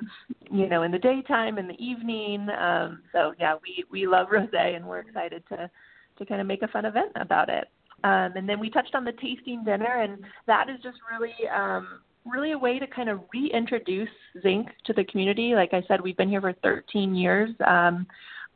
you 0.52 0.68
know 0.68 0.84
in 0.84 0.92
the 0.92 1.00
daytime 1.00 1.58
in 1.58 1.68
the 1.68 1.84
evening 1.84 2.48
um 2.60 3.02
so 3.12 3.34
yeah 3.40 3.56
we 3.62 3.84
we 3.92 4.08
love 4.08 4.28
rosé 4.28 4.76
and 4.76 4.86
we're 4.86 5.00
excited 5.00 5.44
to 5.50 5.70
to 6.18 6.26
kind 6.26 6.42
of 6.42 6.48
make 6.48 6.62
a 6.62 6.68
fun 6.68 6.86
event 6.86 7.12
about 7.16 7.50
it 7.50 7.66
um 8.04 8.34
and 8.36 8.48
then 8.48 8.60
we 8.60 8.70
touched 8.70 8.96
on 8.96 9.04
the 9.04 9.14
tasting 9.14 9.64
dinner 9.64 10.02
and 10.02 10.24
that 10.46 10.70
is 10.70 10.78
just 10.84 10.98
really 11.12 11.34
um 11.50 12.02
really 12.26 12.52
a 12.52 12.58
way 12.58 12.78
to 12.78 12.86
kind 12.86 13.10
of 13.10 13.22
reintroduce 13.34 14.10
zinc 14.42 14.68
to 14.86 14.94
the 14.94 15.04
community 15.06 15.56
like 15.56 15.74
i 15.74 15.82
said 15.88 16.00
we've 16.00 16.18
been 16.18 16.30
here 16.30 16.42
for 16.42 16.54
13 16.62 17.16
years 17.16 17.50
um 17.66 18.06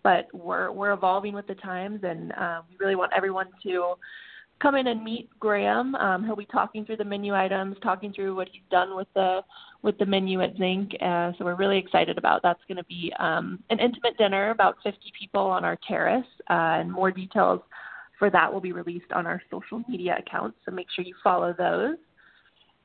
but 0.04 0.28
we're 0.34 0.72
we're 0.72 0.91
evolving 0.91 1.34
with 1.34 1.47
the 1.47 1.56
times 1.56 2.01
and 2.04 2.32
uh, 2.34 2.62
we 2.70 2.76
really 2.80 2.95
want 2.95 3.12
everyone 3.16 3.47
to 3.64 3.95
come 4.62 4.76
in 4.76 4.88
and 4.88 5.04
meet 5.04 5.30
Graham. 5.39 5.95
Um, 5.95 6.24
he'll 6.26 6.36
be 6.36 6.45
talking 6.45 6.86
through 6.86 6.97
the 6.97 7.04
menu 7.06 7.34
items, 7.34 7.76
talking 7.84 8.14
through 8.14 8.36
what 8.36 8.47
he's 8.51 8.62
done 8.72 8.95
with 8.95 9.08
the 9.14 9.41
with 9.82 9.97
the 9.97 10.06
menu 10.06 10.41
at 10.41 10.56
Zinc. 10.58 10.91
Uh, 11.01 11.34
so 11.38 11.43
we're 11.45 11.56
really 11.56 11.78
excited 11.78 12.18
about 12.18 12.41
that's 12.41 12.62
going 12.68 12.78
to 12.78 12.86
be 12.86 13.12
um, 13.20 13.60
an 13.70 13.80
intimate 13.80 14.18
dinner, 14.18 14.51
about 14.51 14.78
50 14.84 14.99
people 15.20 15.41
on 15.41 15.66
our 15.66 15.78
terrace, 15.86 16.26
uh, 16.49 16.80
and 16.80 16.89
more 16.89 17.12
details 17.12 17.60
for 18.18 18.30
that 18.30 18.51
will 18.51 18.62
be 18.62 18.72
released 18.72 19.12
on 19.14 19.28
our 19.28 19.41
social 19.51 19.84
media 19.89 20.16
accounts. 20.18 20.58
So 20.66 20.72
make 20.72 20.88
sure 20.95 21.04
you 21.04 21.16
follow 21.22 21.54
those. 21.58 21.97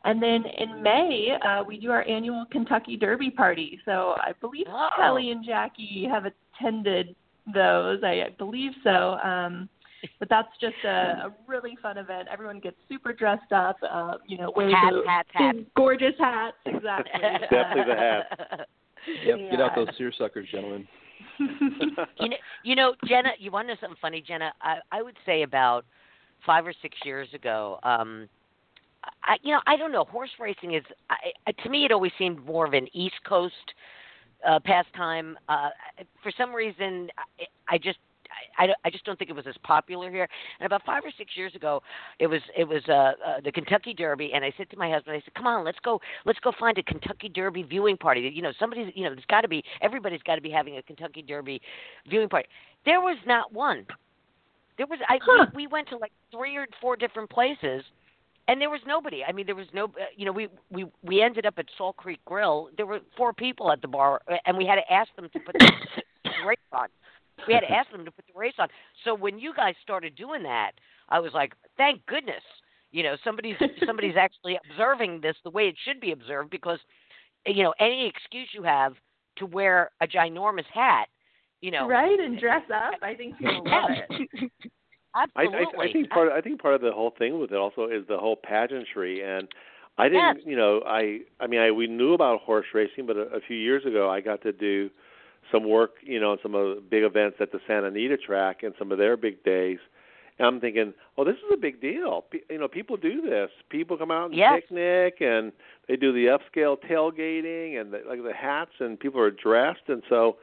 And 0.04 0.22
then 0.22 0.44
in 0.58 0.82
May, 0.82 1.36
uh, 1.44 1.62
we 1.64 1.78
do 1.78 1.90
our 1.90 2.02
annual 2.08 2.44
Kentucky 2.50 2.96
Derby 2.96 3.30
party. 3.30 3.78
So 3.84 4.14
I 4.18 4.32
believe 4.40 4.66
Oh. 4.68 4.88
Kelly 4.96 5.30
and 5.30 5.44
Jackie 5.44 6.06
have 6.10 6.24
attended 6.58 7.14
those. 7.52 8.00
I, 8.02 8.22
I 8.26 8.34
believe 8.38 8.72
so. 8.84 9.18
Um, 9.22 9.68
but 10.18 10.28
that's 10.28 10.48
just 10.60 10.76
a, 10.84 10.88
a 11.26 11.34
really 11.46 11.76
fun 11.82 11.98
event. 11.98 12.28
Everyone 12.32 12.60
gets 12.60 12.76
super 12.88 13.12
dressed 13.12 13.52
up. 13.52 13.76
Uh, 13.88 14.14
you 14.26 14.38
know, 14.38 14.52
wear 14.54 14.70
Hats, 14.70 14.94
the 14.94 15.10
hats, 15.10 15.28
hats. 15.32 15.58
gorgeous 15.76 16.14
hats. 16.18 16.56
Exactly. 16.66 17.20
Definitely 17.50 17.94
the 17.94 18.00
hat. 18.00 18.68
Yep, 19.24 19.38
get 19.52 19.60
out 19.60 19.70
those 19.74 19.88
seersuckers, 19.98 20.50
gentlemen. 20.50 20.86
you 21.38 22.28
know, 22.28 22.36
you 22.62 22.76
know, 22.76 22.94
Jenna. 23.06 23.30
You 23.38 23.50
want 23.50 23.68
to 23.68 23.72
know 23.74 23.78
something 23.80 23.96
funny, 24.02 24.22
Jenna? 24.26 24.52
I, 24.60 24.78
I 24.92 25.00
would 25.02 25.16
say 25.24 25.42
about 25.44 25.86
five 26.44 26.66
or 26.66 26.74
six 26.82 26.94
years 27.06 27.28
ago. 27.32 27.78
Um, 27.84 28.28
I, 29.22 29.36
you 29.42 29.54
know, 29.54 29.60
I 29.66 29.76
don't 29.76 29.92
know. 29.92 30.04
Horse 30.04 30.30
racing 30.38 30.74
is, 30.74 30.82
I, 31.08 31.52
to 31.62 31.70
me, 31.70 31.86
it 31.86 31.92
always 31.92 32.12
seemed 32.18 32.44
more 32.44 32.66
of 32.66 32.74
an 32.74 32.88
East 32.92 33.14
Coast 33.26 33.54
uh, 34.46 34.58
pastime. 34.64 35.38
Uh, 35.48 35.70
for 36.22 36.32
some 36.36 36.54
reason, 36.54 37.08
I, 37.38 37.74
I 37.74 37.78
just. 37.78 37.98
I, 38.58 38.68
I, 38.84 38.90
just 38.90 39.04
don't 39.04 39.18
think 39.18 39.30
it 39.30 39.36
was 39.36 39.46
as 39.48 39.56
popular 39.64 40.10
here. 40.10 40.28
And 40.60 40.66
about 40.66 40.84
five 40.84 41.02
or 41.02 41.10
six 41.16 41.36
years 41.36 41.54
ago, 41.54 41.82
it 42.18 42.26
was 42.26 42.40
it 42.56 42.64
was 42.64 42.82
uh, 42.88 42.92
uh, 42.92 43.40
the 43.42 43.50
Kentucky 43.50 43.94
Derby, 43.94 44.32
and 44.34 44.44
I 44.44 44.52
said 44.56 44.68
to 44.70 44.76
my 44.76 44.90
husband, 44.90 45.16
I 45.16 45.20
said, 45.24 45.34
"Come 45.34 45.46
on, 45.46 45.64
let's 45.64 45.78
go, 45.82 45.98
let's 46.26 46.38
go 46.40 46.52
find 46.60 46.76
a 46.76 46.82
Kentucky 46.82 47.30
Derby 47.30 47.62
viewing 47.62 47.96
party. 47.96 48.30
You 48.32 48.42
know, 48.42 48.52
somebody's, 48.60 48.92
you 48.94 49.04
know, 49.04 49.10
there's 49.10 49.24
got 49.28 49.40
to 49.40 49.48
be 49.48 49.64
everybody's 49.80 50.22
got 50.22 50.34
to 50.36 50.40
be 50.42 50.50
having 50.50 50.76
a 50.76 50.82
Kentucky 50.82 51.22
Derby 51.22 51.60
viewing 52.08 52.28
party." 52.28 52.48
There 52.84 53.00
was 53.00 53.16
not 53.26 53.52
one. 53.52 53.86
There 54.76 54.86
was 54.86 54.98
I 55.08 55.18
Huh. 55.22 55.46
we, 55.54 55.64
we 55.64 55.66
went 55.66 55.88
to 55.88 55.96
like 55.96 56.12
three 56.30 56.56
or 56.56 56.66
four 56.80 56.96
different 56.96 57.30
places, 57.30 57.82
and 58.48 58.60
there 58.60 58.70
was 58.70 58.80
nobody. 58.86 59.22
I 59.22 59.32
mean, 59.32 59.46
there 59.46 59.54
was 59.54 59.66
no. 59.72 59.84
Uh, 59.84 60.08
you 60.16 60.24
know, 60.24 60.32
we 60.32 60.48
we 60.70 60.86
we 61.02 61.22
ended 61.22 61.46
up 61.46 61.54
at 61.58 61.66
Salt 61.76 61.96
Creek 61.96 62.20
Grill. 62.24 62.70
There 62.76 62.86
were 62.86 63.00
four 63.16 63.32
people 63.32 63.70
at 63.70 63.82
the 63.82 63.88
bar, 63.88 64.22
uh, 64.26 64.36
and 64.46 64.56
we 64.56 64.66
had 64.66 64.76
to 64.76 64.92
ask 64.92 65.14
them 65.14 65.28
to 65.32 65.40
put 65.40 65.54
the 65.58 65.70
race 66.46 66.58
on. 66.72 66.88
We 67.46 67.54
had 67.54 67.60
to 67.60 67.70
ask 67.70 67.90
them 67.92 68.04
to 68.04 68.10
put 68.10 68.24
the 68.26 68.38
race 68.38 68.54
on. 68.58 68.68
So 69.04 69.14
when 69.14 69.38
you 69.38 69.54
guys 69.54 69.74
started 69.82 70.16
doing 70.16 70.42
that, 70.42 70.72
I 71.08 71.20
was 71.20 71.32
like, 71.34 71.52
thank 71.76 72.04
goodness. 72.06 72.42
You 72.90 73.02
know, 73.04 73.16
somebody's 73.22 73.56
somebody's 73.86 74.16
actually 74.18 74.58
observing 74.70 75.20
this 75.20 75.36
the 75.44 75.50
way 75.50 75.64
it 75.64 75.76
should 75.84 76.00
be 76.00 76.12
observed 76.12 76.50
because, 76.50 76.78
you 77.46 77.62
know, 77.62 77.74
any 77.78 78.08
excuse 78.08 78.48
you 78.52 78.62
have 78.62 78.94
to 79.36 79.46
wear 79.46 79.90
a 80.00 80.06
ginormous 80.06 80.66
hat, 80.72 81.08
you 81.60 81.70
know, 81.70 81.86
right 81.86 82.18
and 82.18 82.40
dress 82.40 82.62
up. 82.74 82.94
I 83.02 83.14
think 83.14 83.34
you'll 83.38 83.62
love 83.64 83.90
it. 83.90 84.50
I, 85.14 85.24
absolutely. 85.24 85.66
I, 85.78 85.82
I 85.88 85.92
think 85.92 86.10
part 86.10 86.32
I 86.32 86.40
think 86.40 86.60
part 86.60 86.74
of 86.74 86.80
the 86.80 86.92
whole 86.92 87.12
thing 87.18 87.38
with 87.40 87.52
it 87.52 87.56
also 87.56 87.86
is 87.86 88.04
the 88.08 88.18
whole 88.18 88.36
pageantry 88.36 89.22
and 89.22 89.48
I 89.96 90.08
didn't 90.08 90.36
Yes. 90.38 90.46
you 90.46 90.56
know 90.56 90.82
I 90.86 91.20
I 91.40 91.46
mean 91.46 91.60
I 91.60 91.70
we 91.70 91.86
knew 91.86 92.12
about 92.14 92.40
horse 92.42 92.66
racing 92.74 93.06
but 93.06 93.16
a, 93.16 93.22
a 93.34 93.40
few 93.40 93.56
years 93.56 93.84
ago 93.84 94.10
I 94.10 94.20
got 94.20 94.42
to 94.42 94.52
do 94.52 94.90
some 95.50 95.68
work 95.68 95.92
you 96.02 96.20
know 96.20 96.32
on 96.32 96.38
some 96.42 96.54
of 96.54 96.76
the 96.76 96.82
big 96.82 97.02
events 97.04 97.38
at 97.40 97.52
the 97.52 97.60
Santa 97.66 97.86
Anita 97.88 98.16
track 98.16 98.62
and 98.62 98.74
some 98.78 98.92
of 98.92 98.98
their 98.98 99.16
big 99.16 99.42
days 99.44 99.78
and 100.38 100.46
I'm 100.46 100.60
thinking 100.60 100.92
oh 101.16 101.24
this 101.24 101.36
is 101.36 101.52
a 101.52 101.56
big 101.56 101.80
deal 101.80 102.24
P- 102.30 102.42
you 102.50 102.58
know 102.58 102.68
people 102.68 102.96
do 102.96 103.22
this 103.22 103.50
people 103.70 103.96
come 103.96 104.10
out 104.10 104.26
and 104.26 104.34
Yes. 104.34 104.60
picnic 104.62 105.20
and 105.20 105.52
they 105.88 105.96
do 105.96 106.12
the 106.12 106.26
upscale 106.26 106.76
tailgating 106.78 107.80
and 107.80 107.92
the, 107.92 108.02
like 108.06 108.22
the 108.22 108.34
hats 108.34 108.72
and 108.80 109.00
people 109.00 109.20
are 109.20 109.30
dressed 109.30 109.88
and 109.88 110.02
so 110.08 110.36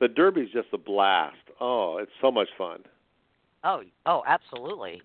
the 0.00 0.08
derby's 0.08 0.50
just 0.52 0.68
a 0.72 0.78
blast 0.78 1.36
oh 1.60 1.98
it's 1.98 2.10
so 2.20 2.30
much 2.32 2.48
fun 2.56 2.80
Oh, 3.64 3.82
oh, 4.06 4.22
absolutely. 4.26 5.02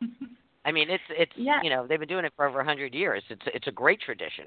I 0.64 0.72
mean, 0.72 0.90
it's 0.90 1.02
it's 1.10 1.32
Yeah. 1.36 1.60
you 1.62 1.70
know 1.70 1.86
they've 1.86 1.98
been 1.98 2.08
doing 2.08 2.24
it 2.24 2.32
for 2.36 2.46
over 2.46 2.60
a 2.60 2.64
hundred 2.64 2.94
years. 2.94 3.22
It's 3.28 3.42
it's 3.46 3.66
a 3.66 3.72
great 3.72 4.00
tradition, 4.00 4.46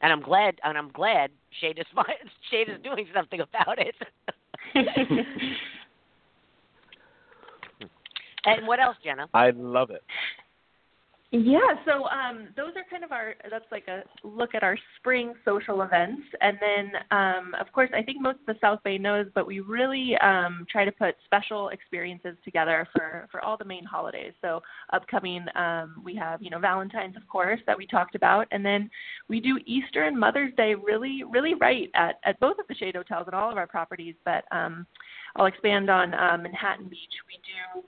and 0.00 0.12
I'm 0.12 0.22
glad 0.22 0.58
and 0.64 0.78
I'm 0.78 0.90
glad 0.90 1.30
Shade 1.60 1.78
is 1.78 1.86
Shade 2.50 2.68
is 2.68 2.80
doing 2.82 3.06
something 3.14 3.40
about 3.40 3.78
it. 3.78 3.94
and 8.46 8.66
what 8.66 8.80
else, 8.80 8.96
Jenna? 9.04 9.28
I 9.34 9.50
love 9.50 9.90
it. 9.90 10.02
Yeah, 11.36 11.74
so 11.84 12.04
um, 12.04 12.50
those 12.56 12.74
are 12.76 12.84
kind 12.88 13.02
of 13.02 13.10
our. 13.10 13.34
That's 13.50 13.64
like 13.72 13.88
a 13.88 14.04
look 14.22 14.54
at 14.54 14.62
our 14.62 14.78
spring 14.96 15.34
social 15.44 15.82
events, 15.82 16.22
and 16.40 16.56
then 16.60 16.92
um, 17.10 17.56
of 17.60 17.72
course 17.72 17.90
I 17.92 18.04
think 18.04 18.22
most 18.22 18.38
of 18.38 18.46
the 18.46 18.54
South 18.60 18.78
Bay 18.84 18.98
knows, 18.98 19.26
but 19.34 19.44
we 19.44 19.58
really 19.58 20.16
um, 20.18 20.64
try 20.70 20.84
to 20.84 20.92
put 20.92 21.16
special 21.24 21.70
experiences 21.70 22.36
together 22.44 22.86
for 22.92 23.26
for 23.32 23.44
all 23.44 23.56
the 23.56 23.64
main 23.64 23.82
holidays. 23.82 24.32
So 24.42 24.62
upcoming, 24.92 25.44
um, 25.56 26.00
we 26.04 26.14
have 26.14 26.40
you 26.40 26.50
know 26.50 26.60
Valentine's 26.60 27.16
of 27.16 27.26
course 27.26 27.58
that 27.66 27.76
we 27.76 27.84
talked 27.84 28.14
about, 28.14 28.46
and 28.52 28.64
then 28.64 28.88
we 29.28 29.40
do 29.40 29.58
Easter 29.66 30.04
and 30.04 30.16
Mother's 30.16 30.54
Day 30.56 30.76
really 30.76 31.24
really 31.28 31.54
right 31.54 31.90
at 31.96 32.20
at 32.24 32.38
both 32.38 32.60
of 32.60 32.68
the 32.68 32.76
Shade 32.76 32.94
hotels 32.94 33.24
and 33.26 33.34
all 33.34 33.50
of 33.50 33.56
our 33.56 33.66
properties. 33.66 34.14
But 34.24 34.44
um, 34.52 34.86
I'll 35.34 35.46
expand 35.46 35.90
on 35.90 36.14
um, 36.14 36.44
Manhattan 36.44 36.88
Beach. 36.88 37.12
We 37.26 37.40
do 37.42 37.82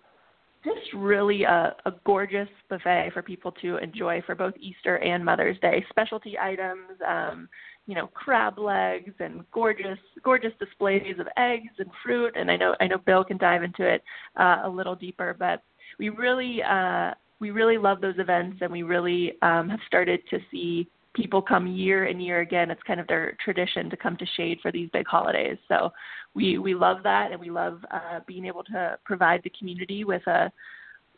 just 0.67 0.93
really 0.95 1.45
a, 1.45 1.75
a 1.87 1.93
gorgeous 2.05 2.49
buffet 2.69 3.11
for 3.15 3.23
people 3.23 3.53
to 3.63 3.77
enjoy 3.79 4.23
for 4.27 4.35
both 4.35 4.55
Easter 4.59 4.97
and 4.97 5.25
Mother's 5.25 5.59
Day. 5.61 5.85
Specialty 5.91 6.37
items, 6.39 6.91
um, 7.07 7.49
you 7.87 7.95
know, 7.95 8.09
crab 8.09 8.59
legs 8.59 9.15
and 9.21 9.45
gorgeous, 9.53 9.99
gorgeous 10.25 10.53
displays 10.59 11.19
of 11.21 11.29
eggs 11.37 11.73
and 11.79 11.89
fruit. 12.05 12.35
And 12.37 12.51
I 12.51 12.57
know, 12.57 12.75
I 12.81 12.89
know 12.89 12.99
Bill 12.99 13.25
can 13.25 13.39
dive 13.39 13.63
into 13.63 13.89
it 13.89 14.03
uh, 14.37 14.63
a 14.65 14.69
little 14.69 14.97
deeper, 14.97 15.37
but 15.39 15.63
we 15.99 16.09
really, 16.09 16.63
uh, 16.63 17.13
we 17.39 17.51
really 17.51 17.79
love 17.79 18.01
those 18.01 18.19
events, 18.19 18.59
and 18.61 18.73
we 18.73 18.83
really 18.83 19.35
um, 19.43 19.69
have 19.69 19.81
started 19.87 20.21
to 20.31 20.39
see 20.51 20.89
people 21.17 21.41
come 21.41 21.67
year 21.67 22.05
and 22.05 22.23
year 22.23 22.41
again. 22.41 22.71
It's 22.71 22.83
kind 22.87 23.01
of 23.01 23.09
their 23.09 23.37
tradition 23.43 23.91
to 23.91 23.97
come 23.97 24.17
to 24.19 24.27
Shade 24.37 24.59
for 24.61 24.71
these 24.71 24.91
big 24.93 25.07
holidays. 25.07 25.57
So 25.67 25.91
we 26.35 26.59
we 26.59 26.75
love 26.75 26.99
that, 27.03 27.33
and 27.33 27.41
we 27.41 27.51
love 27.51 27.85
uh, 27.91 28.21
being 28.27 28.45
able 28.45 28.63
to 28.65 28.99
provide 29.05 29.41
the 29.43 29.53
community 29.59 30.05
with 30.05 30.25
a 30.27 30.53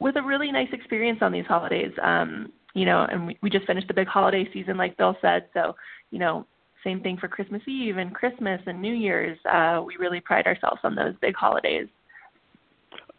with 0.00 0.16
a 0.16 0.22
really 0.22 0.52
nice 0.52 0.68
experience 0.72 1.18
on 1.20 1.32
these 1.32 1.46
holidays. 1.46 1.92
Um, 2.02 2.52
you 2.74 2.84
know, 2.84 3.06
and 3.10 3.26
we, 3.26 3.38
we 3.42 3.50
just 3.50 3.66
finished 3.66 3.88
the 3.88 3.94
big 3.94 4.06
holiday 4.06 4.48
season, 4.52 4.76
like 4.76 4.96
Bill 4.96 5.16
said. 5.20 5.46
So 5.52 5.74
you 6.10 6.18
know, 6.18 6.46
same 6.84 7.00
thing 7.00 7.16
for 7.18 7.28
Christmas 7.28 7.62
Eve 7.66 7.98
and 7.98 8.14
Christmas 8.14 8.60
and 8.66 8.80
New 8.80 8.94
Year's. 8.94 9.38
Uh, 9.50 9.82
we 9.84 9.96
really 9.96 10.20
pride 10.20 10.46
ourselves 10.46 10.80
on 10.84 10.94
those 10.94 11.14
big 11.20 11.34
holidays. 11.34 11.88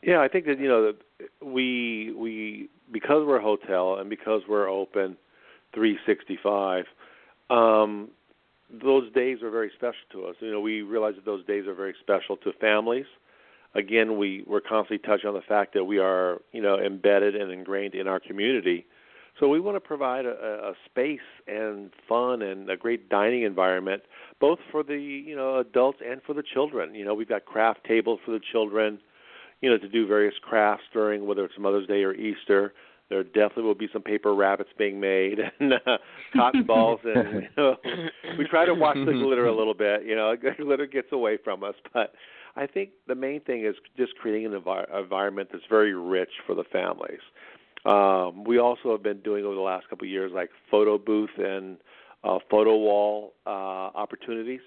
Yeah, 0.01 0.21
I 0.21 0.29
think 0.29 0.45
that 0.45 0.59
you 0.59 0.69
know 0.69 0.93
that 0.93 1.45
we 1.45 2.13
we 2.17 2.69
because 2.91 3.25
we're 3.27 3.39
a 3.39 3.43
hotel 3.43 3.97
and 3.99 4.09
because 4.09 4.41
we're 4.47 4.69
open 4.69 5.17
365, 5.73 6.85
um, 7.49 8.09
those 8.81 9.11
days 9.13 9.41
are 9.41 9.49
very 9.49 9.71
special 9.75 9.99
to 10.11 10.25
us. 10.25 10.35
You 10.39 10.51
know, 10.51 10.61
we 10.61 10.81
realize 10.81 11.15
that 11.15 11.25
those 11.25 11.45
days 11.45 11.67
are 11.67 11.73
very 11.73 11.95
special 11.99 12.37
to 12.37 12.51
families. 12.53 13.05
Again, 13.75 14.17
we 14.17 14.43
we're 14.47 14.61
constantly 14.61 14.99
touching 14.99 15.27
on 15.27 15.35
the 15.35 15.41
fact 15.41 15.73
that 15.73 15.85
we 15.85 15.99
are 15.99 16.39
you 16.51 16.61
know 16.61 16.79
embedded 16.79 17.35
and 17.35 17.51
ingrained 17.51 17.95
in 17.95 18.07
our 18.07 18.19
community. 18.19 18.85
So 19.39 19.47
we 19.47 19.59
want 19.59 19.75
to 19.75 19.79
provide 19.79 20.25
a, 20.25 20.31
a 20.31 20.73
space 20.85 21.19
and 21.47 21.91
fun 22.07 22.41
and 22.41 22.69
a 22.69 22.75
great 22.75 23.09
dining 23.09 23.43
environment, 23.43 24.03
both 24.39 24.59
for 24.71 24.83
the 24.83 24.97
you 24.97 25.35
know 25.35 25.59
adults 25.59 25.99
and 26.05 26.21
for 26.23 26.33
the 26.33 26.43
children. 26.43 26.95
You 26.95 27.05
know, 27.05 27.13
we've 27.13 27.29
got 27.29 27.45
craft 27.45 27.83
tables 27.85 28.19
for 28.25 28.31
the 28.31 28.41
children 28.51 28.99
you 29.61 29.69
know, 29.69 29.77
to 29.77 29.89
do 29.89 30.07
various 30.07 30.35
crafts 30.41 30.85
during 30.93 31.25
whether 31.25 31.43
it's 31.45 31.57
Mother's 31.59 31.87
Day 31.87 32.03
or 32.03 32.13
Easter. 32.13 32.73
There 33.09 33.23
definitely 33.23 33.63
will 33.63 33.75
be 33.75 33.89
some 33.91 34.03
paper 34.03 34.35
rabbits 34.35 34.69
being 34.77 34.99
made 34.99 35.39
and 35.59 35.73
uh, 35.73 35.97
cotton 36.35 36.63
balls, 36.63 36.99
and 37.03 37.43
you 37.43 37.49
know, 37.57 37.75
we 38.37 38.45
try 38.45 38.65
to 38.65 38.73
watch 38.73 38.97
the 38.97 39.13
glitter 39.13 39.47
a 39.47 39.55
little 39.55 39.73
bit. 39.73 40.05
You 40.05 40.15
know, 40.15 40.35
glitter 40.57 40.85
gets 40.85 41.11
away 41.11 41.37
from 41.43 41.63
us, 41.63 41.75
but 41.93 42.13
I 42.55 42.67
think 42.67 42.91
the 43.07 43.15
main 43.15 43.41
thing 43.41 43.65
is 43.65 43.75
just 43.97 44.15
creating 44.15 44.45
an 44.45 44.59
envi- 44.59 45.01
environment 45.01 45.49
that's 45.51 45.65
very 45.69 45.93
rich 45.93 46.31
for 46.45 46.55
the 46.55 46.63
families. 46.65 47.19
Um, 47.85 48.43
we 48.43 48.59
also 48.59 48.91
have 48.91 49.03
been 49.03 49.21
doing 49.21 49.45
over 49.45 49.55
the 49.55 49.61
last 49.61 49.89
couple 49.89 50.05
of 50.05 50.11
years 50.11 50.31
like 50.33 50.49
photo 50.69 50.97
booth 50.97 51.29
and 51.37 51.77
uh, 52.23 52.39
photo 52.51 52.75
wall 52.75 53.33
uh, 53.47 53.49
opportunities 53.95 54.59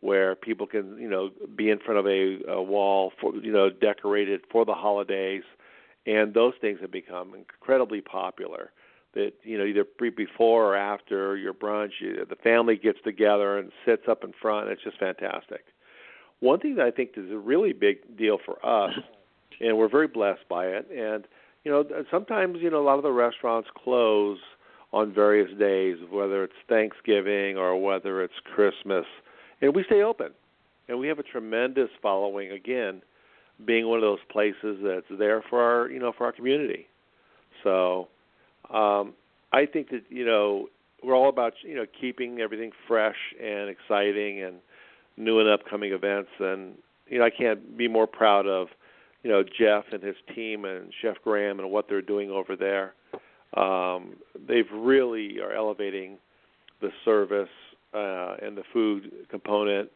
where 0.00 0.34
people 0.34 0.66
can 0.66 0.98
you 0.98 1.08
know 1.08 1.30
be 1.56 1.70
in 1.70 1.78
front 1.78 1.98
of 1.98 2.06
a, 2.06 2.38
a 2.48 2.62
wall 2.62 3.12
for 3.20 3.34
you 3.36 3.52
know 3.52 3.70
decorated 3.70 4.42
for 4.52 4.64
the 4.64 4.74
holidays 4.74 5.42
and 6.06 6.34
those 6.34 6.54
things 6.60 6.78
have 6.80 6.90
become 6.90 7.34
incredibly 7.34 8.00
popular 8.00 8.70
that 9.14 9.32
you 9.42 9.58
know 9.58 9.64
either 9.64 9.84
pre- 9.84 10.10
before 10.10 10.64
or 10.64 10.76
after 10.76 11.36
your 11.36 11.54
brunch 11.54 11.92
you, 12.00 12.24
the 12.28 12.36
family 12.36 12.76
gets 12.76 12.98
together 13.04 13.58
and 13.58 13.72
sits 13.84 14.04
up 14.08 14.24
in 14.24 14.32
front 14.40 14.68
it's 14.68 14.82
just 14.82 14.98
fantastic 14.98 15.64
one 16.40 16.58
thing 16.60 16.76
that 16.76 16.86
i 16.86 16.90
think 16.90 17.10
is 17.16 17.30
a 17.30 17.38
really 17.38 17.72
big 17.72 18.16
deal 18.16 18.38
for 18.44 18.64
us 18.64 18.94
and 19.60 19.76
we're 19.76 19.88
very 19.88 20.08
blessed 20.08 20.48
by 20.48 20.66
it 20.66 20.88
and 20.90 21.26
you 21.64 21.70
know, 21.70 21.84
sometimes 22.10 22.58
you 22.60 22.70
know 22.70 22.80
a 22.80 22.86
lot 22.86 22.96
of 22.96 23.02
the 23.02 23.12
restaurants 23.12 23.68
close 23.76 24.38
on 24.92 25.12
various 25.12 25.56
days, 25.58 25.98
whether 26.10 26.42
it's 26.42 26.54
Thanksgiving 26.68 27.56
or 27.56 27.80
whether 27.80 28.22
it's 28.22 28.34
Christmas, 28.54 29.04
and 29.60 29.74
we 29.74 29.84
stay 29.84 30.02
open, 30.02 30.30
and 30.88 30.98
we 30.98 31.06
have 31.06 31.18
a 31.18 31.22
tremendous 31.22 31.90
following. 32.02 32.50
Again, 32.50 33.02
being 33.66 33.88
one 33.88 33.98
of 33.98 34.02
those 34.02 34.18
places 34.30 34.78
that's 34.82 35.18
there 35.18 35.42
for 35.48 35.62
our 35.62 35.90
you 35.90 35.98
know 35.98 36.12
for 36.16 36.24
our 36.24 36.32
community. 36.32 36.86
So, 37.62 38.08
um, 38.72 39.14
I 39.52 39.66
think 39.66 39.90
that 39.90 40.02
you 40.08 40.24
know 40.24 40.68
we're 41.02 41.14
all 41.14 41.28
about 41.28 41.54
you 41.62 41.74
know 41.74 41.86
keeping 42.00 42.40
everything 42.40 42.72
fresh 42.86 43.16
and 43.42 43.68
exciting 43.68 44.42
and 44.42 44.56
new 45.16 45.40
and 45.40 45.48
upcoming 45.48 45.92
events, 45.92 46.30
and 46.38 46.74
you 47.08 47.18
know 47.18 47.24
I 47.24 47.30
can't 47.30 47.76
be 47.76 47.88
more 47.88 48.06
proud 48.06 48.46
of 48.46 48.68
you 49.22 49.30
know 49.30 49.42
Jeff 49.42 49.84
and 49.92 50.02
his 50.02 50.16
team 50.34 50.64
and 50.64 50.92
Chef 51.02 51.16
Graham 51.22 51.58
and 51.58 51.70
what 51.70 51.88
they're 51.88 52.02
doing 52.02 52.30
over 52.30 52.56
there. 52.56 52.94
Um, 53.56 54.16
they've 54.48 54.70
really 54.72 55.40
are 55.40 55.52
elevating 55.52 56.18
the 56.80 56.90
service 57.04 57.48
uh, 57.92 58.36
and 58.40 58.56
the 58.56 58.62
food 58.72 59.10
component 59.28 59.90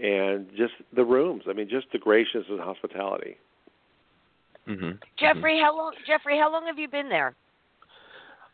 and 0.00 0.48
just 0.56 0.72
the 0.94 1.04
rooms. 1.04 1.44
I 1.48 1.52
mean, 1.52 1.68
just 1.68 1.86
the 1.92 1.98
graciousness 1.98 2.46
and 2.48 2.60
hospitality. 2.60 3.36
Mm-hmm. 4.68 4.92
Jeffrey, 5.18 5.60
how 5.62 5.76
long? 5.76 5.92
Jeffrey, 6.06 6.38
how 6.38 6.50
long 6.50 6.66
have 6.66 6.78
you 6.78 6.88
been 6.88 7.08
there? 7.08 7.34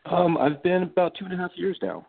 Um, 0.05 0.37
I've 0.37 0.61
been 0.63 0.83
about 0.83 1.15
two 1.17 1.25
and 1.25 1.33
a 1.33 1.37
half 1.37 1.51
years 1.55 1.77
now. 1.81 2.05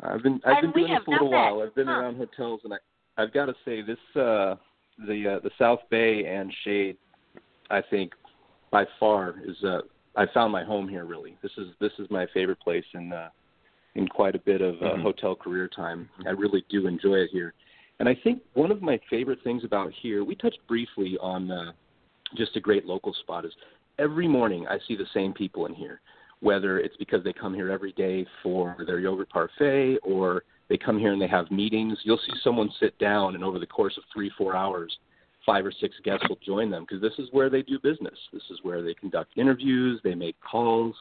I've 0.00 0.22
been 0.22 0.40
I've 0.44 0.58
And 0.64 0.72
been 0.72 0.82
we 0.82 0.88
doing 0.88 0.92
have 0.92 1.02
this 1.02 1.08
a 1.08 1.10
little 1.10 1.30
not 1.30 1.44
met. 1.46 1.52
while. 1.52 1.62
I've 1.66 1.74
been 1.74 1.86
Huh. 1.86 1.92
around 1.94 2.16
hotels, 2.16 2.60
and 2.64 2.74
I 2.74 2.76
I've 3.18 3.32
got 3.32 3.46
to 3.46 3.54
say 3.64 3.82
this 3.82 3.98
uh, 4.16 4.56
the 5.06 5.36
uh, 5.36 5.40
the 5.40 5.50
South 5.58 5.80
Bay 5.90 6.24
and 6.26 6.52
Shade, 6.64 6.96
I 7.70 7.82
think, 7.90 8.12
by 8.70 8.86
far 9.00 9.34
is 9.44 9.56
uh, 9.64 9.80
I 10.16 10.26
found 10.32 10.52
my 10.52 10.62
home 10.64 10.88
here. 10.88 11.04
Really, 11.04 11.36
this 11.42 11.52
is 11.58 11.68
this 11.80 11.92
is 11.98 12.06
my 12.10 12.26
favorite 12.32 12.60
place 12.60 12.84
in 12.94 13.12
uh, 13.12 13.28
in 13.96 14.06
quite 14.08 14.34
a 14.34 14.40
bit 14.40 14.60
of 14.60 14.76
uh, 14.82 14.94
Mhm. 14.96 15.02
hotel 15.02 15.34
career 15.34 15.68
time. 15.68 16.08
I 16.26 16.30
really 16.30 16.64
do 16.68 16.86
enjoy 16.86 17.16
it 17.16 17.30
here, 17.30 17.54
and 18.02 18.08
I 18.08 18.20
think 18.22 18.42
one 18.54 18.70
of 18.70 18.82
my 18.82 19.00
favorite 19.08 19.38
things 19.42 19.64
about 19.64 19.92
here 20.02 20.24
we 20.24 20.34
touched 20.34 20.58
briefly 20.66 21.16
on 21.22 21.50
uh, 21.50 21.72
just 22.36 22.56
a 22.56 22.60
great 22.60 22.84
local 22.84 23.14
spot 23.14 23.44
is 23.44 23.52
every 23.98 24.26
morning 24.28 24.66
I 24.68 24.78
see 24.86 24.96
the 24.96 25.06
same 25.14 25.32
people 25.32 25.64
in 25.66 25.74
here 25.74 26.02
whether 26.42 26.80
it's 26.80 26.96
because 26.96 27.22
they 27.22 27.32
come 27.32 27.54
here 27.54 27.70
every 27.70 27.92
day 27.92 28.26
for 28.42 28.76
their 28.84 28.98
yogurt 28.98 29.30
parfait 29.30 29.98
or 30.02 30.42
they 30.68 30.76
come 30.76 30.98
here 30.98 31.12
and 31.12 31.22
they 31.22 31.28
have 31.28 31.50
meetings. 31.50 31.98
You'll 32.02 32.18
see 32.18 32.32
someone 32.42 32.68
sit 32.80 32.98
down, 32.98 33.34
and 33.34 33.44
over 33.44 33.58
the 33.58 33.66
course 33.66 33.96
of 33.96 34.02
three, 34.12 34.30
four 34.36 34.56
hours, 34.56 34.96
five 35.46 35.64
or 35.64 35.72
six 35.80 35.94
guests 36.04 36.26
will 36.28 36.38
join 36.44 36.70
them 36.70 36.84
because 36.88 37.00
this 37.00 37.12
is 37.18 37.28
where 37.30 37.48
they 37.48 37.62
do 37.62 37.78
business. 37.78 38.18
This 38.32 38.42
is 38.50 38.58
where 38.62 38.82
they 38.82 38.94
conduct 38.94 39.36
interviews, 39.36 40.00
they 40.02 40.14
make 40.14 40.36
calls. 40.40 40.94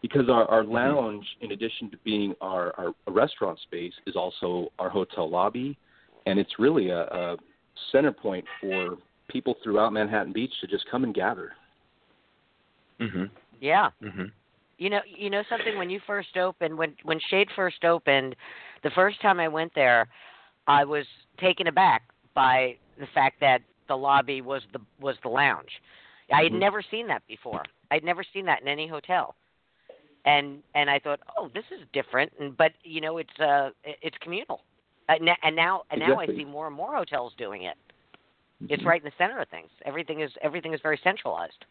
Because 0.00 0.30
our, 0.30 0.46
our 0.46 0.64
lounge, 0.64 1.26
in 1.42 1.52
addition 1.52 1.90
to 1.90 1.98
being 2.04 2.34
our, 2.40 2.72
our 2.78 2.94
restaurant 3.12 3.58
space, 3.60 3.92
is 4.06 4.16
also 4.16 4.72
our 4.78 4.88
hotel 4.88 5.28
lobby, 5.28 5.76
and 6.26 6.38
it's 6.38 6.58
really 6.58 6.90
a, 6.90 7.02
a 7.02 7.36
center 7.92 8.12
point 8.12 8.44
for 8.60 8.96
people 9.28 9.56
throughout 9.62 9.92
Manhattan 9.92 10.32
Beach 10.32 10.52
to 10.60 10.66
just 10.66 10.84
come 10.90 11.04
and 11.04 11.14
gather. 11.14 11.52
Mm-hmm. 13.00 13.24
Yeah. 13.60 13.90
Mm-hmm. 14.02 14.24
You 14.78 14.90
know, 14.90 15.00
you 15.06 15.30
know 15.30 15.42
something. 15.48 15.76
When 15.76 15.90
you 15.90 16.00
first 16.06 16.36
opened, 16.36 16.76
when 16.76 16.94
when 17.04 17.20
Shade 17.28 17.48
first 17.54 17.84
opened, 17.84 18.34
the 18.82 18.90
first 18.90 19.20
time 19.20 19.38
I 19.38 19.48
went 19.48 19.72
there, 19.74 20.08
I 20.66 20.84
was 20.84 21.04
taken 21.38 21.66
aback 21.66 22.02
by 22.34 22.76
the 22.98 23.06
fact 23.14 23.40
that 23.40 23.60
the 23.88 23.96
lobby 23.96 24.40
was 24.40 24.62
the 24.72 24.80
was 25.00 25.16
the 25.22 25.28
lounge. 25.28 25.70
I 26.32 26.44
had 26.44 26.52
Mhm. 26.52 26.60
never 26.60 26.80
seen 26.80 27.08
that 27.08 27.26
before. 27.26 27.64
I'd 27.90 28.04
never 28.04 28.22
seen 28.22 28.46
that 28.46 28.62
in 28.62 28.68
any 28.68 28.86
hotel, 28.86 29.34
and 30.24 30.62
and 30.74 30.88
I 30.88 30.98
thought, 30.98 31.20
oh, 31.36 31.48
this 31.48 31.64
is 31.70 31.86
different. 31.92 32.32
And 32.38 32.56
but 32.56 32.72
you 32.82 33.00
know, 33.00 33.18
it's 33.18 33.38
uh, 33.38 33.70
it's 33.84 34.16
communal, 34.18 34.62
and 35.10 35.24
now 35.24 35.36
and 35.42 35.56
now, 35.56 35.82
and 35.90 36.00
now 36.00 36.18
I 36.18 36.26
see 36.26 36.44
more 36.44 36.66
and 36.66 36.76
more 36.76 36.94
hotels 36.94 37.32
doing 37.36 37.62
it. 37.62 37.76
It's 38.68 38.82
Mhm. 38.82 38.86
right 38.86 39.00
in 39.00 39.04
the 39.04 39.16
center 39.16 39.40
of 39.40 39.48
things. 39.48 39.70
Everything 39.84 40.20
is 40.20 40.36
everything 40.42 40.72
is 40.72 40.80
very 40.80 40.98
centralized. 40.98 41.64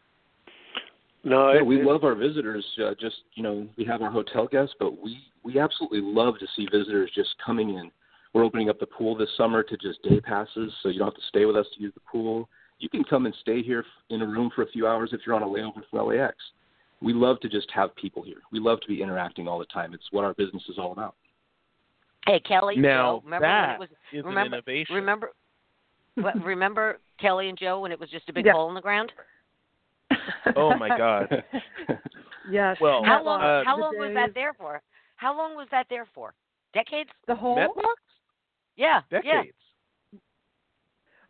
No, 1.22 1.52
Yeah, 1.52 1.62
we 1.62 1.82
love 1.82 2.02
our 2.02 2.14
visitors. 2.14 2.66
Uh, 2.78 2.94
just 2.94 3.22
you 3.34 3.42
know, 3.42 3.68
we 3.76 3.84
have 3.84 4.02
our 4.02 4.10
hotel 4.10 4.46
guests, 4.46 4.74
but 4.78 4.98
we 4.98 5.22
we 5.42 5.58
absolutely 5.58 6.00
love 6.00 6.38
to 6.38 6.46
see 6.48 6.66
visitors 6.66 7.10
just 7.12 7.36
coming 7.38 7.70
in. 7.70 7.90
We're 8.32 8.44
opening 8.44 8.68
up 8.68 8.78
the 8.78 8.86
pool 8.86 9.16
this 9.16 9.34
summer 9.36 9.62
to 9.62 9.76
just 9.76 10.02
day 10.02 10.20
passes, 10.20 10.72
so 10.82 10.88
you 10.88 10.98
don't 10.98 11.08
have 11.08 11.14
to 11.14 11.26
stay 11.28 11.46
with 11.46 11.56
us 11.56 11.68
to 11.74 11.80
use 11.80 11.94
the 11.94 12.00
pool. 12.00 12.48
You 12.78 12.88
can 12.88 13.04
come 13.04 13.26
and 13.26 13.34
stay 13.36 13.62
here 13.62 13.84
in 14.08 14.22
a 14.22 14.26
room 14.26 14.50
for 14.50 14.62
a 14.62 14.68
few 14.68 14.86
hours 14.86 15.12
if 15.12 15.26
you're 15.26 15.34
on 15.34 15.42
a 15.42 15.46
layover 15.46 15.84
from 15.90 16.06
LAX. 16.06 16.36
We 17.02 17.12
love 17.12 17.40
to 17.40 17.48
just 17.48 17.70
have 17.72 17.94
people 17.96 18.22
here. 18.22 18.42
We 18.52 18.58
love 18.58 18.80
to 18.80 18.88
be 18.88 19.02
interacting 19.02 19.48
all 19.48 19.58
the 19.58 19.66
time. 19.66 19.94
It's 19.94 20.12
what 20.12 20.24
our 20.24 20.34
business 20.34 20.62
is 20.68 20.78
all 20.78 20.92
about. 20.92 21.14
Hey, 22.26 22.40
Kelly. 22.40 22.76
Now 22.76 23.16
Joe, 23.16 23.22
remember 23.24 23.46
that 23.46 23.66
when 23.66 23.74
it 23.74 23.80
was 23.80 23.88
is 24.12 24.24
remember- 24.24 24.40
an 24.40 24.46
innovation. 24.46 24.94
Remember, 24.96 25.30
what, 26.16 26.44
remember 26.44 26.98
Kelly 27.20 27.48
and 27.48 27.58
Joe 27.58 27.80
when 27.80 27.92
it 27.92 28.00
was 28.00 28.10
just 28.10 28.28
a 28.28 28.32
big 28.32 28.46
Yeah. 28.46 28.52
hole 28.52 28.68
in 28.68 28.74
the 28.74 28.80
ground? 28.80 29.12
Oh 30.56 30.74
my 30.76 30.88
God. 30.88 31.44
yes. 32.50 32.76
Well, 32.80 33.02
How 33.04 33.22
long? 33.24 33.40
uh, 33.40 33.62
how 33.64 33.78
long 33.78 33.96
was 33.96 34.10
that 34.14 34.34
there 34.34 34.54
for? 34.54 34.82
How 35.16 35.36
long 35.36 35.54
was 35.54 35.68
that 35.70 35.86
there 35.88 36.06
for? 36.14 36.34
Decades? 36.74 37.10
The 37.26 37.34
whole 37.34 37.56
Metlox? 37.56 37.94
Yeah. 38.76 39.00
Yeah. 39.10 39.20
Decades. 39.20 39.56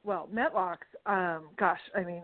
well, 0.02 0.28
Metlox, 0.32 0.78
um, 1.06 1.48
gosh, 1.58 1.80
I 1.96 2.02
mean, 2.02 2.22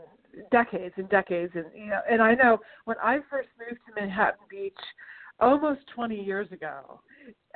decades 0.50 0.94
and 0.96 1.08
decades, 1.08 1.52
and 1.54 1.66
you 1.74 1.86
know, 1.90 2.00
and 2.10 2.22
I 2.22 2.34
know 2.34 2.58
when 2.84 2.96
I 3.02 3.18
first 3.30 3.48
moved 3.58 3.80
to 3.88 4.00
Manhattan 4.00 4.40
Beach, 4.50 4.74
almost 5.40 5.80
20 5.94 6.18
years 6.22 6.50
ago, 6.52 7.00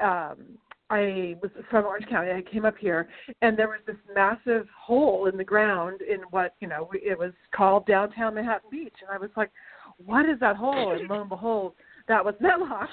um, 0.03 0.59
I 0.91 1.37
was 1.41 1.51
from 1.71 1.85
Orange 1.87 2.07
County. 2.09 2.33
I 2.33 2.43
came 2.43 2.65
up 2.65 2.77
here, 2.77 3.09
and 3.43 3.57
there 3.57 3.69
was 3.69 3.79
this 3.87 3.97
massive 4.15 4.67
hole 4.77 5.27
in 5.27 5.37
the 5.37 5.45
ground 5.45 6.01
in 6.03 6.21
what 6.31 6.55
you 6.61 6.69
know 6.69 6.91
it 6.93 7.19
was 7.19 7.33
called 7.55 7.87
downtown 7.87 8.35
Manhattan 8.35 8.69
Beach, 8.71 8.95
and 9.01 9.11
I 9.11 9.19
was 9.19 9.31
like, 9.37 9.51
"What 10.05 10.29
is 10.29 10.41
that 10.41 10.57
hole?" 10.57 10.93
And 10.93 11.09
lo 11.09 11.21
and 11.21 11.29
behold, 11.29 11.75
that 12.09 12.25
was 12.25 12.35
Metlox 12.43 12.89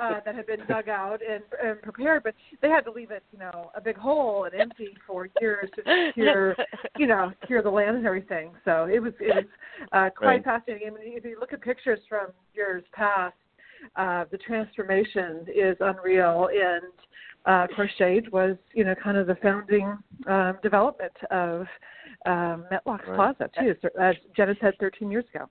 uh, 0.00 0.20
that 0.24 0.34
had 0.34 0.46
been 0.46 0.60
dug 0.68 0.88
out 0.88 1.20
and, 1.28 1.42
and 1.62 1.80
prepared, 1.82 2.22
but 2.22 2.34
they 2.62 2.70
had 2.70 2.86
to 2.86 2.90
leave 2.90 3.10
it, 3.10 3.22
you 3.32 3.38
know, 3.38 3.70
a 3.76 3.80
big 3.80 3.96
hole 3.98 4.44
and 4.44 4.54
empty 4.54 4.96
for 5.06 5.28
years 5.42 5.68
to 5.76 6.12
cure, 6.14 6.56
you 6.96 7.06
know, 7.06 7.32
cure 7.46 7.62
the 7.62 7.70
land 7.70 7.98
and 7.98 8.06
everything. 8.06 8.52
So 8.64 8.88
it 8.90 8.98
was 8.98 9.12
it 9.20 9.34
was 9.34 9.44
uh, 9.92 10.08
quite 10.16 10.26
Right. 10.26 10.44
fascinating. 10.44 10.88
I 10.88 10.90
mean, 10.90 11.18
if 11.18 11.24
you 11.24 11.38
look 11.38 11.52
at 11.52 11.60
pictures 11.60 12.00
from 12.08 12.28
years 12.54 12.82
past, 12.92 13.34
uh, 13.96 14.24
the 14.30 14.38
transformation 14.38 15.46
is 15.54 15.76
unreal. 15.80 16.48
And 16.50 16.84
uh, 17.46 17.66
of 17.68 17.70
course, 17.74 17.90
Shade 17.98 18.30
was, 18.32 18.56
you 18.72 18.84
know, 18.84 18.94
kind 18.94 19.16
of 19.16 19.26
the 19.26 19.36
founding 19.36 19.98
um, 20.26 20.58
development 20.62 21.12
of 21.30 21.66
um, 22.26 22.64
Metlox 22.70 23.06
Right. 23.06 23.14
Plaza 23.14 23.50
too. 23.58 23.74
So, 23.82 23.88
as 24.00 24.14
Jenna 24.36 24.54
said, 24.60 24.74
13 24.78 25.10
years 25.10 25.24
ago. 25.34 25.48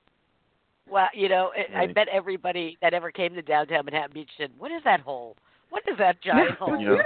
Well, 0.89 1.07
you 1.13 1.29
know, 1.29 1.51
I- 1.55 1.83
I 1.83 1.87
bet 1.87 2.07
everybody 2.09 2.77
that 2.81 2.93
ever 2.93 3.11
came 3.11 3.33
to 3.35 3.41
downtown 3.41 3.85
Manhattan 3.85 4.13
Beach 4.13 4.29
said, 4.37 4.51
"What 4.57 4.71
is 4.71 4.83
that 4.83 4.99
hole? 5.01 5.35
What 5.69 5.83
is 5.87 5.97
that 5.97 6.21
giant 6.21 6.51
it 6.51 6.59
was 6.59 6.69
hole?" 6.69 6.81
Yeah. 6.81 7.01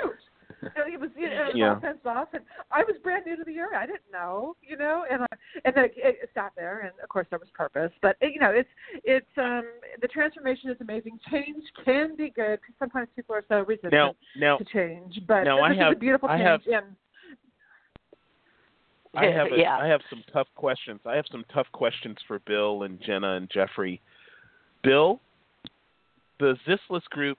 Huge. 0.62 0.72
And 0.76 0.94
It 0.94 1.00
was, 1.00 1.10
you 1.16 1.30
know, 1.30 1.42
it 1.44 1.46
was 1.48 1.56
Yeah. 1.56 1.74
all 1.76 1.80
fenced 1.80 2.06
off, 2.06 2.28
and 2.34 2.44
I 2.72 2.84
was 2.84 2.96
brand 3.04 3.26
new 3.26 3.36
to 3.38 3.44
the 3.44 3.58
area. 3.58 3.78
I 3.80 3.86
didn't 3.86 4.12
know, 4.12 4.56
you 4.62 4.78
know, 4.78 5.06
and 5.10 5.24
I, 5.24 5.28
and 5.66 5.76
then 5.76 5.86
it, 5.86 5.94
it 5.96 6.30
sat 6.34 6.52
there, 6.56 6.80
and 6.82 6.92
of 7.04 7.10
course 7.10 7.28
there 7.30 7.40
was 7.40 7.50
purpose. 7.54 7.92
But 8.02 8.18
you 8.22 8.40
know, 8.40 8.52
it's 8.52 8.70
it's 9.04 9.38
um 9.38 9.64
the 10.02 10.08
transformation 10.08 10.70
is 10.70 10.78
amazing. 10.82 11.20
Change 11.32 11.64
can 11.84 12.16
be 12.16 12.30
good 12.30 12.60
because 12.62 12.76
sometimes 12.80 13.08
people 13.16 13.36
are 13.36 13.44
so 13.48 13.62
resistant 13.62 13.94
Now, 13.94 14.16
now, 14.38 14.58
to 14.58 14.66
change. 14.66 15.20
But 15.28 15.44
now 15.44 15.58
this 15.58 15.64
I 15.66 15.72
is 15.74 15.78
have- 15.80 15.92
a 15.94 15.96
beautiful 15.96 16.30
I 16.30 16.38
change, 16.38 16.64
have- 16.66 16.84
and 16.84 16.96
I 19.18 19.26
have 19.28 19.48
a, 19.48 19.58
yeah. 19.58 19.78
I 19.78 19.88
have 19.88 20.02
some 20.10 20.24
tough 20.34 20.48
questions. 20.56 21.00
I 21.06 21.16
have 21.16 21.26
some 21.32 21.46
tough 21.54 21.68
questions 21.72 22.18
for 22.28 22.40
Bill 22.40 22.84
and 22.84 23.00
Jenna 23.02 23.36
and 23.36 23.50
Jeffrey. 23.50 24.02
Bill, 24.84 25.22
the 26.40 26.58
Zislis 26.68 27.04
Group, 27.06 27.38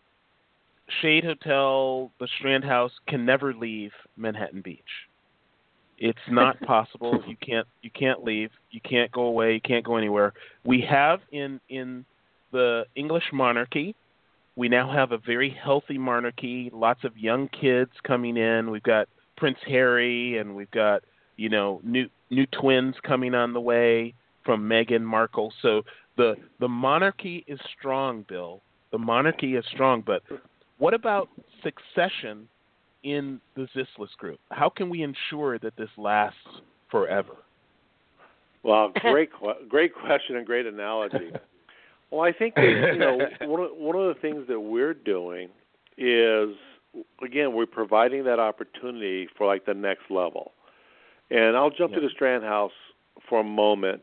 Shade 1.00 1.24
Hotel, 1.24 2.10
the 2.20 2.28
Strand 2.38 2.64
House 2.64 2.92
can 3.08 3.24
never 3.24 3.52
leave 3.52 3.92
Manhattan 4.16 4.60
Beach. 4.60 4.80
It's 5.98 6.18
not 6.30 6.60
possible. 6.60 7.22
You 7.26 7.36
can't 7.36 7.66
you 7.82 7.90
can't 7.90 8.22
leave. 8.24 8.50
You 8.70 8.80
can't 8.80 9.10
go 9.12 9.22
away. 9.22 9.54
You 9.54 9.60
can't 9.60 9.84
go 9.84 9.96
anywhere. 9.96 10.32
We 10.64 10.86
have 10.88 11.20
in 11.32 11.60
in 11.68 12.04
the 12.52 12.84
English 12.94 13.24
monarchy, 13.32 13.94
we 14.56 14.68
now 14.68 14.90
have 14.90 15.12
a 15.12 15.18
very 15.18 15.50
healthy 15.50 15.98
monarchy. 15.98 16.70
Lots 16.72 17.04
of 17.04 17.16
young 17.16 17.48
kids 17.48 17.90
coming 18.04 18.36
in. 18.36 18.70
We've 18.70 18.82
got 18.82 19.08
Prince 19.36 19.58
Harry, 19.66 20.38
and 20.38 20.56
we've 20.56 20.70
got 20.70 21.02
you 21.36 21.48
know 21.48 21.80
new 21.84 22.08
new 22.30 22.46
twins 22.46 22.94
coming 23.06 23.34
on 23.34 23.52
the 23.52 23.60
way 23.60 24.14
from 24.44 24.68
Meghan 24.68 25.02
Markle. 25.02 25.52
So 25.60 25.82
the 26.16 26.36
the 26.58 26.68
monarchy 26.68 27.44
is 27.46 27.60
strong, 27.78 28.24
Bill. 28.26 28.62
The 28.92 28.98
monarchy 28.98 29.56
is 29.56 29.64
strong, 29.72 30.02
but 30.04 30.22
what 30.78 30.94
about 30.94 31.28
succession 31.62 32.48
in 33.02 33.40
the 33.54 33.68
Zislis 33.74 34.14
group? 34.18 34.40
How 34.50 34.68
can 34.68 34.88
we 34.90 35.02
ensure 35.02 35.58
that 35.58 35.76
this 35.76 35.90
lasts 35.96 36.38
forever? 36.90 37.36
Well, 38.62 38.92
great, 39.00 39.30
great 39.68 39.94
question 39.94 40.36
and 40.36 40.46
great 40.46 40.66
analogy. 40.66 41.30
Well, 42.12 42.20
I 42.20 42.30
think 42.30 42.54
that, 42.54 42.92
you 42.92 42.98
know 43.00 43.18
one 43.50 43.60
of, 43.64 43.70
one 43.76 43.96
of 43.96 44.14
the 44.14 44.20
things 44.20 44.46
that 44.46 44.60
we're 44.60 44.94
doing 44.94 45.48
is 45.98 46.50
again 47.20 47.52
we're 47.52 47.66
providing 47.66 48.22
that 48.24 48.38
opportunity 48.38 49.26
for 49.36 49.44
like 49.44 49.66
the 49.66 49.74
next 49.74 50.08
level. 50.08 50.52
And 51.30 51.56
I'll 51.56 51.68
jump 51.68 51.90
Yeah. 51.90 51.96
to 51.98 52.06
the 52.06 52.10
Strand 52.10 52.44
House 52.44 52.70
for 53.28 53.40
a 53.40 53.44
moment, 53.44 54.02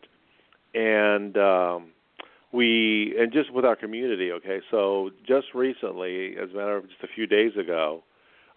and 0.75 1.37
um, 1.37 1.92
we 2.53 3.15
and 3.19 3.33
just 3.33 3.51
with 3.51 3.65
our 3.65 3.75
community. 3.75 4.31
Okay, 4.31 4.61
so 4.71 5.09
just 5.27 5.47
recently, 5.53 6.37
as 6.41 6.51
a 6.51 6.55
matter 6.55 6.77
of 6.77 6.87
just 6.87 7.03
a 7.03 7.07
few 7.13 7.27
days 7.27 7.51
ago, 7.57 8.03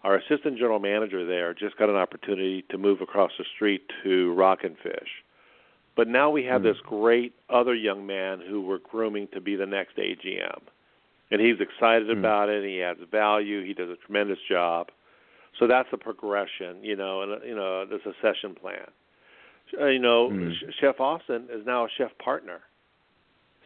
our 0.03 0.15
assistant 0.15 0.57
general 0.57 0.79
manager 0.79 1.25
there 1.25 1.53
just 1.53 1.75
got 1.77 1.89
an 1.89 1.95
opportunity 1.95 2.63
to 2.69 2.77
move 2.77 3.01
across 3.01 3.31
the 3.37 3.43
street 3.55 3.81
to 4.03 4.31
Rock 4.33 4.59
and 4.63 4.77
Fish. 4.77 5.09
But 5.95 6.07
now 6.07 6.29
we 6.29 6.43
have 6.43 6.61
Mm. 6.61 6.65
this 6.65 6.79
great 6.81 7.33
other 7.49 7.73
young 7.73 8.05
man 8.05 8.39
who 8.39 8.61
we're 8.61 8.77
grooming 8.77 9.27
to 9.29 9.41
be 9.41 9.55
the 9.55 9.65
next 9.65 9.97
AGM. 9.97 10.61
And 11.31 11.41
he's 11.41 11.59
excited 11.59 12.07
Mm. 12.07 12.19
about 12.19 12.49
it, 12.49 12.63
he 12.63 12.81
adds 12.83 13.01
value, 13.11 13.63
he 13.63 13.73
does 13.73 13.89
a 13.89 13.95
tremendous 13.95 14.39
job. 14.47 14.91
So 15.57 15.65
that's 15.65 15.91
a 15.91 15.97
progression, 15.97 16.83
you 16.83 16.95
know, 16.95 17.23
and 17.23 17.43
you 17.43 17.55
know, 17.55 17.83
the 17.85 17.99
succession 18.03 18.53
plan. 18.53 18.91
Uh, 19.81 19.87
you 19.87 19.99
know, 19.99 20.29
Mm. 20.29 20.53
Ch- 20.53 20.75
Chef 20.75 21.01
Austin 21.01 21.47
is 21.49 21.65
now 21.65 21.85
a 21.85 21.89
chef 21.89 22.15
partner. 22.19 22.61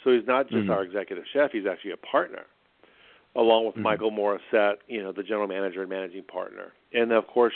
So 0.04 0.12
he's 0.12 0.26
not 0.28 0.50
just 0.50 0.68
Mhm. 0.68 0.72
our 0.72 0.84
executive 0.84 1.26
chef, 1.28 1.52
he's 1.52 1.66
actually 1.66 1.92
a 1.92 1.98
partner. 1.98 2.46
Along 3.36 3.66
with 3.66 3.76
Mhm. 3.76 3.84
Michael 3.84 4.12
Morissette, 4.12 4.80
you 4.88 5.02
know, 5.02 5.12
the 5.12 5.24
general 5.24 5.48
manager 5.48 5.82
and 5.82 5.90
managing 5.90 6.24
partner. 6.24 6.74
And 6.92 7.12
of 7.12 7.28
course, 7.28 7.54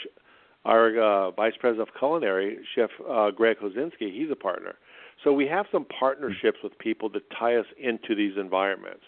our 0.63 0.97
uh, 0.97 1.31
vice 1.31 1.55
president 1.57 1.89
of 1.89 1.95
culinary, 1.95 2.59
Chef 2.73 2.89
uh, 3.07 3.31
Greg 3.31 3.59
Kozinski, 3.59 4.11
he's 4.11 4.31
a 4.31 4.35
partner. 4.35 4.75
So 5.23 5.31
we 5.33 5.47
have 5.47 5.67
some 5.71 5.85
partnerships 5.85 6.59
with 6.63 6.77
people 6.77 7.09
that 7.09 7.29
tie 7.29 7.55
us 7.55 7.65
into 7.77 8.15
these 8.15 8.37
environments. 8.37 9.03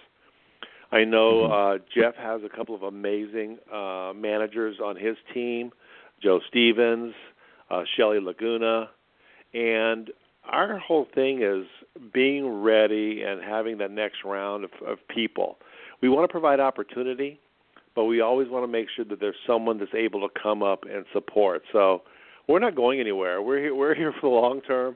I 0.92 1.04
know 1.04 1.44
uh, 1.44 1.80
Jeff 1.94 2.16
has 2.16 2.44
a 2.44 2.50
couple 2.50 2.74
of 2.74 2.84
amazing 2.84 3.60
uh, 3.72 4.14
managers 4.16 4.80
on 4.80 4.96
his 4.96 5.18
team, 5.34 5.72
Joe 6.22 6.40
Stevens, 6.48 7.14
uh, 7.70 7.84
Shelly 7.96 8.20
Laguna, 8.20 8.90
and 9.54 10.12
our 10.48 10.78
whole 10.78 11.08
thing 11.14 11.42
is 11.42 11.66
being 12.14 12.62
ready 12.62 13.24
and 13.24 13.42
having 13.42 13.78
that 13.80 13.92
next 13.92 14.24
round 14.26 14.64
of, 14.64 14.72
of 14.86 14.98
people. 15.08 15.58
We 16.02 16.10
want 16.10 16.28
to 16.28 16.32
provide 16.32 16.60
opportunity, 16.60 17.40
but 17.96 18.06
we 18.06 18.22
always 18.22 18.50
want 18.50 18.64
to 18.64 18.68
make 18.68 18.88
sure 18.96 19.06
that 19.06 19.20
there's 19.20 19.36
someone 19.46 19.80
that's 19.80 19.94
able 19.96 20.28
to 20.28 20.40
come 20.42 20.64
up 20.64 20.84
and 20.84 21.06
support. 21.14 21.64
So 21.72 22.04
we're 22.48 22.60
not 22.60 22.76
going 22.76 23.00
anywhere. 23.00 23.42
We're 23.42 23.60
here. 23.60 23.76
We're 23.76 23.96
here 23.96 24.14
for 24.20 24.30
the 24.30 24.36
long 24.36 24.62
term. 24.62 24.96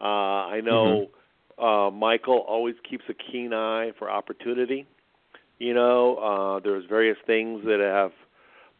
Uh, 0.00 0.04
I 0.04 0.60
know 0.60 1.08
uh, 1.58 1.90
Michael 1.90 2.44
always 2.48 2.74
keeps 2.88 3.04
a 3.08 3.14
keen 3.14 3.52
eye 3.52 3.92
for 3.98 4.10
opportunity. 4.10 4.86
You 5.58 5.74
know, 5.74 6.16
uh, 6.16 6.60
there's 6.62 6.84
various 6.88 7.18
things 7.26 7.64
that 7.64 7.80
have 7.80 8.10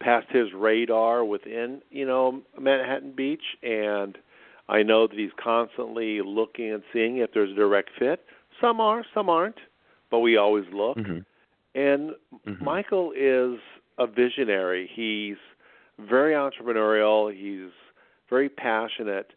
passed 0.00 0.30
his 0.30 0.52
radar 0.52 1.24
within, 1.24 1.80
you 1.90 2.04
know, 2.04 2.42
Manhattan 2.60 3.12
Beach, 3.12 3.42
and 3.62 4.18
I 4.68 4.82
know 4.82 5.06
that 5.06 5.18
he's 5.18 5.32
constantly 5.36 6.22
looking 6.22 6.72
and 6.72 6.82
seeing 6.92 7.18
if 7.18 7.32
there's 7.32 7.50
a 7.50 7.54
direct 7.54 7.90
fit. 7.98 8.24
Some 8.60 8.80
are, 8.80 9.04
some 9.12 9.28
aren't, 9.28 9.58
but 10.10 10.20
we 10.20 10.36
always 10.36 10.64
look. 10.72 10.96
Mhm. 10.98 11.24
And 11.74 12.14
Mhm. 12.46 12.60
Michael 12.60 13.12
is 13.12 13.58
a 13.98 14.06
visionary. 14.06 14.86
He's 14.86 15.36
very 15.98 16.32
entrepreneurial. 16.34 17.32
He's 17.32 17.70
very 18.28 18.48
passionate, 18.48 19.32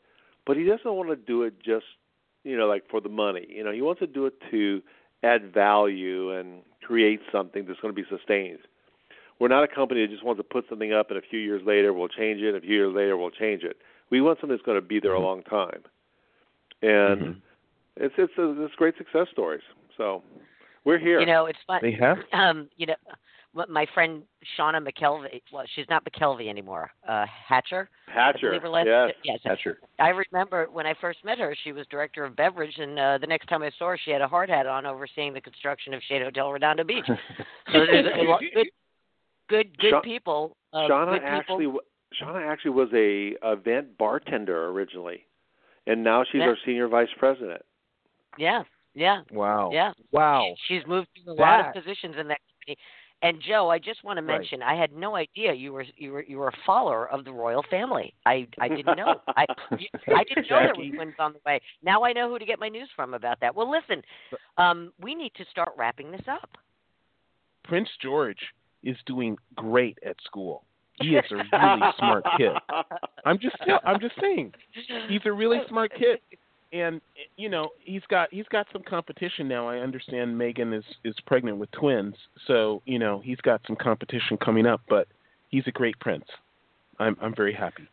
but 0.46 0.58
he 0.58 0.64
doesn't 0.64 0.94
want 0.94 1.10
to 1.10 1.16
do 1.16 1.44
it 1.44 1.60
just, 1.62 1.86
you 2.44 2.56
know, 2.58 2.68
like 2.68 2.88
for 2.88 3.02
the 3.02 3.10
money. 3.10 3.46
You 3.50 3.64
know, 3.64 3.72
he 3.72 3.82
wants 3.82 4.00
to 4.00 4.08
do 4.08 4.26
it 4.26 4.40
to 4.52 4.82
add 5.24 5.54
value 5.54 6.32
and 6.32 6.64
create 6.82 7.22
something 7.32 7.66
that's 7.66 7.80
going 7.80 7.94
to 7.94 8.02
be 8.02 8.08
sustained. 8.08 8.60
We're 9.40 9.50
not 9.50 9.64
a 9.64 9.68
company 9.68 10.02
that 10.02 10.12
just 10.12 10.24
wants 10.24 10.40
to 10.40 10.44
put 10.44 10.68
something 10.70 10.94
up 10.94 11.10
and 11.10 11.18
a 11.18 11.22
few 11.22 11.40
years 11.40 11.62
later 11.66 11.92
we'll 11.92 12.08
change 12.08 12.42
it. 12.42 12.56
A 12.56 12.62
few 12.62 12.76
years 12.76 12.94
later 12.94 13.18
we'll 13.18 13.32
change 13.32 13.64
it. 13.64 13.78
We 14.10 14.22
want 14.22 14.40
something 14.40 14.56
that's 14.56 14.66
going 14.66 14.80
to 14.80 14.86
be 14.86 15.00
there 15.00 15.14
a 15.14 15.20
long 15.20 15.44
time. 15.44 15.84
And 16.82 17.22
Mhm. 17.22 17.42
it's 17.98 18.16
it's 18.18 18.38
a, 18.38 18.64
it's 18.64 18.76
great 18.76 18.98
success 18.98 19.28
stories. 19.32 19.64
So 19.98 20.22
we're 20.84 20.98
here. 21.00 21.20
You 21.20 21.26
know, 21.26 21.46
it's 21.46 21.60
fun. 21.66 21.80
They 21.82 21.92
have. 21.94 22.18
Um, 22.34 22.70
you 22.78 22.86
know, 22.88 22.96
my 23.70 23.86
friend 23.94 24.24
Shauna 24.58 24.86
McKelvey. 24.86 25.42
Well, 25.52 25.64
she's 25.76 25.86
not 25.90 26.04
McKelvey 26.06 26.50
anymore. 26.50 26.92
Uh, 27.08 27.26
Hatcher. 27.26 27.90
Hatcher. 28.08 28.60
believe 28.60 28.86
yes. 28.86 29.12
Yes. 29.24 29.40
Hatcher. 29.44 29.80
I 30.00 30.10
remember 30.10 30.68
when 30.72 30.86
I 30.86 30.94
first 31.00 31.24
met 31.24 31.40
her, 31.40 31.56
she 31.64 31.72
was 31.72 31.88
director 31.88 32.26
of 32.26 32.36
beverage, 32.36 32.78
and 32.78 33.00
uh, 33.00 33.18
the 33.18 33.28
next 33.28 33.48
time 33.48 33.64
I 33.64 33.72
saw 33.80 33.88
her, 33.92 33.98
she 34.04 34.12
had 34.12 34.22
a 34.22 34.28
hard 34.28 34.50
hat 34.50 34.68
on, 34.68 34.86
overseeing 34.86 35.34
the 35.34 35.42
construction 35.42 35.94
of 35.94 36.02
Shade 36.04 36.22
Hotel 36.22 36.52
Redondo 36.52 36.84
Beach. 36.84 37.06
So 37.74 37.80
there's 37.86 38.06
a 38.06 38.24
lot 38.30 38.42
good, 38.54 38.68
good, 39.50 39.78
good 39.80 39.90
Sha- 39.90 40.02
people. 40.02 40.56
Uh, 40.72 40.80
Shauna 40.90 41.14
good 41.14 41.22
people. 41.22 41.28
actually 41.40 41.66
w- 41.66 41.80
Shauna 42.20 42.46
actually 42.48 42.72
was 42.72 42.90
a 42.94 43.36
event 43.44 43.98
bartender 43.98 44.68
originally, 44.70 45.26
and 45.88 46.04
now 46.04 46.24
she's 46.24 46.40
Yeah. 46.40 46.48
our 46.50 46.58
senior 46.66 46.88
vice 46.88 47.14
president. 47.18 47.64
Yeah, 48.38 48.64
yeah, 48.94 49.22
Wow. 49.32 49.72
yeah. 49.72 49.94
Wow. 50.12 50.56
She's 50.68 50.86
moved 50.86 51.08
through 51.16 51.34
a 51.34 51.36
lot 51.36 51.60
of 51.68 51.74
positions 51.74 52.16
in 52.18 52.28
that 52.28 52.40
company. 52.52 52.78
And 53.22 53.42
Joe, 53.42 53.70
I 53.70 53.80
just 53.80 54.04
want 54.04 54.18
to 54.18 54.24
Right. 54.24 54.40
mention, 54.40 54.62
I 54.62 54.76
had 54.76 54.92
no 54.92 55.16
idea 55.16 55.54
you 55.54 55.72
were 55.74 55.86
you 55.96 56.12
were 56.12 56.24
you 56.24 56.38
were 56.38 56.50
a 56.50 56.58
follower 56.66 57.10
of 57.10 57.24
the 57.24 57.32
royal 57.32 57.64
family. 57.64 58.14
I 58.26 58.48
I 58.60 58.68
didn't 58.68 58.98
know. 58.98 59.22
I 59.36 59.46
I 60.22 60.24
didn't 60.26 60.50
know 60.50 60.60
there 60.60 60.76
was 60.76 60.94
twins 60.94 61.16
on 61.18 61.34
the 61.34 61.40
way. 61.46 61.62
Now 61.82 62.04
I 62.04 62.14
know 62.14 62.30
who 62.30 62.38
to 62.38 62.46
get 62.46 62.60
my 62.60 62.70
news 62.70 62.90
from 62.96 63.14
about 63.14 63.40
that. 63.40 63.56
Well, 63.56 63.70
listen, 63.70 64.04
um, 64.58 64.94
we 65.00 65.16
need 65.16 65.34
to 65.36 65.46
start 65.46 65.70
wrapping 65.78 66.12
this 66.12 66.28
up. 66.28 66.58
Prince 67.64 67.90
George 68.02 68.54
is 68.84 68.98
doing 69.06 69.38
great 69.56 69.98
at 70.06 70.22
school. 70.22 70.66
He 71.02 71.16
is 71.16 71.26
a 71.32 71.36
really 71.36 71.92
smart 71.98 72.24
kid. 72.38 72.52
I'm 73.26 73.40
just 73.40 73.56
I'm 73.84 74.00
just 74.00 74.16
saying. 74.22 74.54
He's 75.10 75.22
a 75.26 75.32
really 75.32 75.60
smart 75.70 75.92
kid. 75.98 76.20
And 76.74 77.00
you 77.38 77.50
know, 77.50 77.70
he's 77.80 78.02
got 78.10 78.30
he's 78.32 78.48
got 78.50 78.68
some 78.74 78.84
competition 78.84 79.48
now. 79.48 79.68
I 79.68 79.78
understand 79.78 80.38
Megan 80.38 80.74
is 80.74 80.84
is 81.04 81.16
pregnant 81.26 81.58
with 81.58 81.72
twins. 81.72 82.16
So, 82.48 82.82
you 82.86 83.00
know, 83.00 83.22
he's 83.24 83.40
got 83.42 83.62
some 83.68 83.76
competition 83.76 84.38
coming 84.38 84.66
up, 84.66 84.82
but 84.90 85.08
he's 85.50 85.64
a 85.68 85.72
great 85.72 86.00
prince. 86.00 86.26
I'm 87.00 87.16
I'm 87.22 87.36
very 87.36 87.54
happy. 87.54 87.88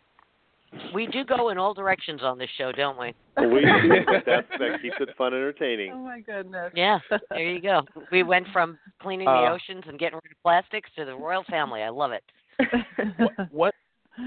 We 0.95 1.07
do 1.07 1.23
go 1.23 1.51
in 1.51 1.59
all 1.59 1.75
directions 1.75 2.23
on 2.23 2.39
this 2.39 2.49
show, 2.57 2.73
don't 2.73 2.99
we? 2.99 3.15
We 3.37 3.67
but 4.07 4.25
that 4.27 4.47
that 4.59 4.81
keeps 4.81 4.97
it 5.01 5.11
fun, 5.19 5.35
and 5.35 5.43
entertaining. 5.43 5.93
Oh 5.93 5.99
my 5.99 6.21
goodness. 6.21 6.73
Yeah, 6.75 6.99
there 7.31 7.51
you 7.51 7.61
go. 7.61 7.83
We 8.11 8.23
went 8.23 8.47
from 8.53 8.79
cleaning 9.01 9.27
the 9.27 9.33
Uh, 9.33 9.53
oceans 9.53 9.85
and 9.87 9.99
getting 9.99 10.19
rid 10.23 10.33
of 10.33 10.43
plastics 10.43 10.89
to 10.97 11.05
the 11.05 11.15
royal 11.15 11.45
family. 11.45 11.83
I 11.83 11.91
love 11.91 12.13
it. 12.13 12.25
What 13.19 13.33
what 13.51 13.75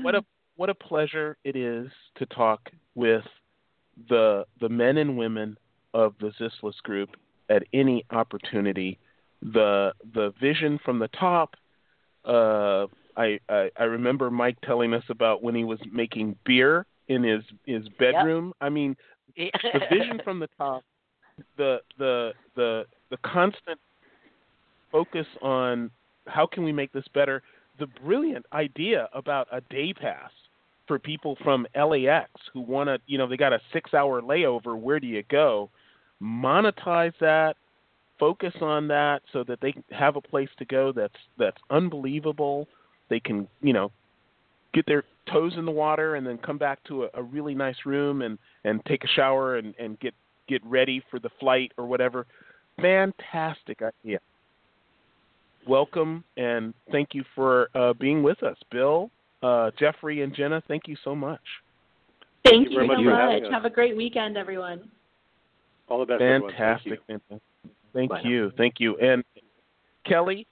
what 0.02 0.16
a 0.16 0.26
what 0.58 0.70
a 0.70 0.76
pleasure 0.76 1.38
it 1.44 1.56
is 1.56 1.90
to 2.18 2.26
talk 2.28 2.70
with 2.96 3.24
the 4.10 4.46
the 4.60 4.70
men 4.70 4.98
and 4.98 5.18
women 5.18 5.58
of 5.94 6.14
the 6.20 6.32
Zislis 6.40 6.78
group 6.84 7.10
at 7.50 7.64
any 7.74 8.06
opportunity. 8.12 9.00
The 9.42 9.94
the 10.14 10.34
vision 10.42 10.80
from 10.84 11.00
the 11.00 11.08
top. 11.10 11.56
Uh, 12.24 12.88
I, 13.18 13.40
I 13.50 13.70
I 13.78 13.84
remember 13.84 14.32
Mike 14.32 14.58
telling 14.64 14.94
us 14.94 15.04
about 15.10 15.44
when 15.44 15.56
he 15.56 15.64
was 15.64 15.80
making 15.92 16.36
beer 16.46 16.86
in 17.08 17.24
his 17.24 17.44
his 17.66 17.88
bedroom. 18.00 18.54
I 18.62 18.70
mean, 18.70 18.96
the 19.36 19.52
vision 19.92 20.20
from 20.24 20.40
the 20.40 20.50
top, 20.58 20.84
the 21.58 21.80
the 21.98 22.34
the 22.56 22.86
the 23.12 23.18
constant 23.18 23.80
focus 24.92 25.28
on 25.42 25.92
how 26.28 26.48
can 26.48 26.64
we 26.64 26.72
make 26.72 26.92
this 26.92 27.06
better, 27.14 27.44
the 27.80 27.88
brilliant 27.88 28.46
idea 28.54 29.10
about 29.14 29.48
a 29.52 29.62
day 29.62 29.94
pass 29.94 30.32
for 30.88 31.00
people 31.00 31.38
from 31.44 31.66
LAX 31.76 32.30
who 32.54 32.62
want 32.62 32.88
to, 32.88 33.00
you 33.08 33.18
know, 33.18 33.28
they 33.28 33.38
got 33.38 33.54
a 33.54 33.62
6-hour 33.74 34.22
layover, 34.22 34.78
where 34.80 35.00
do 35.00 35.08
you 35.08 35.24
go? 35.30 35.70
Monetize 36.22 37.14
that, 37.20 37.56
focus 38.20 38.54
on 38.62 38.88
that 38.88 39.22
so 39.34 39.44
that 39.44 39.60
they 39.62 39.74
have 39.92 40.16
a 40.16 40.22
place 40.22 40.50
to 40.58 40.66
go 40.66 40.92
that's 40.92 41.14
that's 41.38 41.58
unbelievable. 41.70 42.68
They 43.10 43.20
can, 43.20 43.48
you 43.62 43.74
know, 43.74 43.92
get 44.74 44.86
their 44.86 45.04
toes 45.32 45.54
in 45.58 45.66
the 45.66 45.72
water 45.72 46.16
and 46.16 46.26
then 46.26 46.38
come 46.38 46.58
back 46.58 46.84
to 46.86 47.06
a, 47.06 47.10
a 47.16 47.24
really 47.24 47.56
nice 47.56 47.76
room 47.86 48.22
and 48.22 48.38
and 48.64 48.84
take 48.86 49.04
a 49.04 49.08
shower 49.08 49.58
and 49.58 49.74
and 49.80 50.00
get 50.00 50.14
get 50.48 50.64
ready 50.66 51.04
for 51.10 51.20
the 51.20 51.30
flight 51.40 51.72
or 51.78 51.86
whatever. 51.88 52.26
Fantastic 52.82 53.82
idea. 53.82 54.20
Welcome 55.68 56.24
and 56.38 56.74
thank 56.92 57.10
you 57.14 57.24
for 57.34 57.70
uh, 57.74 57.94
being 57.94 58.22
with 58.22 58.44
us, 58.44 58.58
Bill, 58.72 59.10
uh, 59.42 59.72
Jeffrey, 59.80 60.22
and 60.22 60.34
Jenna. 60.36 60.62
Thank 60.68 60.84
you 60.88 60.96
so 61.04 61.16
much. 61.16 61.42
Thank, 62.46 62.66
you 62.66 62.72
you, 62.72 62.76
very 62.78 62.88
so 62.88 63.04
much 63.04 63.42
much. 63.42 63.52
Have 63.52 63.66
a 63.66 63.70
great 63.70 63.98
weekend, 63.98 64.38
everyone. 64.38 64.90
All 65.90 66.00
the 66.00 66.06
best, 66.06 66.22
everyone. 66.22 66.42
Thank 66.42 66.58
Fantastic. 66.58 67.00
you. 67.08 67.20
Thank, 67.30 67.42
thank 67.94 68.26
you. 68.26 68.52
Thank 68.58 68.76
you. 68.80 68.96
And 68.98 69.24
Kelly, 70.06 70.46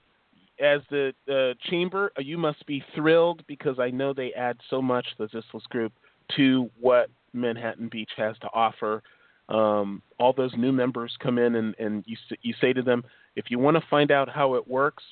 as 0.60 0.80
the 0.90 1.12
uh, 1.30 1.54
chamber, 1.70 2.10
uh, 2.18 2.22
you 2.22 2.36
must 2.36 2.66
be 2.66 2.82
thrilled 2.96 3.44
because 3.46 3.78
I 3.78 3.90
know 3.90 4.12
they 4.12 4.32
add 4.32 4.56
so 4.68 4.82
much, 4.82 5.06
the 5.18 5.26
Zislis 5.28 5.62
Group, 5.68 5.92
to 6.36 6.68
what 6.80 7.08
Manhattan 7.32 7.88
Beach 7.88 8.10
has 8.16 8.36
to 8.38 8.48
offer. 8.52 9.02
um, 9.48 10.02
all 10.18 10.32
those 10.32 10.52
new 10.56 10.72
members 10.72 11.16
come 11.20 11.38
in 11.38 11.56
and, 11.56 11.74
and 11.78 12.04
you 12.06 12.16
you 12.42 12.54
say 12.60 12.72
to 12.72 12.82
them, 12.82 13.04
if 13.36 13.46
you 13.48 13.58
want 13.58 13.76
to 13.76 13.82
find 13.88 14.10
out 14.10 14.28
how 14.28 14.54
it 14.54 14.66
works, 14.66 15.02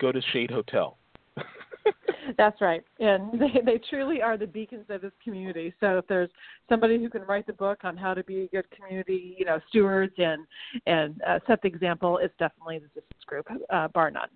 go 0.00 0.12
to 0.12 0.20
Shade 0.32 0.50
Hotel. 0.50 0.96
That's 2.36 2.60
right, 2.60 2.82
and 2.98 3.32
they 3.40 3.60
they 3.64 3.80
truly 3.90 4.22
are 4.22 4.36
the 4.36 4.46
beacons 4.46 4.86
of 4.88 5.00
this 5.00 5.12
community. 5.22 5.72
So 5.80 5.98
if 5.98 6.06
there's 6.06 6.30
somebody 6.68 6.98
who 6.98 7.08
can 7.08 7.22
write 7.22 7.46
the 7.46 7.52
book 7.52 7.80
on 7.84 7.96
how 7.96 8.14
to 8.14 8.22
be 8.24 8.42
a 8.42 8.48
good 8.48 8.66
community, 8.70 9.36
you 9.38 9.44
know, 9.44 9.58
stewards 9.68 10.14
and 10.18 10.46
and 10.86 11.20
uh, 11.26 11.38
set 11.46 11.62
the 11.62 11.68
example, 11.68 12.18
it's 12.18 12.34
definitely 12.38 12.80
the 12.80 13.00
Zislis 13.00 13.26
Group, 13.26 13.46
uh, 13.70 13.88
bar 13.88 14.10
none. 14.10 14.28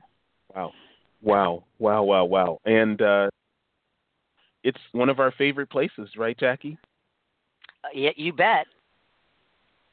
Wow, 0.55 0.73
wow, 1.23 1.65
wow, 1.79 2.03
wow, 2.03 2.25
wow, 2.25 2.61
and 2.65 3.01
uh, 3.03 3.29
it's 4.65 4.81
one 4.93 5.11
of 5.11 5.21
our 5.21 5.33
favorite 5.33 5.71
places, 5.71 6.09
right, 6.17 6.39
Jackie? 6.39 6.79
Uh, 7.85 7.89
yeah, 7.95 8.11
you 8.17 8.33
bet. 8.33 8.67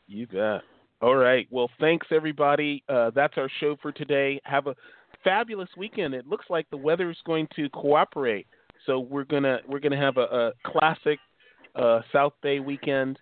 You 0.07 0.27
bet. 0.27 0.61
All 1.01 1.15
right. 1.15 1.47
Well, 1.49 1.69
thanks 1.79 2.07
everybody. 2.11 2.83
Uh, 2.87 3.11
that's 3.15 3.33
our 3.37 3.49
show 3.59 3.75
for 3.81 3.91
today. 3.91 4.39
Have 4.43 4.67
a 4.67 4.75
fabulous 5.23 5.69
weekend. 5.75 6.13
It 6.13 6.27
looks 6.27 6.45
like 6.49 6.69
the 6.69 6.77
weather 6.77 7.09
is 7.09 7.17
going 7.25 7.47
to 7.55 7.69
cooperate, 7.69 8.47
so 8.85 8.99
we're 8.99 9.23
gonna 9.23 9.59
we're 9.67 9.79
gonna 9.79 9.97
have 9.97 10.17
a, 10.17 10.21
a 10.21 10.51
classic 10.65 11.19
uh, 11.75 12.01
South 12.13 12.33
Bay 12.43 12.59
weekend. 12.59 13.17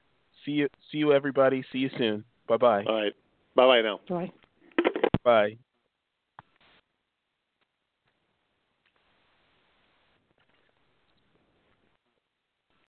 See 0.46 0.52
you, 0.52 0.68
see 0.92 1.00
you 1.00 1.14
everybody. 1.14 1.64
See 1.72 1.80
you 1.80 1.90
soon. 1.98 2.26
Bye 2.48 2.58
bye. 2.58 2.84
All 2.86 3.02
right. 3.02 3.14
Bye 3.56 3.66
bye 3.66 3.82
now. 3.82 4.00
Bye. 4.10 4.32
Bye. 5.24 5.58